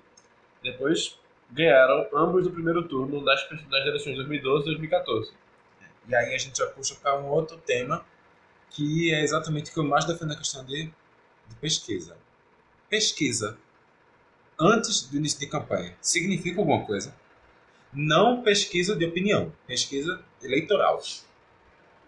depois 0.63 1.19
ganharam 1.51 2.07
ambos 2.15 2.45
do 2.45 2.51
primeiro 2.51 2.87
turno 2.87 3.23
nas, 3.23 3.49
nas 3.51 3.87
eleições 3.87 4.13
de 4.13 4.17
2012 4.17 4.63
e 4.63 4.67
2014. 4.67 5.33
E 6.09 6.15
aí 6.15 6.35
a 6.35 6.39
gente 6.39 6.57
já 6.57 6.67
puxa 6.67 6.95
para 6.95 7.19
um 7.19 7.27
outro 7.27 7.59
tema, 7.59 8.05
que 8.71 9.13
é 9.13 9.23
exatamente 9.23 9.71
o 9.71 9.75
que 9.75 9.81
eu 9.81 9.85
mais 9.85 10.05
defendo 10.05 10.29
na 10.29 10.37
questão 10.37 10.65
de, 10.65 10.85
de 10.85 11.55
pesquisa. 11.61 12.17
Pesquisa 12.89 13.59
antes 14.59 15.09
do 15.09 15.17
início 15.17 15.39
de 15.39 15.47
campanha 15.47 15.95
significa 16.01 16.61
alguma 16.61 16.85
coisa? 16.85 17.15
Não 17.93 18.43
pesquisa 18.43 18.95
de 18.97 19.05
opinião, 19.05 19.53
pesquisa 19.67 20.23
eleitoral. 20.43 21.01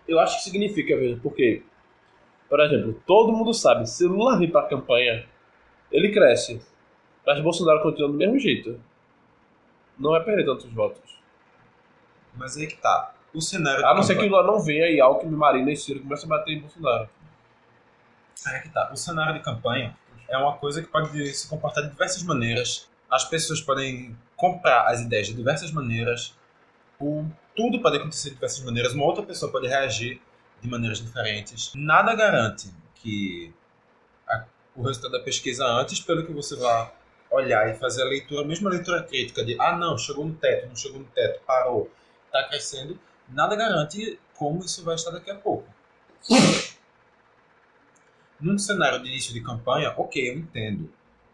Eu 0.07 0.18
acho 0.18 0.38
que 0.38 0.45
significa, 0.45 0.97
veja, 0.97 1.18
porque, 1.22 1.62
por 2.49 2.61
exemplo, 2.61 3.01
todo 3.07 3.32
mundo 3.32 3.55
sabe, 3.55 3.88
se 3.88 4.05
Lula 4.05 4.38
vir 4.38 4.51
pra 4.51 4.68
campanha, 4.68 5.26
ele 5.91 6.11
cresce. 6.12 6.61
Mas 7.26 7.41
Bolsonaro 7.43 7.82
continua 7.82 8.11
do 8.11 8.16
mesmo 8.16 8.38
jeito. 8.38 8.80
Não 10.01 10.11
vai 10.12 10.24
perder 10.24 10.44
tantos 10.46 10.72
votos. 10.72 11.18
Mas 12.34 12.57
aí 12.57 12.66
que 12.66 12.76
tá. 12.76 13.14
O 13.34 13.40
cenário 13.40 13.86
A 13.86 13.94
não 13.94 14.03
ser 14.03 14.14
que 14.16 14.22
campanha- 14.22 14.40
Lula 14.42 14.53
não 14.53 14.61
venha 14.64 14.86
e 14.90 15.01
Alckmin, 15.01 15.36
Marina 15.36 15.70
e 15.70 15.76
Ciro 15.76 16.01
comecem 16.01 16.26
a 16.26 16.28
bater 16.36 16.53
em 16.57 16.61
Bolsonaro. 16.61 17.09
Aí 18.46 18.55
é 18.57 18.61
que 18.61 18.68
tá. 18.70 18.90
O 18.92 18.96
cenário 18.96 19.34
de 19.34 19.40
campanha 19.40 19.96
é 20.28 20.36
uma 20.38 20.57
coisa 20.57 20.80
que 20.82 20.88
pode 20.88 21.32
se 21.34 21.46
comportar 21.48 21.84
de 21.84 21.90
diversas 21.90 22.22
maneiras. 22.22 22.88
As 23.11 23.24
pessoas 23.24 23.61
podem 23.61 24.16
comprar 24.36 24.86
as 24.86 25.01
ideias 25.01 25.26
de 25.26 25.34
diversas 25.34 25.70
maneiras. 25.70 26.34
O, 26.98 27.26
tudo 27.55 27.80
pode 27.82 27.98
acontecer 27.98 28.30
de 28.30 28.34
diversas 28.36 28.64
maneiras. 28.64 28.94
Uma 28.94 29.05
outra 29.05 29.22
pessoa 29.22 29.53
pode 29.53 29.66
reagir 29.68 30.20
de 30.62 30.68
maneiras 30.68 30.98
diferentes. 31.01 31.72
Nada 31.74 32.14
garante 32.14 32.70
que 32.96 33.53
a- 34.28 34.44
o 34.74 34.82
resultado 34.82 35.12
da 35.12 35.20
pesquisa 35.20 35.64
antes, 35.66 36.01
pelo 36.01 36.24
que 36.24 36.32
você 36.32 36.57
vai 36.57 36.90
olhar 37.31 37.68
e 37.70 37.78
fazer 37.78 38.03
a 38.03 38.07
leitura, 38.07 38.43
a 38.43 38.68
leitura 38.68 39.03
crítica 39.03 39.45
de 39.45 39.59
ah, 39.61 39.76
não, 39.76 39.97
chegou 39.97 40.24
no 40.24 40.35
teto, 40.35 40.68
não 40.68 40.76
chegou 40.76 40.99
no 40.99 41.07
teto, 41.07 41.41
parou, 41.47 41.91
está 42.26 42.49
crescendo, 42.49 42.99
nada 43.28 43.55
garante 43.55 44.18
como 44.35 44.61
isso 44.61 44.85
vai 44.85 44.95
estar 44.95 45.11
daqui 45.11 45.31
a 45.31 45.37
pouco. 45.37 45.68
Num 48.41 48.59
cenário 48.59 49.03
de 49.03 49.09
início 49.09 49.35
de 49.35 49.43
campanha, 49.43 49.95
ok, 49.97 50.31
eu 50.31 50.39
entendo. 50.39 50.91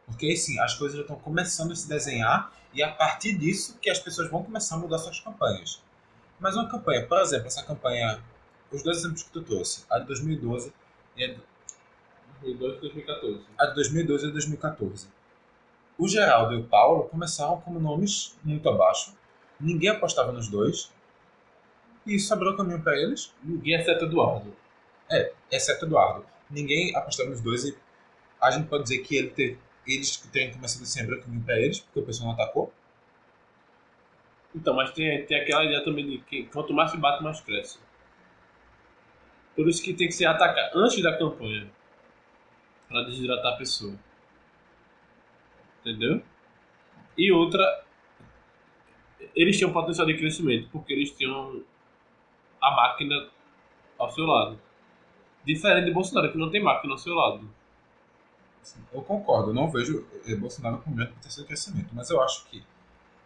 Porque 0.07 0.37
sim, 0.37 0.59
as 0.61 0.75
coisas 0.75 0.97
já 0.97 1.03
estão 1.03 1.17
começando 1.17 1.73
a 1.73 1.77
se 1.77 1.89
desenhar 1.89 2.53
e 2.73 2.83
é 2.83 2.85
a 2.85 2.93
partir 2.93 3.37
disso 3.37 3.79
que 3.81 3.89
as 3.89 3.99
pessoas 3.99 4.31
vão 4.31 4.43
começar 4.43 4.77
a 4.77 4.79
mudar 4.79 4.99
suas 4.99 5.21
campanhas. 5.21 5.83
Mas 6.39 6.55
uma 6.55 6.69
campanha, 6.69 7.07
por 7.07 7.19
exemplo, 7.19 7.47
essa 7.47 7.63
campanha, 7.63 8.23
os 8.71 8.83
dois 8.83 8.99
exemplos 8.99 9.23
que 9.23 9.31
tu 9.31 9.43
trouxe, 9.43 9.85
a 9.91 9.99
de 9.99 10.07
2012 10.07 10.73
e 11.17 11.25
a 11.25 11.29
de 11.29 11.41
2012 12.43 12.77
e 12.77 12.81
2014. 12.81 13.45
a 13.59 13.67
de 13.67 13.75
2012 13.75 14.23
e 14.23 14.27
a 14.27 14.29
de 14.29 14.33
2014. 14.33 15.09
O 15.99 16.07
Geraldo 16.07 16.55
e 16.55 16.59
o 16.59 16.65
Paulo 16.65 17.05
começaram 17.05 17.61
como 17.61 17.81
nomes 17.81 18.37
muito 18.45 18.69
abaixo. 18.69 19.15
Ninguém 19.59 19.91
apostava 19.91 20.31
nos 20.31 20.49
dois. 20.49 20.93
E 22.07 22.15
isso 22.15 22.33
abriu 22.33 22.57
caminho 22.57 22.83
para 22.83 22.97
eles, 22.97 23.33
Ninguém 23.43 23.77
acerta 23.77 24.05
Eduardo. 24.05 24.55
exceto 25.51 25.87
Eduardo. 25.87 26.25
Ninguém 26.51 26.95
apostava 26.95 27.31
nos 27.31 27.41
dois 27.41 27.65
e 27.65 27.77
a 28.41 28.51
gente 28.51 28.69
pode 28.69 28.85
dizer 28.85 28.99
que 28.99 29.17
ele 29.17 29.59
eles 29.87 30.17
que 30.17 30.29
terem 30.29 30.53
começado 30.53 30.83
assim 30.83 31.01
abriu 31.01 31.19
o 31.19 31.23
caminho 31.23 31.45
para 31.45 31.59
eles, 31.59 31.81
porque 31.81 32.01
o 32.01 32.05
pessoal 32.05 32.29
não 32.29 32.35
atacou. 32.35 32.73
Então, 34.55 34.75
mas 34.75 34.91
tem, 34.93 35.25
tem 35.27 35.41
aquela 35.41 35.65
ideia 35.65 35.85
também 35.85 36.07
de 36.09 36.19
que 36.19 36.45
quanto 36.47 36.73
mais 36.73 36.91
se 36.91 36.97
bate, 36.97 37.23
mais 37.23 37.41
cresce. 37.41 37.79
Por 39.55 39.69
isso 39.69 39.83
que 39.83 39.95
tem 39.95 40.09
que 40.09 40.15
ser 40.15 40.27
atacado 40.27 40.77
antes 40.77 41.03
da 41.03 41.17
campanha. 41.17 41.71
Pra 42.89 43.03
desidratar 43.03 43.55
a 43.55 43.57
pessoa. 43.57 43.95
Entendeu? 45.87 46.21
E 47.17 47.31
outra, 47.31 47.85
eles 49.37 49.57
tinham 49.57 49.73
potencial 49.73 50.05
de 50.05 50.17
crescimento, 50.17 50.69
porque 50.73 50.93
eles 50.93 51.13
tinham 51.13 51.63
a 52.61 52.71
máquina 52.73 53.29
ao 53.97 54.11
seu 54.11 54.27
lado. 54.27 54.61
Diferente 55.45 55.85
de 55.85 55.93
Bolsonaro, 55.93 56.33
que 56.33 56.39
não 56.39 56.51
tem 56.51 56.61
máquina 56.61 56.95
ao 56.95 56.99
seu 56.99 57.15
lado. 57.15 57.49
Eu 58.93 59.01
concordo, 59.03 59.51
eu 59.51 59.55
não 59.55 59.71
vejo 59.71 60.05
eh, 60.27 60.35
Bolsonaro 60.35 60.79
com 60.79 60.93
grande 60.93 61.13
potencial 61.13 61.45
de 61.45 61.47
crescimento, 61.47 61.91
mas 61.93 62.11
eu 62.11 62.21
acho 62.21 62.45
que 62.49 62.65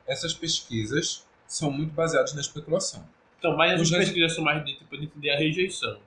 essas 0.06 0.34
pesquisas 0.34 1.26
são 1.46 1.70
muito 1.70 1.94
baseadas 1.94 2.34
na 2.34 2.42
especulação. 2.42 3.08
Então, 3.38 3.56
mas 3.56 3.80
as 3.80 3.90
pesquisas 3.90 4.34
são 4.34 4.44
mais 4.44 4.62
de, 4.66 4.74
tipo, 4.76 4.98
de 4.98 5.04
entender 5.04 5.30
a 5.30 5.38
rejeição. 5.38 5.98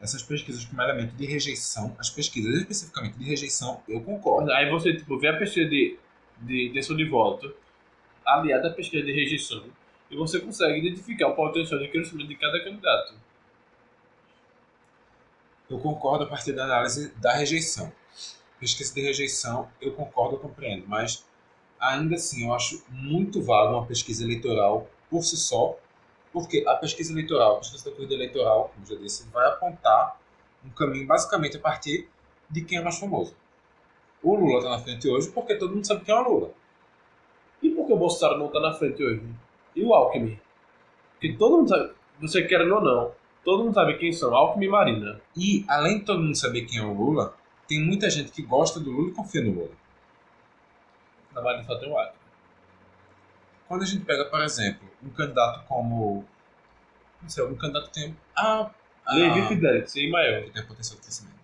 Essas 0.00 0.22
pesquisas 0.22 0.64
com 0.64 0.80
elemento 0.80 1.14
de 1.16 1.26
rejeição, 1.26 1.96
as 1.98 2.08
pesquisas 2.10 2.54
especificamente 2.54 3.18
de 3.18 3.24
rejeição, 3.24 3.82
eu 3.88 4.00
concordo. 4.00 4.52
Aí 4.52 4.70
você 4.70 4.94
tipo, 4.94 5.18
vê 5.18 5.28
a 5.28 5.36
pesquisa 5.36 5.68
de, 5.68 5.98
de 6.40 6.68
intenção 6.68 6.96
de 6.96 7.04
voto 7.04 7.54
aliada 8.24 8.68
à 8.68 8.72
pesquisa 8.72 9.04
de 9.04 9.12
rejeição 9.12 9.64
e 10.10 10.16
você 10.16 10.40
consegue 10.40 10.78
identificar 10.78 11.28
o 11.28 11.34
potencial 11.34 11.80
de 11.80 11.88
crescimento 11.88 12.28
de 12.28 12.36
cada 12.36 12.62
candidato. 12.62 13.14
Eu 15.68 15.78
concordo 15.78 16.24
a 16.24 16.26
partir 16.26 16.52
da 16.52 16.64
análise 16.64 17.12
da 17.16 17.32
rejeição. 17.32 17.92
Pesquisa 18.60 18.94
de 18.94 19.00
rejeição, 19.00 19.68
eu 19.80 19.92
concordo, 19.92 20.36
eu 20.36 20.38
compreendo, 20.38 20.86
mas 20.86 21.24
ainda 21.80 22.14
assim 22.14 22.46
eu 22.46 22.54
acho 22.54 22.84
muito 22.88 23.42
vago 23.42 23.76
uma 23.76 23.86
pesquisa 23.86 24.22
eleitoral 24.22 24.88
por 25.10 25.22
si 25.22 25.36
só, 25.36 25.78
porque 26.34 26.64
a 26.66 26.74
pesquisa 26.74 27.12
eleitoral, 27.12 27.52
a 27.52 27.58
pesquisa 27.58 27.88
da 27.88 27.94
corrida 27.94 28.14
eleitoral, 28.14 28.72
como 28.74 28.84
já 28.84 28.96
disse, 28.96 29.28
vai 29.30 29.46
apontar 29.46 30.18
um 30.64 30.70
caminho 30.70 31.06
basicamente 31.06 31.56
a 31.56 31.60
partir 31.60 32.08
de 32.50 32.62
quem 32.64 32.78
é 32.78 32.82
mais 32.82 32.98
famoso. 32.98 33.36
O 34.20 34.34
Lula 34.34 34.60
tá 34.60 34.70
na 34.70 34.80
frente 34.80 35.08
hoje 35.08 35.30
porque 35.30 35.54
todo 35.54 35.72
mundo 35.72 35.86
sabe 35.86 36.04
quem 36.04 36.12
é 36.12 36.18
o 36.18 36.28
Lula. 36.28 36.50
E 37.62 37.70
por 37.70 37.86
que 37.86 37.92
o 37.92 37.96
Bolsonaro 37.96 38.36
não 38.36 38.48
tá 38.48 38.58
na 38.58 38.72
frente 38.72 39.00
hoje? 39.00 39.22
E 39.76 39.84
o 39.84 39.94
Alckmin? 39.94 40.40
Porque 41.12 41.34
todo 41.34 41.58
mundo 41.58 41.68
sabe, 41.68 41.92
você 42.20 42.42
querendo 42.42 42.74
ou 42.74 42.82
não, 42.82 43.12
todo 43.44 43.62
mundo 43.62 43.74
sabe 43.74 43.96
quem 43.96 44.12
são 44.12 44.34
Alckmin 44.34 44.66
e 44.66 44.68
Marina. 44.68 45.20
E, 45.36 45.64
além 45.68 46.00
de 46.00 46.04
todo 46.04 46.20
mundo 46.20 46.36
saber 46.36 46.62
quem 46.62 46.80
é 46.80 46.82
o 46.82 46.92
Lula, 46.92 47.36
tem 47.68 47.80
muita 47.80 48.10
gente 48.10 48.32
que 48.32 48.42
gosta 48.42 48.80
do 48.80 48.90
Lula 48.90 49.10
e 49.10 49.14
confia 49.14 49.40
no 49.40 49.52
Lula. 49.52 49.70
Na 51.32 51.40
Marina 51.40 51.62
só 51.62 51.78
tem 51.78 51.88
o 51.88 51.96
Alckmin. 51.96 52.23
Quando 53.74 53.82
a 53.82 53.86
gente 53.86 54.04
pega, 54.04 54.24
por 54.26 54.40
exemplo, 54.40 54.88
um 55.02 55.10
candidato 55.10 55.66
como. 55.66 56.24
Não 57.20 57.28
sei, 57.28 57.42
um 57.44 57.56
candidato 57.56 57.86
que 57.88 57.94
tem. 57.94 58.16
A. 58.36 58.70
a 59.04 59.14
Levi 59.14 59.48
Fidelix 59.48 59.96
e 59.96 60.06
Imael. 60.06 60.44
que 60.44 60.50
tem 60.52 60.64
potencial 60.64 60.94
de 60.96 61.02
crescimento. 61.02 61.34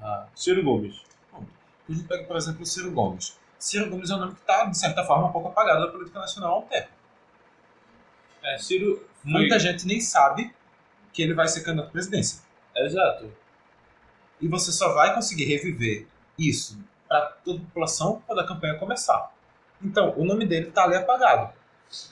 Ah, 0.00 0.26
Ciro 0.34 0.62
Gomes. 0.64 1.02
A 1.34 1.92
gente 1.92 2.04
pega, 2.04 2.24
por 2.24 2.36
exemplo, 2.38 2.62
o 2.62 2.64
Ciro 2.64 2.90
Gomes. 2.90 3.38
Ciro 3.58 3.90
Gomes 3.90 4.08
é 4.08 4.14
um 4.14 4.18
nome 4.18 4.34
que 4.34 4.40
está, 4.40 4.64
de 4.64 4.78
certa 4.78 5.04
forma, 5.04 5.26
um 5.26 5.32
pouco 5.32 5.48
apagado 5.48 5.84
da 5.84 5.92
política 5.92 6.18
nacional 6.20 6.54
há 6.54 6.58
um 6.60 6.62
tempo. 6.62 6.88
É, 8.42 8.56
Ciro. 8.56 9.06
foi- 9.22 9.30
Muita 9.30 9.58
gente 9.58 9.86
nem 9.86 10.00
sabe 10.00 10.54
que 11.12 11.20
ele 11.20 11.34
vai 11.34 11.48
ser 11.48 11.62
candidato 11.64 11.88
à 11.88 11.92
presidência. 11.92 12.42
Exato. 12.76 13.30
E 14.40 14.48
você 14.48 14.72
só 14.72 14.94
vai 14.94 15.14
conseguir 15.14 15.44
reviver 15.44 16.06
isso 16.38 16.82
para 17.06 17.26
toda 17.44 17.58
a 17.58 17.64
população 17.66 18.22
quando 18.26 18.38
a 18.40 18.46
campanha 18.46 18.78
começar. 18.78 19.34
Então, 19.82 20.14
o 20.16 20.24
nome 20.24 20.46
dele 20.46 20.68
está 20.68 20.84
ali 20.84 20.94
apagado. 20.96 21.57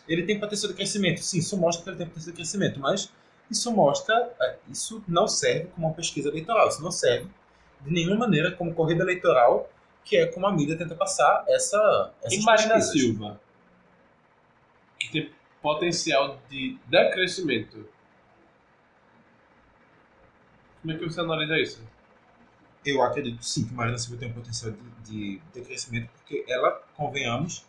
Ele 0.08 0.22
tem 0.24 0.38
potencial 0.40 0.70
de 0.70 0.76
crescimento. 0.76 1.20
Sim, 1.20 1.38
isso 1.38 1.56
mostra 1.56 1.82
que 1.82 1.90
ele 1.90 1.96
tem 1.98 2.06
potencial 2.06 2.32
de 2.32 2.36
crescimento, 2.36 2.80
mas 2.80 3.12
isso 3.50 3.70
mostra, 3.72 4.34
é, 4.40 4.56
isso 4.68 5.02
não 5.06 5.28
serve 5.28 5.66
como 5.74 5.86
uma 5.86 5.94
pesquisa 5.94 6.28
eleitoral. 6.28 6.68
Isso 6.68 6.82
não 6.82 6.90
serve 6.90 7.28
de 7.80 7.92
nenhuma 7.92 8.16
maneira 8.16 8.52
como 8.52 8.74
corrida 8.74 9.02
eleitoral, 9.02 9.70
que 10.04 10.16
é 10.16 10.26
como 10.26 10.46
a 10.46 10.52
mídia 10.52 10.76
tenta 10.76 10.94
passar 10.94 11.44
essa 11.48 12.12
E 12.30 12.40
Marina 12.42 12.74
pesquisas. 12.74 13.00
Silva. 13.00 13.40
Que 14.98 15.10
tem 15.10 15.32
potencial 15.60 16.40
de 16.48 16.78
decrescimento. 16.86 17.88
Como 20.80 20.94
é 20.94 20.98
que 20.98 21.04
você 21.04 21.20
analisa 21.20 21.58
isso? 21.58 21.82
Eu 22.84 23.02
acredito 23.02 23.44
sim 23.44 23.66
que 23.66 23.74
Marina 23.74 23.98
Silva 23.98 24.20
tem 24.20 24.30
um 24.30 24.32
potencial 24.32 24.72
de, 24.72 25.10
de, 25.10 25.42
de 25.52 25.60
crescimento, 25.62 26.08
porque 26.14 26.44
ela, 26.48 26.70
convenhamos, 26.96 27.66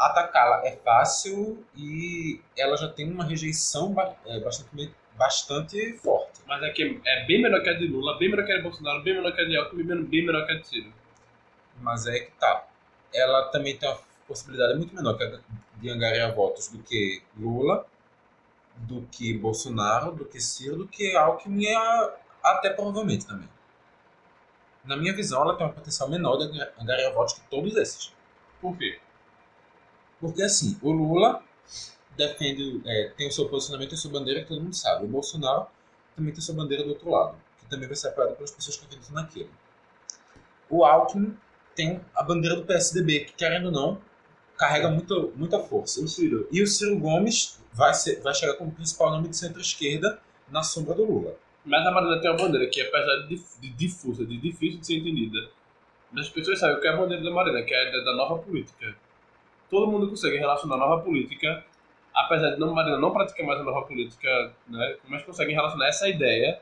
atacá-la 0.00 0.66
é 0.66 0.72
fácil 0.76 1.62
e 1.76 2.40
ela 2.56 2.74
já 2.76 2.88
tem 2.88 3.12
uma 3.12 3.22
rejeição 3.22 3.94
é, 4.24 4.40
bastante, 4.40 4.94
bastante 5.14 5.92
forte. 5.98 6.40
Mas 6.46 6.62
é 6.62 6.70
que 6.70 7.00
é 7.04 7.26
bem 7.26 7.42
melhor 7.42 7.62
que 7.62 7.68
a 7.68 7.74
de 7.74 7.86
Lula, 7.86 8.18
bem 8.18 8.30
melhor 8.30 8.46
que 8.46 8.52
a 8.52 8.56
de 8.56 8.62
Bolsonaro, 8.62 9.02
bem 9.02 9.14
melhor 9.14 9.34
que 9.34 9.42
a 9.42 9.44
de 9.44 9.56
Alckmin, 9.58 10.04
bem 10.04 10.24
melhor 10.24 10.46
que 10.46 10.52
a 10.52 10.54
de 10.56 10.66
Ciro. 10.66 10.92
Mas 11.80 12.06
é 12.06 12.18
que 12.18 12.30
tá. 12.32 12.66
Ela 13.12 13.50
também 13.50 13.76
tem 13.76 13.88
uma 13.88 13.98
possibilidade 14.26 14.78
muito 14.78 14.94
menor 14.94 15.18
de 15.76 15.90
angariar 15.90 16.34
votos 16.34 16.68
do 16.68 16.78
que 16.82 17.22
Lula, 17.38 17.86
do 18.76 19.02
que 19.12 19.36
Bolsonaro, 19.36 20.12
do 20.12 20.24
que 20.24 20.40
Ciro, 20.40 20.76
do 20.76 20.88
que 20.88 21.14
Alckmin 21.14 21.64
e 21.64 21.76
até 22.42 22.70
provavelmente 22.70 23.26
também. 23.26 23.48
Na 24.82 24.96
minha 24.96 25.14
visão, 25.14 25.42
ela 25.42 25.56
tem 25.58 25.66
um 25.66 25.72
potencial 25.72 26.08
menor 26.08 26.38
de 26.38 26.58
angariar 26.80 27.12
votos 27.12 27.34
que 27.34 27.42
todos 27.50 27.76
esses. 27.76 28.14
Por 28.62 28.74
quê? 28.78 28.98
Porque 30.20 30.42
assim, 30.42 30.78
o 30.82 30.90
Lula 30.90 31.42
defende, 32.16 32.82
é, 32.84 33.12
tem 33.16 33.28
o 33.28 33.32
seu 33.32 33.48
posicionamento 33.48 33.92
e 33.92 33.94
a 33.94 33.98
sua 33.98 34.10
bandeira 34.10 34.42
que 34.42 34.48
todo 34.48 34.60
mundo 34.60 34.74
sabe. 34.74 35.04
O 35.04 35.08
Bolsonaro 35.08 35.66
também 36.14 36.32
tem 36.32 36.42
sua 36.42 36.54
bandeira 36.54 36.84
do 36.84 36.90
outro 36.90 37.10
lado, 37.10 37.36
que 37.58 37.66
também 37.66 37.86
vai 37.86 37.96
ser 37.96 38.08
apoiado 38.08 38.34
pelas 38.34 38.50
pessoas 38.50 38.76
que 38.76 38.84
acreditam 38.84 39.14
naquilo. 39.14 39.50
O 40.68 40.84
Alckmin 40.84 41.36
tem 41.74 42.00
a 42.14 42.22
bandeira 42.22 42.56
do 42.56 42.64
PSDB, 42.64 43.20
que 43.20 43.32
querendo 43.32 43.66
ou 43.66 43.72
não, 43.72 44.00
carrega 44.56 44.90
muito, 44.90 45.32
muita 45.36 45.58
força. 45.58 46.02
O 46.02 46.06
Ciro. 46.06 46.46
E 46.52 46.62
o 46.62 46.66
Ciro 46.66 46.98
Gomes 46.98 47.58
vai, 47.72 47.94
ser, 47.94 48.20
vai 48.20 48.34
chegar 48.34 48.54
como 48.54 48.70
principal 48.70 49.10
nome 49.10 49.28
de 49.28 49.36
centro-esquerda 49.36 50.20
na 50.50 50.62
sombra 50.62 50.94
do 50.94 51.04
Lula. 51.04 51.36
Mas 51.64 51.86
a 51.86 51.90
Marina 51.90 52.20
tem 52.20 52.30
uma 52.30 52.36
bandeira 52.36 52.68
que, 52.68 52.80
apesar 52.80 53.26
de, 53.26 53.42
de 53.60 53.70
difusa, 53.70 54.24
de 54.24 54.36
difícil 54.36 54.80
de 54.80 54.86
ser 54.86 54.98
entendida, 54.98 55.50
mas 56.12 56.26
as 56.26 56.32
pessoas 56.32 56.58
sabem 56.58 56.76
o 56.76 56.80
que 56.80 56.86
é 56.86 56.90
a 56.90 56.96
bandeira 56.96 57.22
da 57.22 57.30
Marina, 57.30 57.62
que 57.62 57.72
é 57.72 57.88
a 57.88 58.04
da 58.04 58.14
nova 58.14 58.42
política. 58.42 58.94
Todo 59.70 59.90
mundo 59.90 60.08
consegue 60.08 60.36
relacionar 60.36 60.74
a 60.74 60.78
nova 60.78 61.02
política, 61.02 61.64
apesar 62.14 62.50
de 62.50 62.58
não, 62.58 62.74
Marina 62.74 62.98
não 62.98 63.12
praticar 63.12 63.46
mais 63.46 63.60
a 63.60 63.62
nova 63.62 63.86
política, 63.86 64.52
né, 64.68 64.96
mas 65.08 65.22
conseguem 65.22 65.54
relacionar 65.54 65.86
essa 65.88 66.08
ideia 66.08 66.60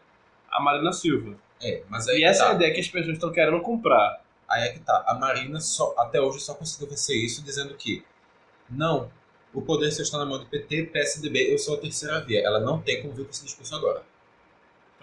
à 0.51 0.61
Marina 0.61 0.93
Silva. 0.93 1.37
É, 1.61 1.83
mas 1.89 2.07
aí 2.09 2.21
E 2.21 2.25
essa 2.25 2.45
é 2.45 2.47
tá. 2.47 2.53
a 2.53 2.55
ideia 2.55 2.75
que 2.75 2.81
as 2.81 2.89
pessoas 2.89 3.15
estão 3.15 3.33
querendo 3.33 3.61
comprar. 3.61 4.23
Aí 4.49 4.69
é 4.69 4.73
que 4.73 4.81
tá. 4.81 5.05
A 5.07 5.15
Marina 5.15 5.61
só, 5.61 5.95
até 5.99 6.21
hoje 6.21 6.41
só 6.41 6.55
conseguiu 6.55 6.89
vencer 6.89 7.17
isso 7.17 7.43
dizendo 7.43 7.75
que 7.75 8.05
não, 8.71 9.11
o 9.53 9.63
poder 9.63 9.91
só 9.91 10.03
está 10.03 10.19
na 10.19 10.27
mão 10.27 10.39
do 10.39 10.47
PT, 10.47 10.85
PSDB, 10.85 11.53
eu 11.53 11.59
sou 11.59 11.77
a 11.77 11.81
terceira 11.81 12.21
via. 12.21 12.41
Ela 12.45 12.61
não 12.61 12.81
tem 12.81 13.01
como 13.03 13.15
vir 13.15 13.25
com 13.25 13.31
esse 13.31 13.45
discurso 13.45 13.75
agora. 13.75 14.03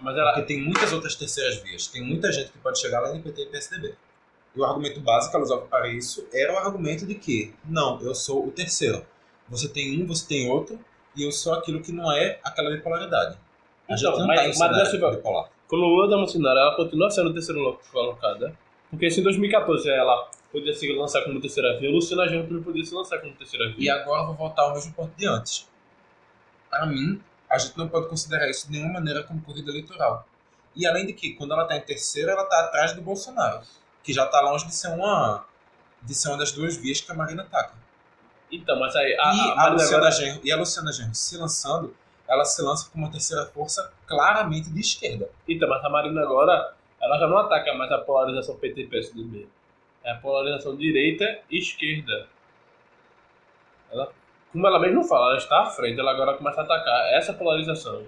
Mas 0.02 0.16
ela, 0.18 0.34
Porque 0.34 0.54
tem 0.54 0.62
muitas 0.62 0.92
outras 0.92 1.16
terceiras 1.16 1.58
vias. 1.62 1.88
Tem 1.88 2.02
muita 2.04 2.32
gente 2.32 2.52
que 2.52 2.58
pode 2.60 2.80
chegar 2.80 3.00
lá 3.00 3.14
no 3.14 3.22
PT 3.22 3.42
e 3.42 3.46
PSDB. 3.48 3.96
E 4.56 4.60
o 4.60 4.64
argumento 4.66 5.00
básico 5.02 5.32
que 5.32 5.36
ela 5.38 5.46
usava 5.46 5.62
para 5.66 5.88
isso 5.90 6.26
era 6.34 6.54
o 6.54 6.58
argumento 6.58 7.06
de 7.06 7.16
que, 7.16 7.54
não, 7.66 8.00
eu 8.02 8.16
sou 8.16 8.48
o 8.48 8.52
terceiro. 8.52 9.06
Você 9.50 9.68
tem 9.68 10.02
um, 10.02 10.08
você 10.08 10.26
tem 10.28 10.50
outro, 10.50 10.80
e 11.16 11.24
eu 11.24 11.32
sou 11.32 11.54
aquilo 11.54 11.82
que 11.82 11.92
não 11.92 12.12
é 12.12 12.40
aquela 12.44 12.70
bipolaridade. 12.72 13.38
A 13.88 13.94
Então, 13.94 13.98
gente 13.98 14.20
não 14.20 14.28
mas- 14.28 14.58
tá 14.58 14.68
mas 14.70 14.92
ver. 14.92 15.00
bipolar. 15.18 15.50
o 15.72 16.08
da 16.08 16.16
Bolsonaro, 16.18 16.58
ela 16.60 16.76
continua 16.76 17.10
sendo 17.12 17.34
terceira 17.34 17.60
lo- 17.60 17.80
colocada. 17.92 18.58
Porque 18.90 19.10
se 19.12 19.20
em 19.20 19.24
2014 19.24 19.90
ela 19.90 20.30
podia 20.52 20.74
se 20.74 20.92
lançar 20.94 21.24
como 21.24 21.40
terceira 21.42 21.78
via, 21.78 21.90
Luciana 21.92 22.28
Genro 22.30 22.48
também 22.48 22.64
podia 22.64 22.86
se 22.86 22.94
lançar 22.96 23.20
como 23.20 23.34
terceira 23.34 23.66
E 23.66 23.74
via. 23.74 23.96
agora 23.96 24.22
eu 24.22 24.28
vou 24.28 24.36
voltar 24.36 24.62
ao 24.64 24.74
mesmo 24.74 24.94
ponto 24.94 25.14
de 25.18 25.28
antes. 25.28 25.68
Para 26.70 26.86
mim, 26.86 27.22
a 27.50 27.58
gente 27.58 27.78
não 27.78 27.88
pode 27.90 28.08
considerar 28.08 28.50
isso 28.50 28.68
de 28.68 28.74
nenhuma 28.74 28.94
maneira 28.94 29.24
como 29.24 29.42
corrida 29.42 29.70
eleitoral. 29.70 30.26
E 30.76 30.86
além 30.86 31.06
de 31.06 31.14
que, 31.14 31.34
quando 31.34 31.54
ela 31.54 31.64
está 31.64 31.76
em 31.78 31.82
terceira, 31.82 32.32
ela 32.32 32.44
está 32.44 32.60
atrás 32.62 32.94
do 32.94 33.02
Bolsonaro, 33.02 33.62
que 34.06 34.14
já 34.14 34.26
está 34.26 34.40
longe 34.40 34.66
de 34.68 34.74
ser 34.76 34.90
uma 34.90 35.44
de 36.04 36.14
ser 36.14 36.30
uma 36.30 36.38
das 36.38 36.52
duas 36.52 36.78
vias 36.78 37.02
que 37.02 37.12
a 37.12 37.16
Marina 37.16 37.42
ataca. 37.42 37.74
Então, 38.52 38.80
mas 38.80 38.96
aí 38.96 39.18
a, 39.20 39.34
e, 39.34 39.52
a 39.52 39.62
a 39.64 39.70
Luciana 39.70 39.98
agora- 39.98 40.12
Genro, 40.12 40.42
e 40.44 40.52
a 40.52 40.56
Luciana 40.56 40.92
Genro 40.94 41.16
se 41.16 41.36
lançando, 41.38 41.96
ela 42.28 42.46
se 42.46 42.62
lança 42.62 42.88
como 42.92 43.06
uma 43.06 43.12
terceira 43.12 43.46
força 43.48 43.92
claramente 44.06 44.70
de 44.70 44.80
esquerda. 44.80 45.28
Então, 45.48 45.68
mas 45.68 45.84
a 45.84 45.90
Marina 45.90 46.22
agora, 46.22 46.76
ela 47.02 47.18
já 47.18 47.28
não 47.28 47.38
ataca 47.40 47.74
mais 47.74 47.92
a 47.92 47.98
polarização 47.98 48.56
PT 48.58 48.82
e 48.84 48.88
PSDB. 48.88 49.48
É 50.04 50.12
a 50.12 50.16
polarização 50.18 50.76
direita 50.78 51.40
e 51.50 51.58
esquerda. 51.58 52.28
Ela, 53.92 54.12
como 54.52 54.68
ela 54.68 54.80
mesma 54.80 55.04
fala, 55.04 55.30
ela 55.30 55.38
está 55.38 55.62
à 55.64 55.66
frente, 55.72 56.00
ela 56.00 56.12
agora 56.12 56.38
começa 56.38 56.62
a 56.62 56.64
atacar 56.64 57.14
essa 57.14 57.34
polarização. 57.34 58.06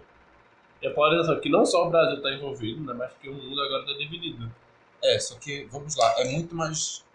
E 0.82 0.88
a 0.88 0.92
polarização 0.94 1.40
que 1.40 1.50
não 1.50 1.66
só 1.66 1.88
o 1.88 1.90
Brasil 1.90 2.18
está 2.18 2.32
envolvido, 2.32 2.84
né, 2.86 2.94
mas 2.94 3.12
que 3.20 3.28
o 3.28 3.34
mundo 3.34 3.60
agora 3.60 3.82
está 3.82 3.94
dividido. 3.98 4.52
É, 5.04 5.20
só 5.20 5.36
que, 5.36 5.66
vamos 5.72 5.96
lá, 5.96 6.16
é 6.20 6.26
muito 6.26 6.56
mais 6.56 7.06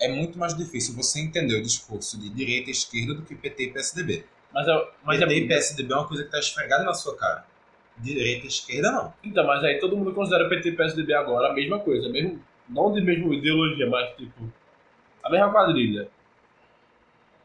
é 0.00 0.08
muito 0.08 0.36
mais 0.36 0.56
difícil 0.56 0.94
você 0.96 1.20
entender 1.20 1.54
o 1.54 1.62
discurso 1.62 2.18
de 2.18 2.28
direita 2.28 2.70
e 2.70 2.72
esquerda 2.72 3.14
do 3.14 3.22
que 3.22 3.36
PT 3.36 3.64
e 3.64 3.72
PSDB. 3.72 4.24
Mas, 4.52 4.66
é, 4.66 4.88
mas 5.04 5.18
PT 5.20 5.32
é, 5.32 5.38
e 5.38 5.48
PSDB 5.48 5.92
é 5.92 5.96
uma 5.96 6.08
coisa 6.08 6.24
que 6.24 6.28
está 6.28 6.40
esfregada 6.40 6.82
na 6.82 6.92
sua 6.92 7.16
cara. 7.16 7.46
Direita 7.98 8.46
e 8.46 8.48
esquerda, 8.48 8.90
não. 8.90 9.14
Então, 9.22 9.46
mas 9.46 9.62
aí 9.62 9.78
todo 9.78 9.96
mundo 9.96 10.12
considera 10.12 10.48
PT 10.48 10.70
e 10.70 10.76
PSDB 10.76 11.14
agora 11.14 11.50
a 11.50 11.52
mesma 11.52 11.78
coisa, 11.78 12.08
mesmo, 12.08 12.42
não 12.68 12.92
de 12.92 13.00
mesma 13.00 13.32
ideologia, 13.32 13.88
mas 13.88 14.16
tipo, 14.16 14.52
a 15.22 15.30
mesma 15.30 15.52
quadrilha. 15.52 16.08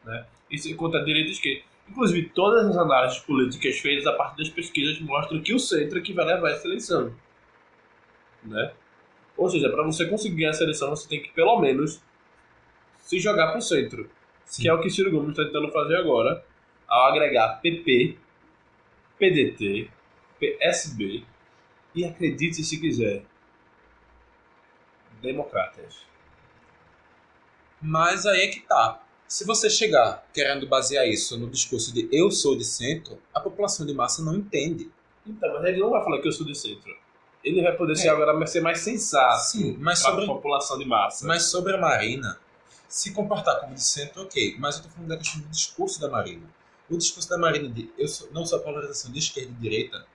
Né? 0.03 0.25
Isso 0.49 0.73
contra 0.75 1.01
a 1.01 1.05
direita 1.05 1.29
e 1.29 1.33
esquerda. 1.33 1.63
Inclusive, 1.89 2.29
todas 2.29 2.65
as 2.65 2.77
análises 2.77 3.19
políticas 3.19 3.79
feitas 3.79 4.05
a 4.07 4.13
partir 4.13 4.39
das 4.39 4.49
pesquisas 4.49 4.99
mostram 4.99 5.41
que 5.41 5.53
o 5.53 5.59
centro 5.59 5.99
é 5.99 6.01
que 6.01 6.11
vai 6.11 6.25
levar 6.25 6.51
essa 6.51 6.67
eleição. 6.67 7.13
Né? 8.43 8.73
Ou 9.37 9.49
seja, 9.49 9.69
para 9.69 9.83
você 9.83 10.05
conseguir 10.07 10.37
ganhar 10.37 10.49
essa 10.49 10.63
eleição, 10.63 10.89
você 10.89 11.07
tem 11.07 11.21
que 11.21 11.31
pelo 11.31 11.59
menos 11.59 12.01
se 12.99 13.19
jogar 13.19 13.49
para 13.49 13.59
o 13.59 13.61
centro. 13.61 14.09
Que 14.55 14.67
é 14.67 14.73
o 14.73 14.81
que 14.81 14.89
Ciro 14.89 15.11
Gomes 15.11 15.31
está 15.31 15.43
tentando 15.43 15.71
fazer 15.71 15.97
agora, 15.97 16.43
ao 16.87 17.07
agregar 17.07 17.59
PP, 17.61 18.17
PDT, 19.19 19.89
PSB 20.39 21.23
e 21.93 22.05
acredite 22.05 22.63
se 22.63 22.79
quiser, 22.79 23.23
democratas. 25.21 26.05
Mas 27.81 28.25
aí 28.25 28.41
é 28.41 28.47
que 28.47 28.61
tá. 28.61 29.03
Se 29.27 29.45
você 29.45 29.69
chegar 29.69 30.25
querendo 30.33 30.65
basear 30.67 31.07
isso 31.07 31.37
no 31.37 31.49
discurso 31.49 31.93
de 31.93 32.07
eu 32.11 32.31
sou 32.31 32.57
de 32.57 32.63
centro, 32.63 33.19
a 33.33 33.39
população 33.39 33.85
de 33.85 33.93
massa 33.93 34.23
não 34.23 34.35
entende. 34.35 34.89
Então, 35.25 35.53
mas 35.53 35.65
ele 35.65 35.79
não 35.79 35.89
vai 35.89 36.03
falar 36.03 36.21
que 36.21 36.27
eu 36.27 36.31
sou 36.31 36.45
de 36.45 36.57
centro. 36.57 36.95
Ele 37.43 37.61
vai 37.61 37.73
poder 37.73 37.95
ser 37.95 38.07
É. 38.07 38.11
agora 38.11 38.45
ser 38.47 38.61
mais 38.61 38.79
sensato 38.79 39.43
Sim, 39.43 39.77
mas 39.79 40.01
para 40.01 40.11
sobre, 40.11 40.25
a 40.25 40.27
população 40.27 40.77
de 40.77 40.85
massa. 40.85 41.25
mas 41.27 41.43
sobre 41.49 41.73
a 41.75 41.77
Marina, 41.77 42.37
se 42.87 43.13
comportar 43.13 43.59
como 43.59 43.73
de 43.73 43.83
centro, 43.83 44.23
ok. 44.23 44.55
Mas 44.59 44.77
eu 44.77 44.83
tô 44.83 44.89
falando 44.89 45.09
da 45.09 45.17
questão 45.17 45.41
do 45.41 45.47
discurso 45.49 46.01
da 46.01 46.09
Marina. 46.09 46.43
O 46.89 46.97
discurso 46.97 47.29
da 47.29 47.37
Marina 47.37 47.69
de 47.69 47.89
eu 47.97 48.07
sou, 48.07 48.29
não 48.31 48.45
sou 48.45 48.59
a 48.59 48.61
polarização 48.61 49.11
de 49.11 49.19
esquerda 49.19 49.51
e 49.51 49.61
direita 49.61 50.05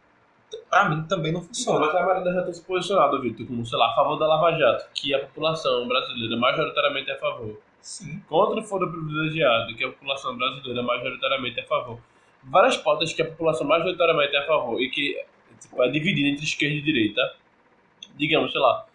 pra 0.68 0.88
mim 0.88 1.02
também 1.04 1.32
não 1.32 1.40
Então, 1.40 1.48
funciona. 1.54 1.80
mas 1.86 1.94
a 1.94 2.04
Marina 2.06 2.32
já 2.32 2.42
tem 2.42 2.52
se 2.52 2.62
posicionado, 2.62 3.20
Vitor, 3.20 3.46
como, 3.46 3.64
sei 3.64 3.78
lá, 3.78 3.90
a 3.90 3.94
favor 3.94 4.16
da 4.18 4.26
Lava 4.26 4.52
Jato, 4.58 4.86
que 4.94 5.14
a 5.14 5.20
população 5.20 5.86
brasileira 5.88 6.36
majoritariamente 6.36 7.10
é 7.10 7.14
a 7.14 7.18
favor. 7.18 7.58
Sim. 7.80 8.22
Contra 8.28 8.60
o 8.60 8.62
foro 8.62 8.90
privilegiado, 8.90 9.74
que 9.74 9.84
a 9.84 9.90
população 9.90 10.36
brasileira 10.36 10.82
majoritariamente 10.82 11.58
é 11.60 11.62
a 11.62 11.66
favor. 11.66 11.98
Várias 12.44 12.76
pautas 12.76 13.12
que 13.12 13.22
a 13.22 13.26
população 13.26 13.66
majoritariamente 13.66 14.34
é 14.36 14.38
a 14.40 14.46
favor 14.46 14.80
e 14.80 14.90
que 14.90 15.16
tipo, 15.62 15.82
é 15.82 15.90
dividida 15.90 16.28
entre 16.28 16.44
esquerda 16.44 16.76
e 16.76 16.82
direita. 16.82 17.36
Digamos, 18.16 18.52
sei 18.52 18.60
lá, 18.60 18.86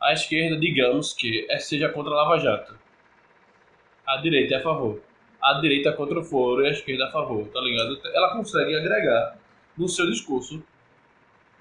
a 0.00 0.12
esquerda, 0.12 0.58
digamos 0.58 1.12
que 1.12 1.46
é, 1.50 1.58
seja 1.58 1.88
contra 1.88 2.12
a 2.12 2.16
Lava 2.16 2.38
Jato. 2.38 2.78
A 4.06 4.16
direita 4.18 4.54
é 4.54 4.58
a 4.58 4.62
favor. 4.62 5.00
A 5.40 5.54
direita 5.54 5.90
é 5.90 5.92
contra 5.92 6.18
o 6.18 6.24
foro 6.24 6.62
e 6.64 6.68
a 6.68 6.70
esquerda 6.70 7.04
é 7.04 7.08
a 7.08 7.10
favor, 7.10 7.46
tá 7.48 7.60
ligado? 7.60 8.00
Ela 8.14 8.32
consegue 8.32 8.74
agregar 8.76 9.38
no 9.76 9.88
seu 9.88 10.08
discurso 10.10 10.62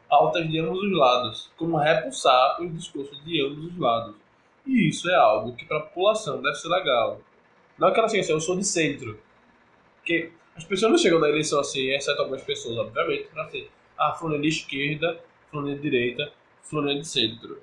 pautas 0.09 0.49
de 0.49 0.59
ambos 0.59 0.83
os 0.83 0.91
lados, 0.91 1.51
como 1.55 1.77
repulsar 1.77 2.61
os 2.61 2.73
discursos 2.75 3.23
de 3.23 3.45
ambos 3.45 3.65
os 3.65 3.77
lados. 3.79 4.15
E 4.65 4.89
isso 4.89 5.09
é 5.09 5.15
algo 5.15 5.55
que 5.55 5.65
para 5.65 5.77
a 5.77 5.81
população 5.81 6.41
deve 6.41 6.55
ser 6.55 6.67
legal. 6.67 7.21
Não 7.77 7.87
é 7.87 7.91
aquela 7.91 8.07
assim, 8.07 8.19
assim, 8.19 8.33
eu 8.33 8.41
sou 8.41 8.57
de 8.57 8.65
centro. 8.65 9.19
Porque 9.97 10.31
as 10.55 10.63
pessoas 10.63 10.91
não 10.91 10.97
chegam 10.97 11.19
na 11.19 11.29
eleição 11.29 11.59
assim, 11.59 11.89
exceto 11.91 12.19
algumas 12.21 12.43
pessoas, 12.43 12.77
obviamente, 12.77 13.29
para 13.29 13.47
ser 13.49 13.69
ah, 14.01 14.13
fulano 14.13 14.37
é 14.37 14.41
de 14.41 14.47
esquerda, 14.47 15.19
fulano 15.49 15.71
é 15.71 15.75
de 15.75 15.81
direita, 15.81 16.31
fulano 16.63 16.91
é 16.91 16.95
de 16.95 17.07
centro. 17.07 17.61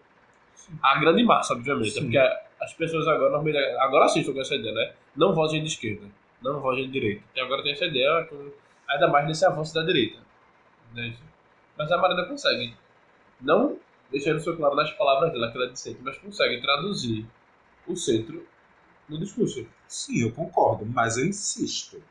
A 0.82 0.98
grande 0.98 1.22
massa, 1.24 1.54
obviamente, 1.54 1.90
Sim. 1.92 2.02
porque 2.02 2.18
as 2.60 2.72
pessoas 2.74 3.06
agora, 3.08 3.38
agora 3.82 4.08
sim 4.08 4.20
estão 4.20 4.34
com 4.34 4.40
essa 4.40 4.54
ideia, 4.54 4.74
né? 4.74 4.92
Não 5.16 5.34
votem 5.34 5.62
de 5.62 5.68
esquerda, 5.68 6.06
não 6.42 6.60
votem 6.60 6.84
de 6.86 6.90
direita. 6.92 7.22
E 7.34 7.40
agora 7.40 7.62
tem 7.62 7.72
essa 7.72 7.86
ideia, 7.86 8.24
com- 8.24 8.50
ainda 8.88 9.08
mais 9.08 9.26
nesse 9.26 9.44
avanço 9.46 9.74
da 9.74 9.82
direita. 9.82 10.18
né? 10.94 11.14
Mas 11.76 11.90
a 11.92 11.96
Marina 11.98 12.24
consegue, 12.26 12.74
não 13.40 13.78
deixando 14.10 14.38
isso 14.38 14.56
claro 14.56 14.74
nas 14.74 14.90
palavras 14.92 15.32
dela, 15.32 15.50
que 15.50 15.56
ela 15.58 15.66
é 15.66 15.70
de 15.70 15.78
centro, 15.78 16.02
mas 16.02 16.16
consegue 16.18 16.60
traduzir 16.62 17.26
o 17.86 17.94
centro 17.96 18.46
no 19.08 19.18
discurso. 19.18 19.66
Sim, 19.86 20.22
eu 20.22 20.32
concordo, 20.32 20.84
mas 20.86 21.16
eu 21.18 21.26
insisto 21.26 22.02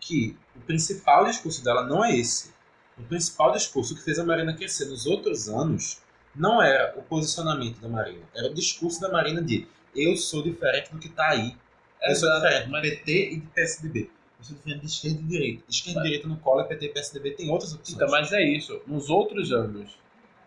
que 0.00 0.36
o 0.56 0.60
principal 0.60 1.24
discurso 1.24 1.62
dela 1.64 1.84
não 1.84 2.04
é 2.04 2.16
esse. 2.16 2.52
O 2.98 3.02
principal 3.02 3.52
discurso 3.52 3.94
que 3.94 4.02
fez 4.02 4.18
a 4.18 4.24
Marina 4.24 4.54
crescer 4.54 4.86
nos 4.86 5.06
outros 5.06 5.48
anos 5.48 6.02
não 6.34 6.62
era 6.62 6.98
o 6.98 7.02
posicionamento 7.02 7.78
da 7.80 7.88
Marina, 7.88 8.22
era 8.34 8.48
o 8.50 8.54
discurso 8.54 9.00
da 9.00 9.10
Marina 9.10 9.42
de 9.42 9.66
eu 9.94 10.16
sou 10.16 10.42
diferente 10.42 10.90
do 10.90 10.98
que 10.98 11.08
tá 11.08 11.28
aí. 11.30 11.56
Eu 12.02 12.14
sou 12.16 12.32
diferente 12.34 12.68
mas- 12.70 12.82
de 12.82 12.90
PT 12.96 13.30
e 13.32 13.36
de 13.40 13.46
PSDB. 13.48 14.10
Eu 14.38 14.44
sou 14.44 14.56
diferente 14.56 14.80
de 14.80 14.86
esquerda 14.86 15.20
e 15.20 15.22
direita. 15.24 15.64
Esquerda 15.68 16.00
e 16.00 16.02
direita 16.04 16.28
no 16.28 16.36
colo, 16.38 16.64
PT 16.64 16.86
e 16.86 16.88
PSDB 16.88 17.30
tem 17.32 17.50
outras 17.50 17.72
opções. 17.74 17.94
Então, 17.96 18.10
mas 18.10 18.32
é 18.32 18.42
isso. 18.42 18.80
Nos 18.86 19.08
outros 19.10 19.52
anos, 19.52 19.98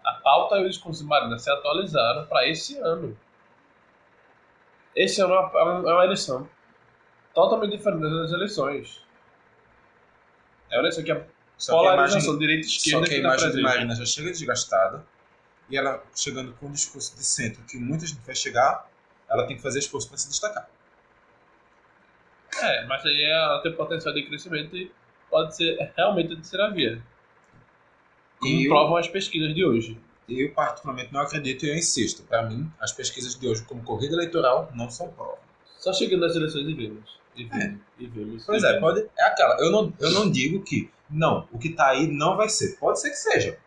a 0.04 0.14
pauta 0.16 0.58
e 0.58 0.66
o 0.66 0.70
discurso 0.70 1.04
de 1.04 1.08
Marina 1.10 1.38
se 1.38 1.50
atualizaram 1.50 2.26
para 2.28 2.48
esse 2.50 2.78
ano. 2.80 3.18
Esse 4.96 5.22
ano 5.22 5.34
é 5.34 5.39
uma, 5.39 5.60
é 5.60 5.64
uma- 5.64 5.89
é 5.89 5.93
uma 5.93 6.06
eleição 6.06 6.50
totalmente 7.34 7.72
diferente 7.78 8.02
das 8.02 8.32
eleições. 8.32 9.02
É 10.72 10.76
uma 10.76 10.82
eleição 10.84 11.04
que 11.04 11.12
a 11.12 11.24
Só 11.58 11.72
que 11.82 11.88
a 11.88 11.91
polarização 11.91 12.34
imagem, 12.34 12.39
direita 12.39 12.68
e 12.68 12.70
só 12.70 12.78
esquerda 12.78 13.08
que 13.08 13.14
a 13.14 13.16
que 13.18 13.22
tá 13.22 13.28
imagem 13.28 13.45
de 13.47 13.51
presente. 13.53 13.64
Marina 13.78 13.95
já 13.95 14.06
chega 14.06 14.32
desgastada 14.32 15.06
e 15.70 15.78
ela 15.78 16.03
chegando 16.16 16.53
com 16.53 16.68
um 16.68 16.72
discurso 16.72 17.16
de 17.16 17.24
centro 17.24 17.64
que 17.64 17.78
muita 17.78 18.06
gente 18.06 18.20
vai 18.26 18.36
chegar, 18.36 18.89
ela 19.30 19.47
tem 19.47 19.56
que 19.56 19.62
fazer 19.62 19.80
esforço 19.80 20.08
para 20.10 20.18
se 20.18 20.28
destacar. 20.30 20.70
É, 22.62 22.86
mas 22.86 23.06
aí 23.06 23.24
ela 23.24 23.62
tem 23.62 23.74
potencial 23.74 24.14
de 24.14 24.24
crescimento 24.24 24.76
e 24.78 24.91
pode 25.30 25.56
ser 25.56 25.91
realmente 25.97 26.34
a 26.34 26.36
terceira 26.36 26.72
via. 26.72 27.01
Como 28.39 28.62
eu- 28.62 28.70
provam 28.70 28.97
as 28.97 29.08
pesquisas 29.08 29.53
de 29.53 29.66
hoje. 29.66 29.97
Eu, 30.28 30.51
particularmente, 30.53 31.14
não 31.14 31.22
acredito 31.22 31.66
e 31.66 31.70
eu 31.70 31.76
insisto. 31.76 32.24
Para 32.24 32.43
mim, 32.43 32.72
as 32.80 32.91
pesquisas 32.91 33.36
de 33.36 33.47
hoje, 33.47 33.64
como 33.66 33.84
corrida 33.84 34.16
eleitoral, 34.16 34.72
não 34.74 34.89
são 34.89 35.08
prova. 35.10 35.38
Só 35.78 35.93
chegando 35.93 36.22
nas 36.22 36.36
eleições 36.36 36.68
e 36.68 36.74
vemos. 36.74 37.20
E 37.36 37.43
vemos. 37.43 37.80
E 37.99 38.08
vemos. 38.08 38.43
Pois 38.45 38.64
e 38.64 38.66
é, 38.66 38.70
vemos. 38.70 38.82
pode. 38.82 39.08
É 39.18 39.24
aquela. 39.28 39.56
Eu 39.60 39.72
não, 39.72 39.93
eu 39.99 40.12
não 40.12 40.32
digo 40.32 40.64
que 40.64 40.89
não, 41.10 41.47
o 41.51 41.58
que 41.58 41.70
tá 41.70 41.89
aí 41.89 42.08
não 42.08 42.36
vai 42.36 42.49
ser. 42.49 42.78
Pode 42.78 42.99
ser 42.99 43.10
que 43.10 43.16
seja. 43.16 43.58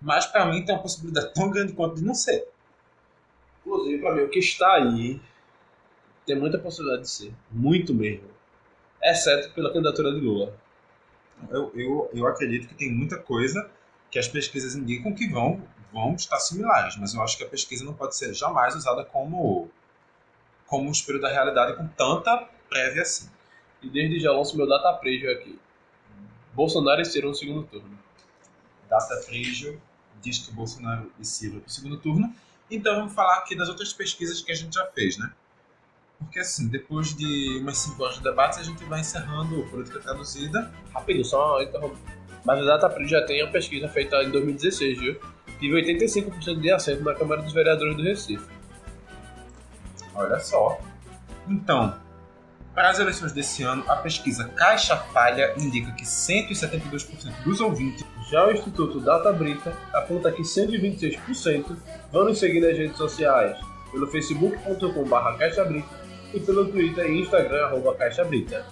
Mas 0.00 0.26
para 0.26 0.46
mim 0.46 0.64
tem 0.64 0.74
uma 0.74 0.82
possibilidade 0.82 1.32
tão 1.34 1.50
grande 1.50 1.72
quanto 1.72 1.96
de 1.96 2.04
não 2.04 2.14
ser. 2.14 2.48
Inclusive, 3.60 4.00
pra 4.00 4.14
mim, 4.14 4.22
o 4.22 4.28
que 4.28 4.38
está 4.38 4.74
aí 4.74 5.20
tem 6.26 6.36
muita 6.36 6.58
possibilidade 6.58 7.02
de 7.02 7.10
ser. 7.10 7.32
Muito 7.50 7.94
mesmo. 7.94 8.28
Exceto 9.02 9.52
pela 9.54 9.72
candidatura 9.72 10.12
de 10.12 10.20
Lula. 10.20 10.56
Eu, 11.50 11.72
eu, 11.74 12.10
eu 12.12 12.26
acredito 12.26 12.68
que 12.68 12.74
tem 12.74 12.90
muita 12.92 13.18
coisa 13.18 13.68
que 14.10 14.18
as 14.18 14.28
pesquisas 14.28 14.76
indicam 14.76 15.14
que 15.14 15.28
vão, 15.28 15.62
vão 15.92 16.14
estar 16.14 16.38
similares, 16.38 16.96
mas 16.96 17.14
eu 17.14 17.22
acho 17.22 17.36
que 17.36 17.44
a 17.44 17.48
pesquisa 17.48 17.84
não 17.84 17.94
pode 17.94 18.16
ser 18.16 18.32
jamais 18.34 18.76
usada 18.76 19.04
como, 19.04 19.68
como 20.66 20.88
um 20.88 20.92
espelho 20.92 21.20
da 21.20 21.28
realidade 21.28 21.76
com 21.76 21.88
tanta 21.88 22.48
prévia 22.68 23.02
assim. 23.02 23.28
E 23.82 23.88
desde 23.88 24.20
já 24.20 24.30
lanço 24.30 24.56
meu 24.56 24.68
data 24.68 24.92
preview 24.98 25.32
aqui. 25.32 25.58
Bolsonaro 26.52 27.00
e 27.00 27.04
Ciro 27.04 27.28
no 27.28 27.34
segundo 27.34 27.62
turno. 27.64 27.98
Data 28.88 29.16
Frigio 29.22 29.80
diz 30.20 30.38
que 30.38 30.52
Bolsonaro 30.52 31.10
e 31.18 31.24
Ciro 31.24 31.60
para 31.60 31.68
o 31.68 31.70
segundo 31.70 31.96
turno. 31.96 32.34
Então 32.70 32.94
vamos 32.94 33.14
falar 33.14 33.38
aqui 33.38 33.56
das 33.56 33.68
outras 33.68 33.92
pesquisas 33.92 34.40
que 34.40 34.52
a 34.52 34.54
gente 34.54 34.74
já 34.74 34.86
fez, 34.86 35.18
né? 35.18 35.32
Porque 36.18 36.38
assim, 36.38 36.68
depois 36.68 37.14
de 37.14 37.58
umas 37.60 37.78
5 37.78 38.02
horas 38.02 38.16
de 38.16 38.22
debate, 38.22 38.60
a 38.60 38.62
gente 38.62 38.84
vai 38.84 39.00
encerrando 39.00 39.60
o 39.60 39.68
Política 39.68 40.00
Traduzida. 40.00 40.72
Rapidinho, 40.94 41.24
só 41.24 41.60
interromper. 41.62 41.98
Mas 42.44 42.60
o 42.60 42.66
data 42.66 42.88
preview 42.88 43.08
já 43.08 43.26
tem 43.26 43.42
uma 43.42 43.50
pesquisa 43.52 43.88
feita 43.88 44.22
em 44.22 44.30
2016, 44.30 44.98
viu? 44.98 45.20
Tive 45.58 45.82
85% 45.82 46.60
de 46.60 46.70
assento 46.70 47.04
na 47.04 47.14
Câmara 47.14 47.42
dos 47.42 47.52
Vereadores 47.52 47.96
do 47.96 48.02
Recife. 48.02 48.44
Olha 50.14 50.40
só. 50.40 50.80
Então, 51.48 51.96
para 52.74 52.90
as 52.90 52.98
eleições 52.98 53.32
desse 53.32 53.62
ano, 53.62 53.84
a 53.88 53.96
pesquisa 53.96 54.48
Caixa 54.48 54.96
Falha 54.96 55.54
indica 55.58 55.92
que 55.92 56.04
172% 56.04 57.06
dos 57.44 57.60
ouvintes 57.60 58.04
Já 58.30 58.46
o 58.46 58.52
Instituto 58.52 58.98
Data 59.00 59.32
Brita 59.32 59.76
aponta 59.92 60.32
que 60.32 60.42
126% 60.42 61.76
vão 62.10 62.24
nos 62.24 62.38
seguir 62.38 62.60
nas 62.60 62.76
redes 62.76 62.96
sociais, 62.96 63.58
pelo 63.90 64.06
facebook.com.br 64.06 65.38
caixabrita 65.38 66.02
e 66.32 66.40
pelo 66.40 66.66
Twitter 66.66 67.10
e 67.10 67.20
Instagram, 67.20 67.66
arroba 67.66 67.94
caixabrita. 67.94 68.64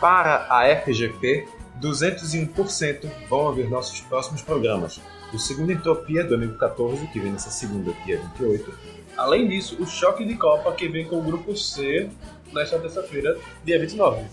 Para 0.00 0.46
a 0.48 0.64
FGP, 0.76 1.46
201% 1.80 3.10
vão 3.28 3.40
ouvir 3.40 3.68
nossos 3.68 4.00
próximos 4.00 4.40
programas. 4.40 5.00
O 5.34 5.38
segundo 5.38 5.72
Entropia, 5.72 6.24
do 6.24 6.34
amigo 6.34 6.56
14, 6.56 7.06
que 7.08 7.20
vem 7.20 7.32
nessa 7.32 7.50
segunda, 7.50 7.92
dia 8.04 8.18
28. 8.38 8.72
Além 9.16 9.48
disso, 9.48 9.76
o 9.82 9.86
Choque 9.86 10.24
de 10.24 10.34
Copa, 10.36 10.72
que 10.72 10.88
vem 10.88 11.06
com 11.06 11.18
o 11.18 11.22
Grupo 11.22 11.56
C 11.56 12.10
nesta 12.52 12.78
terça-feira, 12.78 13.38
dia 13.64 13.78
29. 13.78 14.24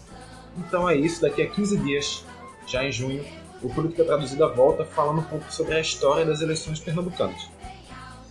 Então 0.58 0.90
é 0.90 0.96
isso, 0.96 1.22
daqui 1.22 1.42
a 1.42 1.50
15 1.50 1.78
dias, 1.78 2.26
já 2.68 2.84
em 2.84 2.92
junho, 2.92 3.26
o 3.62 3.70
Política 3.74 4.04
Traduzida 4.04 4.48
volta 4.48 4.86
falando 4.86 5.20
um 5.20 5.24
pouco 5.24 5.52
sobre 5.52 5.76
a 5.76 5.80
história 5.80 6.26
das 6.26 6.42
eleições 6.42 6.80
pernambucanas. 6.80 7.50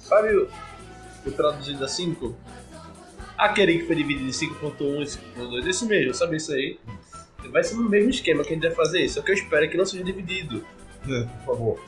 Sabe 0.03 0.35
o, 0.35 0.49
o 1.26 1.33
traduzido 1.33 1.85
a 1.85 1.89
5? 1.89 2.35
Aquele 3.39 3.78
que 3.78 3.87
foi 3.87 3.97
dividido 3.97 4.28
em 4.28 4.30
5.1 4.30 5.03
e 5.37 5.41
5.2, 5.41 5.66
esse 5.66 5.85
mesmo, 5.87 6.14
sabe 6.14 6.37
isso 6.37 6.53
aí? 6.53 6.78
Vai 7.51 7.64
ser 7.64 7.74
no 7.74 7.89
mesmo 7.89 8.11
esquema 8.11 8.45
que 8.45 8.51
a 8.51 8.55
gente 8.55 8.66
vai 8.66 8.74
fazer 8.76 9.01
isso, 9.01 9.14
só 9.14 9.22
que 9.22 9.30
eu 9.30 9.35
espero 9.35 9.68
que 9.68 9.76
não 9.76 9.85
seja 9.85 10.05
dividido. 10.05 10.64
Por 11.45 11.57
favor. 11.57 11.80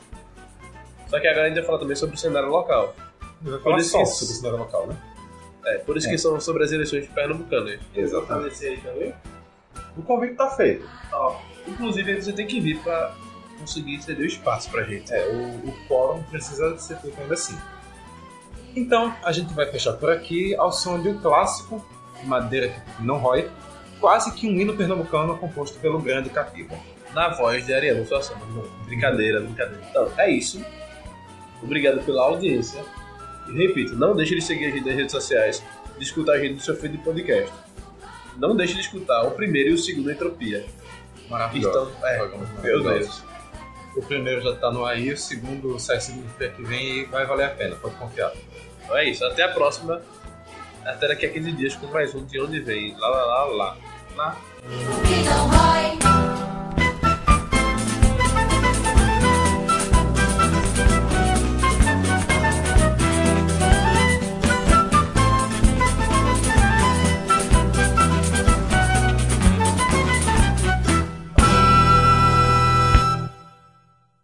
Só 1.09 1.21
que 1.21 1.29
agora 1.29 1.45
a 1.45 1.49
gente 1.49 1.57
vai 1.57 1.65
falar 1.65 1.79
também 1.79 1.95
sobre 1.95 2.17
o 2.17 2.19
cenário 2.19 2.49
local. 2.49 2.97
Vai 3.41 3.61
falar 3.61 3.81
só 3.81 4.05
sobre 4.05 4.35
o 4.35 4.37
cenário 4.37 4.59
local, 4.59 4.87
né? 4.89 4.97
É, 5.67 5.79
por 5.79 5.97
isso 5.97 6.07
É. 6.09 6.11
que 6.11 6.19
são 6.19 6.39
sobre 6.41 6.65
as 6.65 6.73
eleições 6.73 7.07
pernambucanas. 7.09 7.81
Exatamente. 7.95 8.65
aí 8.67 8.77
também? 8.79 9.15
O 9.97 10.03
convite 10.03 10.35
tá 10.35 10.51
feito. 10.51 10.89
Ó, 11.13 11.37
inclusive 11.67 12.21
você 12.21 12.33
tem 12.33 12.47
que 12.47 12.61
vir 12.61 12.79
pra 12.81 13.15
conseguir 13.59 14.03
ceder 14.03 14.25
o 14.25 14.27
espaço 14.27 14.71
pra 14.71 14.83
gente. 14.83 15.13
É, 15.13 15.27
o, 15.27 15.69
o 15.69 15.75
quórum 15.89 16.23
precisa 16.25 16.77
ser 16.79 16.97
feito 16.99 17.19
ainda 17.21 17.35
assim. 17.35 17.57
Então, 18.77 19.15
a 19.23 19.31
gente 19.33 19.55
vai 19.55 19.67
fechar 19.71 19.93
por 19.95 20.11
aqui 20.11 20.55
ao 20.57 20.73
som 20.73 21.01
de 21.01 21.09
um 21.09 21.19
clássico, 21.21 21.85
Madeira 22.25 22.69
que 22.97 23.03
não 23.05 23.19
rói, 23.19 23.49
quase 24.01 24.33
que 24.33 24.49
um 24.49 24.53
hino 24.53 24.75
pernambucano 24.77 25.37
composto 25.39 25.79
pelo 25.79 25.99
grande 26.01 26.31
Capiba. 26.31 26.75
Na 27.13 27.29
voz 27.29 27.65
de 27.65 27.73
Ariano 27.73 28.05
Suassuna. 28.07 28.41
Brincadeira, 28.87 29.41
brincadeira. 29.41 29.81
Então, 29.89 30.11
é 30.19 30.31
isso. 30.31 30.65
Obrigado 31.63 32.03
pela 32.05 32.23
audiência. 32.25 32.83
E 33.49 33.53
repito, 33.53 33.95
não 33.97 34.15
deixe 34.15 34.35
de 34.35 34.43
seguir 34.43 34.67
a 34.67 34.71
gente 34.71 34.87
nas 34.87 34.95
redes 34.95 35.13
sociais, 35.13 35.63
de 35.99 36.05
escutar 36.05 36.35
a 36.35 36.39
gente 36.39 36.55
no 36.55 36.61
seu 36.61 36.77
feed 36.77 36.97
de 36.97 37.03
podcast. 37.03 37.53
Não 38.37 38.57
deixe 38.57 38.75
de 38.75 38.81
escutar 38.81 39.23
o 39.23 39.31
primeiro 39.33 39.71
e 39.71 39.73
o 39.75 39.79
segundo 39.79 40.11
Entropia. 40.11 40.65
Maravilhoso. 41.29 41.91
Estão, 41.91 42.09
é, 42.09 42.29
meu. 42.63 42.83
Deus. 42.83 43.23
O 43.97 44.03
primeiro 44.03 44.43
já 44.43 44.57
tá 44.57 44.73
no 44.73 44.85
ar 44.85 44.95
aí, 44.95 45.13
o 45.13 45.17
segundo 45.17 45.79
sai 45.79 46.01
segunda-feira 46.01 46.53
que 46.53 46.63
vem 46.63 47.01
e 47.01 47.05
vai 47.05 47.25
valer 47.27 47.47
a 47.47 47.51
pena, 47.51 47.77
pode 47.77 47.95
confiar. 47.95 48.33
Então 48.83 48.97
é 48.97 49.09
isso. 49.09 49.25
Até 49.25 49.43
a 49.43 49.49
próxima. 49.49 50.03
Até 50.85 51.09
daqui 51.09 51.27
a 51.27 51.31
15 51.31 51.53
dias 51.53 51.75
com 51.77 51.87
mais 51.87 52.15
um 52.15 52.25
de 52.25 52.41
onde 52.41 52.61
vem. 52.61 52.95
Lá, 52.99 53.09
lá, 53.09 53.25
lá, 53.25 53.45
lá. 53.45 53.77
lá. 54.17 54.37
que 55.07 56.05
não 56.05 56.14